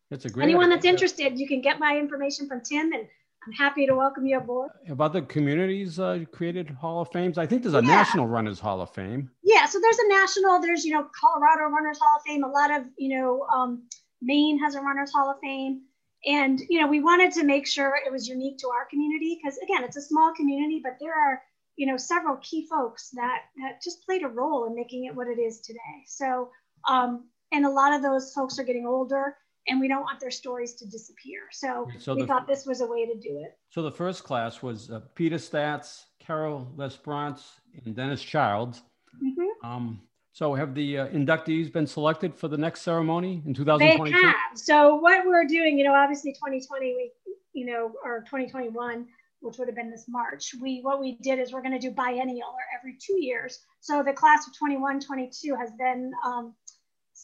That's 0.10 0.26
a 0.26 0.30
great 0.30 0.44
anyone 0.44 0.70
that's 0.70 0.86
interested, 0.86 1.40
you 1.40 1.48
can 1.48 1.62
get 1.62 1.80
my 1.80 1.98
information 1.98 2.48
from 2.48 2.62
Tim 2.62 2.92
and 2.94 3.08
I'm 3.46 3.54
happy 3.54 3.86
to 3.86 3.96
welcome 3.96 4.26
you 4.26 4.38
aboard. 4.38 4.72
About 4.90 5.14
the 5.14 5.22
communities 5.22 6.00
uh, 6.00 6.20
created 6.32 6.70
Hall 6.70 7.02
of 7.02 7.10
Fames, 7.12 7.38
I 7.38 7.46
think 7.46 7.64
there's 7.64 7.74
a 7.74 7.78
yeah. 7.78 7.88
National 7.88 8.28
Runners 8.28 8.60
Hall 8.60 8.82
of 8.82 8.94
Fame. 8.94 9.30
Yeah, 9.44 9.66
so 9.66 9.80
there's 9.80 9.98
a 9.98 10.08
national. 10.10 10.60
There's 10.60 10.84
you 10.84 10.94
know 10.94 11.08
Colorado 11.20 11.74
Runners 11.74 12.00
Hall 12.00 12.18
of 12.18 12.24
Fame. 12.24 12.44
A 12.44 12.48
lot 12.48 12.70
of 12.72 12.84
you 12.98 13.18
know 13.18 13.44
um, 13.44 13.84
Maine 14.22 14.60
has 14.60 14.76
a 14.76 14.82
Runners 14.82 15.12
Hall 15.14 15.30
of 15.32 15.38
Fame, 15.42 15.82
and 16.26 16.60
you 16.70 16.82
know 16.82 16.88
we 16.88 17.00
wanted 17.00 17.32
to 17.34 17.46
make 17.46 17.66
sure 17.66 17.94
it 18.06 18.12
was 18.12 18.28
unique 18.28 18.58
to 18.60 18.68
our 18.68 18.86
community 18.90 19.40
because 19.42 19.58
again 19.60 19.84
it's 19.84 19.98
a 19.98 20.02
small 20.02 20.34
community, 20.36 20.82
but 20.84 20.98
there 21.00 21.14
are 21.14 21.42
you 21.78 21.88
know 21.88 21.96
several 21.96 22.36
key 22.38 22.68
folks 22.70 23.10
that 23.12 23.44
that 23.62 23.82
just 23.82 24.06
played 24.06 24.24
a 24.24 24.28
role 24.28 24.68
in 24.68 24.76
making 24.76 25.06
it 25.06 25.16
what 25.16 25.28
it 25.28 25.40
is 25.40 25.62
today. 25.62 26.04
So 26.08 26.52
um, 26.90 27.30
and 27.54 27.66
a 27.66 27.70
lot 27.70 27.94
of 27.94 28.02
those 28.02 28.34
folks 28.34 28.60
are 28.60 28.64
getting 28.66 28.86
older 28.86 29.38
and 29.70 29.80
we 29.80 29.88
don't 29.88 30.02
want 30.02 30.20
their 30.20 30.32
stories 30.32 30.74
to 30.76 30.86
disappear. 30.86 31.42
So, 31.52 31.88
so 31.98 32.16
we 32.16 32.22
the, 32.22 32.28
thought 32.28 32.48
this 32.48 32.66
was 32.66 32.82
a 32.82 32.86
way 32.86 33.06
to 33.06 33.14
do 33.14 33.42
it. 33.44 33.58
So 33.70 33.82
the 33.82 33.92
first 33.92 34.24
class 34.24 34.62
was 34.62 34.90
uh, 34.90 35.02
Peter 35.16 35.38
Statz, 35.38 36.06
Carol 36.20 36.72
Lesbrance, 36.76 37.44
and 37.86 37.96
Dennis 37.96 38.22
Childs. 38.22 38.82
Mm-hmm. 39.24 39.68
Um, 39.68 40.02
so 40.34 40.54
have 40.54 40.74
the 40.74 41.00
uh, 41.00 41.08
inductees 41.08 41.72
been 41.72 41.88
selected 41.88 42.36
for 42.36 42.48
the 42.48 42.58
next 42.58 42.82
ceremony 42.82 43.42
in 43.46 43.54
2022? 43.54 44.16
They 44.16 44.26
have. 44.26 44.36
So 44.56 44.96
what 44.96 45.26
we're 45.26 45.46
doing, 45.46 45.78
you 45.78 45.84
know, 45.84 45.94
obviously 45.94 46.34
2020, 46.34 46.86
we, 46.96 47.12
you 47.54 47.66
know, 47.66 47.92
or 48.04 48.22
2021, 48.22 49.06
which 49.42 49.58
would 49.58 49.68
have 49.68 49.76
been 49.76 49.90
this 49.92 50.06
March. 50.08 50.54
We 50.62 50.82
what 50.82 51.00
we 51.00 51.18
did 51.22 51.40
is 51.40 51.52
we're 51.52 51.62
going 51.62 51.80
to 51.80 51.80
do 51.80 51.92
biennial 51.92 52.48
or 52.48 52.64
every 52.78 52.98
two 53.00 53.22
years. 53.22 53.60
So 53.80 54.04
the 54.04 54.14
class 54.14 54.48
of 54.48 54.58
21, 54.58 55.00
22 55.00 55.56
has 55.56 55.72
been 55.78 56.12
um, 56.26 56.54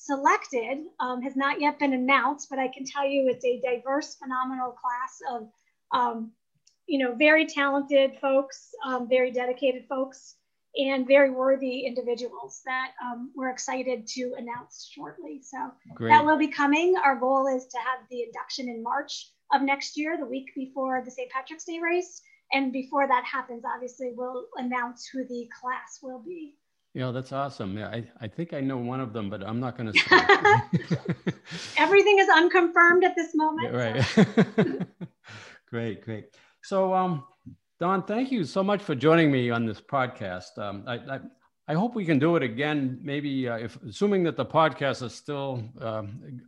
selected 0.03 0.79
um, 0.99 1.21
has 1.21 1.35
not 1.35 1.61
yet 1.61 1.79
been 1.79 1.93
announced, 1.93 2.47
but 2.49 2.59
I 2.59 2.67
can 2.67 2.85
tell 2.85 3.05
you 3.05 3.27
it's 3.29 3.45
a 3.45 3.61
diverse, 3.61 4.15
phenomenal 4.15 4.71
class 4.71 5.19
of, 5.31 5.49
um, 5.91 6.31
you 6.87 6.99
know, 6.99 7.15
very 7.15 7.45
talented 7.45 8.17
folks, 8.21 8.69
um, 8.85 9.07
very 9.09 9.31
dedicated 9.31 9.85
folks, 9.87 10.35
and 10.77 11.07
very 11.07 11.31
worthy 11.31 11.85
individuals 11.85 12.61
that 12.65 12.91
um, 13.03 13.31
we're 13.35 13.49
excited 13.49 14.05
to 14.07 14.33
announce 14.37 14.89
shortly. 14.93 15.41
So 15.41 15.71
Great. 15.95 16.09
that 16.09 16.25
will 16.25 16.37
be 16.37 16.49
coming. 16.49 16.95
Our 17.01 17.15
goal 17.15 17.47
is 17.47 17.65
to 17.67 17.77
have 17.77 17.99
the 18.11 18.23
induction 18.23 18.67
in 18.67 18.83
March 18.83 19.31
of 19.53 19.61
next 19.61 19.95
year, 19.95 20.17
the 20.17 20.25
week 20.25 20.51
before 20.55 21.01
the 21.03 21.11
St. 21.11 21.31
Patrick's 21.31 21.63
Day 21.63 21.79
race. 21.79 22.21
And 22.51 22.71
before 22.71 23.07
that 23.07 23.23
happens, 23.23 23.63
obviously, 23.65 24.11
we'll 24.15 24.45
announce 24.57 25.07
who 25.07 25.25
the 25.25 25.49
class 25.59 25.99
will 26.03 26.19
be. 26.19 26.55
Yeah, 26.95 27.11
that's 27.11 27.33
awesome. 27.33 27.77
Yeah, 27.77 27.89
I, 27.89 28.07
I 28.21 28.27
think 28.29 28.53
I 28.53 28.61
know 28.61 28.77
one 28.77 29.01
of 29.01 29.11
them, 29.11 29.29
but 29.29 29.43
I'm 29.43 29.59
not 29.59 29.77
going 29.77 29.91
to 29.91 29.99
say. 29.99 31.43
Everything 31.77 32.19
is 32.19 32.29
unconfirmed 32.29 33.03
at 33.03 33.17
this 33.17 33.35
moment. 33.35 33.73
Yeah, 33.73 34.01
right. 34.77 34.87
great, 35.69 36.05
great. 36.05 36.29
So, 36.63 36.93
um, 36.93 37.25
Dawn, 37.81 38.03
thank 38.03 38.31
you 38.31 38.45
so 38.45 38.63
much 38.63 38.81
for 38.81 38.95
joining 38.95 39.29
me 39.29 39.49
on 39.49 39.65
this 39.65 39.81
podcast. 39.81 40.57
Um, 40.57 40.85
I, 40.87 40.93
I, 40.93 41.19
I 41.67 41.73
hope 41.73 41.95
we 41.95 42.05
can 42.05 42.17
do 42.17 42.37
it 42.37 42.43
again. 42.43 42.97
Maybe 43.03 43.49
uh, 43.49 43.57
if 43.57 43.75
assuming 43.83 44.23
that 44.23 44.37
the 44.37 44.45
podcast 44.45 45.03
is 45.03 45.13
still 45.13 45.65
um, 45.81 46.39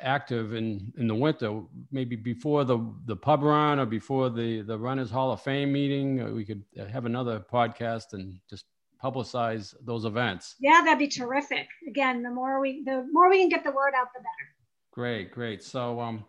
active 0.00 0.54
in 0.54 0.94
in 0.96 1.06
the 1.08 1.14
winter, 1.14 1.60
maybe 1.92 2.16
before 2.16 2.64
the 2.64 2.78
the 3.04 3.16
pub 3.16 3.42
run 3.42 3.78
or 3.78 3.84
before 3.84 4.30
the 4.30 4.62
the 4.62 4.78
Runners 4.78 5.10
Hall 5.10 5.30
of 5.30 5.42
Fame 5.42 5.70
meeting, 5.70 6.22
uh, 6.22 6.30
we 6.30 6.46
could 6.46 6.64
have 6.90 7.04
another 7.04 7.44
podcast 7.52 8.14
and 8.14 8.38
just 8.48 8.64
publicize 9.02 9.74
those 9.84 10.04
events. 10.04 10.56
Yeah, 10.60 10.82
that'd 10.84 10.98
be 10.98 11.08
terrific. 11.08 11.68
Again, 11.86 12.22
the 12.22 12.30
more 12.30 12.60
we 12.60 12.82
the 12.84 13.06
more 13.12 13.30
we 13.30 13.38
can 13.38 13.48
get 13.48 13.64
the 13.64 13.70
word 13.70 13.92
out, 13.96 14.08
the 14.14 14.20
better. 14.20 14.48
Great, 14.92 15.30
great. 15.30 15.62
So, 15.62 16.00
um, 16.00 16.24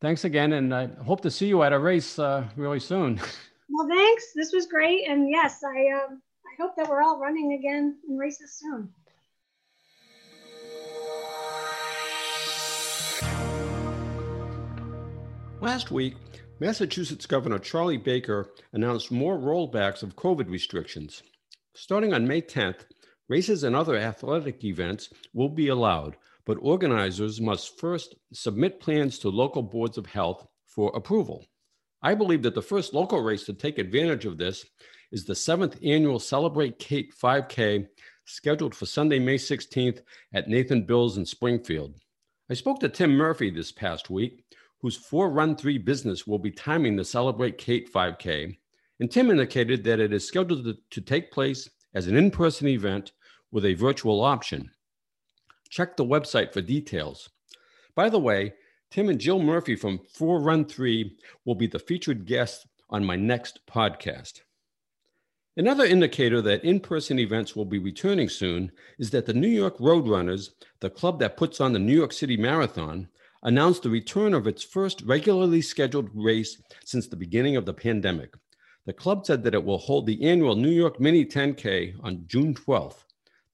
thanks 0.00 0.24
again, 0.24 0.52
and 0.52 0.74
I 0.74 0.86
hope 0.86 1.20
to 1.22 1.30
see 1.30 1.46
you 1.46 1.62
at 1.62 1.72
a 1.72 1.78
race 1.78 2.18
uh, 2.18 2.44
really 2.56 2.80
soon. 2.80 3.20
Well, 3.66 3.88
thanks. 3.88 4.26
This 4.36 4.52
was 4.52 4.66
great, 4.66 5.08
and 5.08 5.28
yes, 5.28 5.64
I 5.64 6.04
um, 6.04 6.20
I 6.46 6.62
hope 6.62 6.76
that 6.76 6.88
we're 6.88 7.02
all 7.02 7.18
running 7.18 7.54
again 7.58 7.96
in 8.06 8.16
races 8.18 8.60
soon. 8.60 8.92
Last 15.60 15.90
week, 15.90 16.16
Massachusetts 16.60 17.26
Governor 17.26 17.58
Charlie 17.58 17.96
Baker 17.96 18.50
announced 18.72 19.10
more 19.10 19.38
rollbacks 19.38 20.02
of 20.02 20.14
COVID 20.14 20.50
restrictions. 20.50 21.22
Starting 21.76 22.14
on 22.14 22.26
May 22.26 22.40
10th, 22.40 22.86
races 23.28 23.64
and 23.64 23.74
other 23.74 23.96
athletic 23.96 24.62
events 24.62 25.10
will 25.32 25.48
be 25.48 25.68
allowed, 25.68 26.16
but 26.46 26.56
organizers 26.60 27.40
must 27.40 27.80
first 27.80 28.14
submit 28.32 28.78
plans 28.78 29.18
to 29.18 29.28
local 29.28 29.62
boards 29.62 29.98
of 29.98 30.06
health 30.06 30.46
for 30.66 30.94
approval. 30.94 31.44
I 32.00 32.14
believe 32.14 32.42
that 32.42 32.54
the 32.54 32.62
first 32.62 32.94
local 32.94 33.20
race 33.20 33.44
to 33.46 33.54
take 33.54 33.78
advantage 33.78 34.24
of 34.24 34.38
this 34.38 34.64
is 35.10 35.24
the 35.24 35.34
seventh 35.34 35.76
annual 35.82 36.20
Celebrate 36.20 36.78
Kate 36.78 37.12
5K, 37.20 37.88
scheduled 38.24 38.74
for 38.74 38.86
Sunday, 38.86 39.18
May 39.18 39.36
16th 39.36 40.00
at 40.32 40.48
Nathan 40.48 40.86
Bill's 40.86 41.16
in 41.16 41.26
Springfield. 41.26 41.96
I 42.48 42.54
spoke 42.54 42.78
to 42.80 42.88
Tim 42.88 43.16
Murphy 43.16 43.50
this 43.50 43.72
past 43.72 44.10
week, 44.10 44.44
whose 44.80 44.96
four 44.96 45.28
run 45.28 45.56
three 45.56 45.78
business 45.78 46.24
will 46.24 46.38
be 46.38 46.52
timing 46.52 46.94
the 46.94 47.04
Celebrate 47.04 47.58
Kate 47.58 47.92
5K. 47.92 48.58
And 49.04 49.12
Tim 49.12 49.30
indicated 49.30 49.84
that 49.84 50.00
it 50.00 50.14
is 50.14 50.26
scheduled 50.26 50.64
to, 50.64 50.78
to 50.92 51.00
take 51.02 51.30
place 51.30 51.68
as 51.92 52.06
an 52.06 52.16
in 52.16 52.30
person 52.30 52.68
event 52.68 53.12
with 53.52 53.66
a 53.66 53.74
virtual 53.74 54.22
option. 54.22 54.70
Check 55.68 55.98
the 55.98 56.06
website 56.06 56.54
for 56.54 56.62
details. 56.62 57.28
By 57.94 58.08
the 58.08 58.18
way, 58.18 58.54
Tim 58.90 59.10
and 59.10 59.20
Jill 59.20 59.40
Murphy 59.40 59.76
from 59.76 60.00
4 60.14 60.40
Run 60.40 60.64
3 60.64 61.18
will 61.44 61.54
be 61.54 61.66
the 61.66 61.78
featured 61.78 62.24
guests 62.24 62.66
on 62.88 63.04
my 63.04 63.14
next 63.14 63.60
podcast. 63.66 64.40
Another 65.54 65.84
indicator 65.84 66.40
that 66.40 66.64
in 66.64 66.80
person 66.80 67.18
events 67.18 67.54
will 67.54 67.66
be 67.66 67.78
returning 67.78 68.30
soon 68.30 68.72
is 68.98 69.10
that 69.10 69.26
the 69.26 69.34
New 69.34 69.48
York 69.48 69.76
Roadrunners, 69.76 70.48
the 70.80 70.88
club 70.88 71.18
that 71.18 71.36
puts 71.36 71.60
on 71.60 71.74
the 71.74 71.78
New 71.78 71.94
York 71.94 72.12
City 72.14 72.38
Marathon, 72.38 73.08
announced 73.42 73.82
the 73.82 73.90
return 73.90 74.32
of 74.32 74.46
its 74.46 74.64
first 74.64 75.02
regularly 75.02 75.60
scheduled 75.60 76.08
race 76.14 76.56
since 76.86 77.06
the 77.06 77.16
beginning 77.16 77.54
of 77.56 77.66
the 77.66 77.74
pandemic. 77.74 78.32
The 78.86 78.92
club 78.92 79.24
said 79.24 79.42
that 79.44 79.54
it 79.54 79.64
will 79.64 79.78
hold 79.78 80.06
the 80.06 80.22
annual 80.22 80.56
New 80.56 80.70
York 80.70 81.00
Mini 81.00 81.24
10K 81.24 81.94
on 82.02 82.24
June 82.26 82.54
12th. 82.54 83.04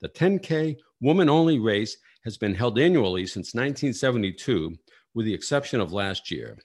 The 0.00 0.08
10K 0.08 0.76
woman 1.00 1.28
only 1.28 1.58
race 1.58 1.96
has 2.24 2.36
been 2.36 2.54
held 2.54 2.78
annually 2.78 3.26
since 3.26 3.54
1972, 3.54 4.76
with 5.14 5.26
the 5.26 5.34
exception 5.34 5.80
of 5.80 5.92
last 5.92 6.30
year. 6.30 6.58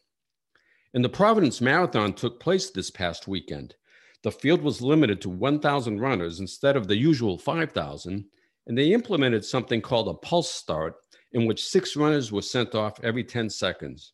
And 0.96 1.06
the 1.06 1.10
Providence 1.10 1.62
Marathon 1.62 2.14
took 2.14 2.40
place 2.40 2.72
this 2.72 2.90
past 2.90 3.28
weekend. 3.28 3.76
The 4.24 4.32
field 4.32 4.62
was 4.62 4.82
limited 4.82 5.22
to 5.22 5.30
1,000 5.30 6.00
runners 6.00 6.40
instead 6.40 6.76
of 6.76 6.88
the 6.88 6.98
usual 6.98 7.38
5,000, 7.38 8.26
and 8.68 8.78
they 8.78 8.94
implemented 8.94 9.46
something 9.46 9.82
called 9.82 10.08
a 10.08 10.16
pulse 10.16 10.50
start 10.50 10.96
in 11.34 11.46
which 11.46 11.64
six 11.64 11.96
runners 11.96 12.32
were 12.32 12.42
sent 12.42 12.74
off 12.74 13.00
every 13.04 13.24
10 13.24 13.50
seconds. 13.52 14.14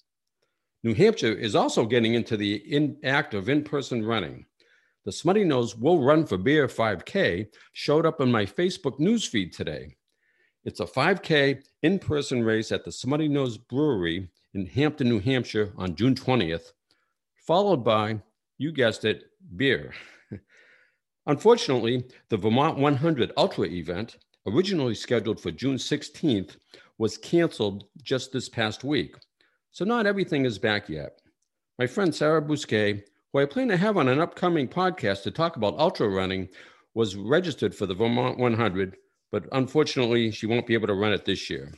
New 0.84 0.96
Hampshire 0.96 1.34
is 1.34 1.56
also 1.56 1.86
getting 1.86 2.16
into 2.16 2.36
the 2.36 2.56
in 2.56 2.98
act 3.04 3.36
of 3.36 3.50
in 3.50 3.64
person 3.64 4.04
running. 4.04 4.46
The 5.06 5.12
Smuttynose 5.12 5.78
Will 5.78 6.04
Run 6.04 6.26
for 6.26 6.38
Beer 6.38 6.68
5K 6.68 7.48
showed 7.74 8.06
up 8.06 8.20
in 8.20 8.32
my 8.32 8.46
Facebook 8.46 9.00
newsfeed 9.00 9.56
today. 9.56 9.96
It's 10.64 10.80
a 10.80 10.86
5K 10.86 11.62
in 11.84 12.00
person 12.00 12.44
race 12.44 12.72
at 12.72 12.84
the 12.84 12.90
Smuttynose 12.90 13.60
Brewery 13.68 14.30
in 14.56 14.66
Hampton, 14.66 15.10
New 15.10 15.20
Hampshire 15.20 15.72
on 15.78 15.96
June 15.96 16.16
20th, 16.16 16.72
followed 17.36 17.84
by, 17.84 18.20
you 18.58 18.72
guessed 18.72 19.06
it, 19.06 19.26
beer. 19.56 19.94
Unfortunately, 21.28 22.04
the 22.30 22.38
Vermont 22.38 22.78
100 22.78 23.34
Ultra 23.38 23.68
event, 23.68 24.18
originally 24.48 24.96
scheduled 24.96 25.40
for 25.40 25.52
June 25.52 25.78
16th, 25.78 26.58
was 26.98 27.18
canceled 27.18 27.86
just 28.02 28.32
this 28.32 28.50
past 28.50 28.84
week. 28.84 29.16
So 29.74 29.86
not 29.86 30.06
everything 30.06 30.44
is 30.44 30.60
back 30.60 30.90
yet. 30.90 31.22
My 31.80 31.88
friend 31.88 32.14
Sarah 32.14 32.42
Bousquet, 32.42 33.04
who 33.32 33.40
I 33.40 33.46
plan 33.46 33.70
to 33.70 33.78
have 33.78 33.96
on 33.96 34.10
an 34.10 34.20
upcoming 34.20 34.68
podcast 34.68 35.24
to 35.24 35.32
talk 35.32 35.56
about 35.56 35.80
ultra 35.80 36.10
running, 36.10 36.50
was 36.94 37.16
registered 37.16 37.74
for 37.74 37.86
the 37.86 37.94
Vermont 37.94 38.38
100, 38.38 38.98
but 39.32 39.46
unfortunately, 39.54 40.30
she 40.30 40.46
won't 40.46 40.68
be 40.68 40.74
able 40.74 40.88
to 40.88 40.94
run 40.94 41.14
it 41.14 41.24
this 41.24 41.50
year. 41.50 41.72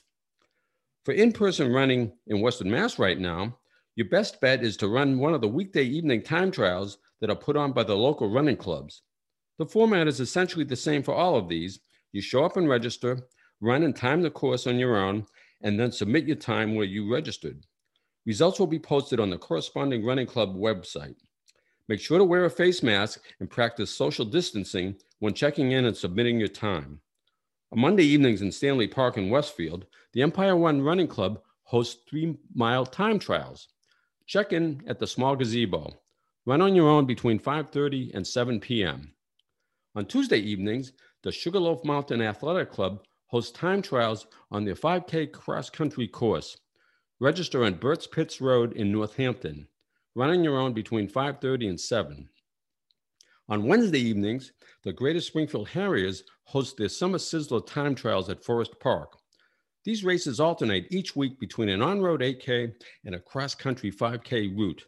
For 1.06 1.12
in 1.12 1.32
person 1.32 1.72
running 1.72 2.12
in 2.26 2.42
Western 2.42 2.72
Mass 2.72 2.98
right 2.98 3.20
now, 3.20 3.60
your 3.96 4.10
best 4.10 4.42
bet 4.42 4.64
is 4.64 4.76
to 4.78 4.88
run 4.88 5.20
one 5.20 5.36
of 5.36 5.42
the 5.42 5.48
weekday 5.48 5.84
evening 5.84 6.24
time 6.24 6.50
trials 6.50 6.98
that 7.22 7.30
are 7.30 7.36
put 7.36 7.56
on 7.56 7.74
by 7.74 7.84
the 7.84 7.96
local 7.96 8.28
running 8.28 8.58
clubs. 8.58 9.04
The 9.60 9.68
format 9.68 10.08
is 10.08 10.20
essentially 10.20 10.66
the 10.66 10.76
same 10.76 11.04
for 11.04 11.14
all 11.14 11.36
of 11.36 11.48
these. 11.48 11.80
You 12.12 12.22
show 12.22 12.44
up 12.44 12.58
and 12.58 12.68
register, 12.68 13.20
run 13.62 13.84
and 13.84 13.96
time 13.96 14.24
the 14.24 14.32
course 14.32 14.66
on 14.66 14.80
your 14.80 14.98
own, 14.98 15.28
and 15.62 15.80
then 15.80 15.92
submit 15.92 16.26
your 16.26 16.38
time 16.38 16.74
where 16.74 16.88
you 16.88 17.14
registered. 17.14 17.64
Results 18.26 18.60
will 18.60 18.68
be 18.68 18.80
posted 18.80 19.20
on 19.20 19.30
the 19.30 19.38
corresponding 19.38 20.06
running 20.06 20.28
club 20.28 20.56
website. 20.56 21.16
Make 21.90 22.00
sure 22.00 22.18
to 22.18 22.24
wear 22.24 22.46
a 22.46 22.50
face 22.50 22.82
mask 22.82 23.22
and 23.40 23.50
practice 23.50 23.94
social 23.94 24.24
distancing 24.24 24.96
when 25.20 25.34
checking 25.34 25.72
in 25.72 25.86
and 25.86 25.96
submitting 25.96 26.40
your 26.40 26.48
time. 26.48 27.02
On 27.74 27.80
Monday 27.80 28.04
evenings 28.04 28.42
in 28.42 28.52
Stanley 28.52 28.88
Park 28.88 29.18
in 29.18 29.30
Westfield, 29.30 29.86
the 30.14 30.22
Empire 30.22 30.56
One 30.56 30.82
Running 30.82 31.08
Club 31.08 31.42
hosts 31.64 32.02
three 32.10 32.38
mile 32.54 32.86
time 32.86 33.20
trials. 33.20 33.68
Check 34.26 34.54
in 34.54 34.82
at 34.88 35.00
the 35.00 35.08
small 35.08 35.36
gazebo. 35.36 35.90
Run 36.46 36.62
on 36.62 36.76
your 36.76 36.90
own 36.90 37.06
between 37.06 37.40
5:30 37.40 38.14
and 38.14 38.26
7 38.26 38.60
p.m. 38.60 39.14
On 39.96 40.06
Tuesday 40.06 40.40
evenings, 40.40 40.94
the 41.24 41.32
Sugarloaf 41.32 41.84
Mountain 41.84 42.22
Athletic 42.22 42.72
Club 42.72 43.04
hosts 43.28 43.52
time 43.52 43.82
trials 43.82 44.28
on 44.52 44.64
their 44.64 44.76
5K 44.76 45.32
cross 45.32 45.70
country 45.70 46.08
course. 46.08 46.58
Register 47.20 47.64
on 47.64 47.76
Burt's 47.76 48.08
Pits 48.08 48.42
Road 48.42 48.74
in 48.74 48.92
Northampton. 48.92 49.68
Run 50.16 50.32
on 50.32 50.44
your 50.44 50.58
own 50.58 50.74
between 50.74 51.08
5:30 51.08 51.70
and 51.70 51.80
7. 51.80 52.28
On 53.50 53.68
Wednesday 53.68 54.00
evenings, 54.00 54.52
the 54.84 54.94
Greater 54.94 55.22
Springfield 55.22 55.70
Harriers 55.70 56.24
host 56.46 56.76
their 56.76 56.90
Summer 56.90 57.20
Sizzler 57.20 57.66
time 57.66 57.94
trials 57.94 58.30
at 58.30 58.44
Forest 58.44 58.80
Park. 58.80 59.20
These 59.84 60.04
races 60.04 60.40
alternate 60.40 60.92
each 60.92 61.16
week 61.16 61.40
between 61.40 61.70
an 61.70 61.82
on-road 61.82 62.22
8K 62.22 62.74
and 63.06 63.16
a 63.16 63.20
cross-country 63.20 63.92
5K 63.92 64.48
route. 64.48 64.86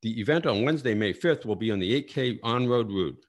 The 0.00 0.20
event 0.20 0.46
on 0.46 0.64
Wednesday, 0.64 0.94
May 0.94 1.12
5th 1.12 1.44
will 1.44 1.56
be 1.56 1.70
on 1.70 1.80
the 1.80 1.92
8K 1.92 2.40
on-road 2.42 2.88
route. 2.88 3.26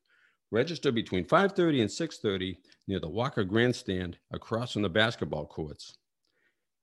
Register 0.50 0.92
between 0.92 1.26
5:30 1.26 1.82
and 1.82 1.92
6:30 1.92 2.58
near 2.88 3.00
the 3.00 3.10
Walker 3.10 3.44
Grandstand 3.44 4.18
across 4.32 4.74
from 4.74 4.84
the 4.84 4.90
basketball 4.90 5.46
courts. 5.46 5.98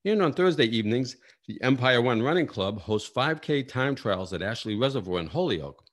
And 0.07 0.21
on 0.21 0.31
Thursday 0.31 0.63
evenings, 0.63 1.17
the 1.47 1.61
Empire 1.61 2.01
One 2.01 2.21
Running 2.21 2.47
Club 2.47 2.79
hosts 2.79 3.11
5K 3.13 3.67
time 3.67 3.93
trials 3.93 4.31
at 4.31 4.41
Ashley 4.41 4.73
Reservoir 4.73 5.19
in 5.19 5.27
Holyoke. 5.27 5.83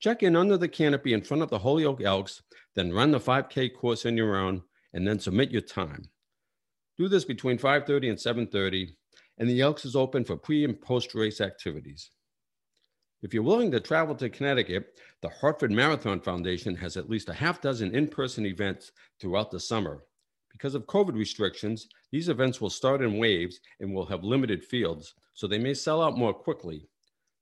Check 0.00 0.24
in 0.24 0.34
under 0.34 0.56
the 0.56 0.66
canopy 0.66 1.12
in 1.12 1.22
front 1.22 1.40
of 1.40 1.50
the 1.50 1.58
Holyoke 1.60 2.02
Elks, 2.02 2.42
then 2.74 2.92
run 2.92 3.12
the 3.12 3.20
5K 3.20 3.72
course 3.72 4.06
on 4.06 4.16
your 4.16 4.34
own, 4.34 4.64
and 4.92 5.06
then 5.06 5.20
submit 5.20 5.52
your 5.52 5.62
time. 5.62 6.02
Do 6.98 7.06
this 7.06 7.24
between 7.24 7.56
5:30 7.56 8.08
and 8.08 8.18
7:30, 8.18 8.96
and 9.38 9.48
the 9.48 9.60
Elks 9.60 9.84
is 9.84 9.94
open 9.94 10.24
for 10.24 10.36
pre 10.36 10.64
and 10.64 10.80
post 10.80 11.14
race 11.14 11.40
activities. 11.40 12.10
If 13.22 13.32
you're 13.32 13.44
willing 13.44 13.70
to 13.70 13.78
travel 13.78 14.16
to 14.16 14.30
Connecticut, 14.30 14.98
the 15.20 15.28
Hartford 15.28 15.70
Marathon 15.70 16.20
Foundation 16.20 16.74
has 16.74 16.96
at 16.96 17.08
least 17.08 17.28
a 17.28 17.34
half 17.34 17.60
dozen 17.60 17.94
in 17.94 18.08
person 18.08 18.46
events 18.46 18.90
throughout 19.20 19.52
the 19.52 19.60
summer. 19.60 20.02
Because 20.54 20.76
of 20.76 20.86
COVID 20.86 21.16
restrictions, 21.16 21.88
these 22.12 22.28
events 22.28 22.60
will 22.60 22.70
start 22.70 23.02
in 23.02 23.18
waves 23.18 23.58
and 23.80 23.92
will 23.92 24.06
have 24.06 24.22
limited 24.22 24.64
fields, 24.64 25.12
so 25.34 25.46
they 25.46 25.58
may 25.58 25.74
sell 25.74 26.00
out 26.00 26.16
more 26.16 26.32
quickly. 26.32 26.88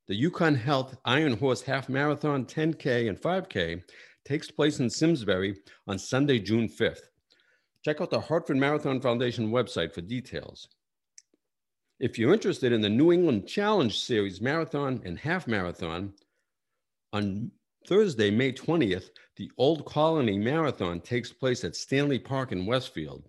The 0.08 0.20
UConn 0.20 0.56
Health 0.56 0.96
Iron 1.04 1.36
Horse 1.36 1.60
Half 1.60 1.90
Marathon 1.90 2.46
10K 2.46 3.10
and 3.10 3.20
5K 3.20 3.82
takes 4.24 4.50
place 4.50 4.80
in 4.80 4.88
Simsbury 4.88 5.56
on 5.86 5.98
Sunday, 5.98 6.38
June 6.38 6.68
5th. 6.68 7.10
Check 7.84 8.00
out 8.00 8.10
the 8.10 8.20
Hartford 8.20 8.56
Marathon 8.56 8.98
Foundation 8.98 9.50
website 9.50 9.92
for 9.92 10.00
details. 10.00 10.68
If 12.00 12.18
you're 12.18 12.32
interested 12.32 12.72
in 12.72 12.80
the 12.80 12.88
New 12.88 13.12
England 13.12 13.46
Challenge 13.46 13.96
Series 13.96 14.40
Marathon 14.40 15.02
and 15.04 15.18
Half 15.18 15.46
Marathon, 15.46 16.14
on 17.12 17.50
Thursday, 17.86 18.30
May 18.30 18.52
20th, 18.52 19.10
the 19.36 19.50
Old 19.58 19.84
Colony 19.86 20.38
Marathon 20.38 21.00
takes 21.00 21.32
place 21.32 21.64
at 21.64 21.76
Stanley 21.76 22.18
Park 22.18 22.52
in 22.52 22.66
Westfield. 22.66 23.28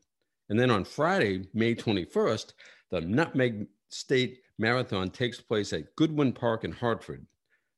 And 0.49 0.60
then 0.60 0.70
on 0.70 0.86
Friday, 0.86 1.47
May 1.54 1.76
21st, 1.76 2.54
the 2.89 3.01
Nutmeg 3.01 3.68
State 3.89 4.41
Marathon 4.58 5.10
takes 5.10 5.39
place 5.39 5.74
at 5.74 5.95
Goodwin 5.95 6.34
Park 6.34 6.64
in 6.64 6.72
Hartford. 6.72 7.26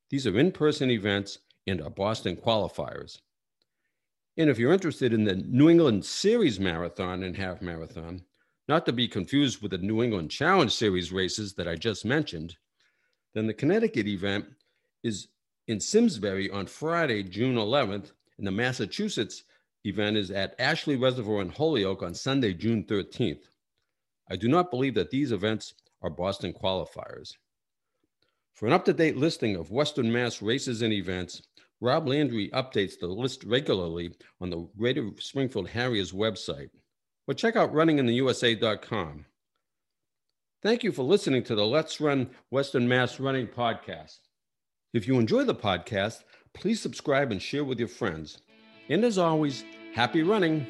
These 0.10 0.28
are 0.28 0.38
in 0.38 0.52
person 0.52 0.92
events 0.92 1.40
and 1.68 1.82
are 1.82 1.90
Boston 1.90 2.36
qualifiers. 2.36 3.20
And 4.38 4.50
if 4.50 4.60
you're 4.60 4.74
interested 4.74 5.14
in 5.14 5.24
the 5.24 5.36
New 5.36 5.70
England 5.70 6.04
Series 6.04 6.60
Marathon 6.60 7.24
and 7.24 7.36
Half 7.38 7.62
Marathon, 7.62 8.22
not 8.68 8.86
to 8.86 8.94
be 8.94 9.08
confused 9.08 9.62
with 9.62 9.72
the 9.72 9.78
New 9.78 10.04
England 10.04 10.32
Challenge 10.32 10.74
Series 10.74 11.12
races 11.12 11.54
that 11.54 11.68
I 11.68 11.76
just 11.76 12.04
mentioned, 12.04 12.58
then 13.34 13.48
the 13.48 13.54
Connecticut 13.54 14.08
event 14.08 14.46
is 15.04 15.28
in 15.68 15.80
Simsbury 15.80 16.50
on 16.52 16.68
Friday, 16.68 17.24
June 17.24 17.56
11th, 17.56 18.12
and 18.38 18.46
the 18.46 18.52
Massachusetts 18.52 19.44
event 19.86 20.18
is 20.18 20.32
at 20.32 20.56
Ashley 20.60 20.96
Reservoir 20.96 21.42
in 21.42 21.50
Holyoke 21.50 22.04
on 22.04 22.14
Sunday, 22.14 22.54
June 22.54 22.84
13th. 22.84 23.44
I 24.30 24.36
do 24.36 24.48
not 24.48 24.72
believe 24.72 24.96
that 24.96 25.12
these 25.12 25.32
events 25.32 25.74
are 26.02 26.10
Boston 26.10 26.54
qualifiers. 26.54 27.34
For 28.54 28.68
an 28.68 28.74
up 28.74 28.86
to 28.86 28.94
date 28.94 29.18
listing 29.18 29.56
of 29.56 29.72
Western 29.72 30.12
Mass 30.12 30.42
races 30.42 30.82
and 30.82 30.94
events, 30.94 31.42
Rob 31.82 32.08
Landry 32.08 32.50
updates 32.54 32.98
the 33.00 33.08
list 33.08 33.44
regularly 33.44 34.16
on 34.40 34.50
the 34.50 34.68
Greater 34.78 35.10
Springfield 35.20 35.68
Harriers 35.68 36.14
website, 36.14 36.70
or 37.28 37.34
check 37.34 37.56
out 37.56 37.74
runningintheusa.com. 37.74 39.26
Thank 40.64 40.84
you 40.84 40.92
for 40.92 41.04
listening 41.04 41.44
to 41.44 41.56
the 41.56 41.66
Let's 41.66 42.00
Run 42.00 42.30
Western 42.50 42.88
Mass 42.88 43.20
Running 43.20 43.48
podcast. 43.48 44.20
If 44.96 45.10
you 45.10 45.20
enjoy 45.20 45.44
the 45.44 45.54
podcast, 45.54 46.24
please 46.54 46.80
subscribe 46.80 47.30
and 47.30 47.42
share 47.42 47.66
with 47.66 47.80
your 47.80 47.90
friends. 47.90 48.38
And 48.88 49.04
as 49.04 49.18
always, 49.18 49.66
happy 49.94 50.24
running. 50.24 50.66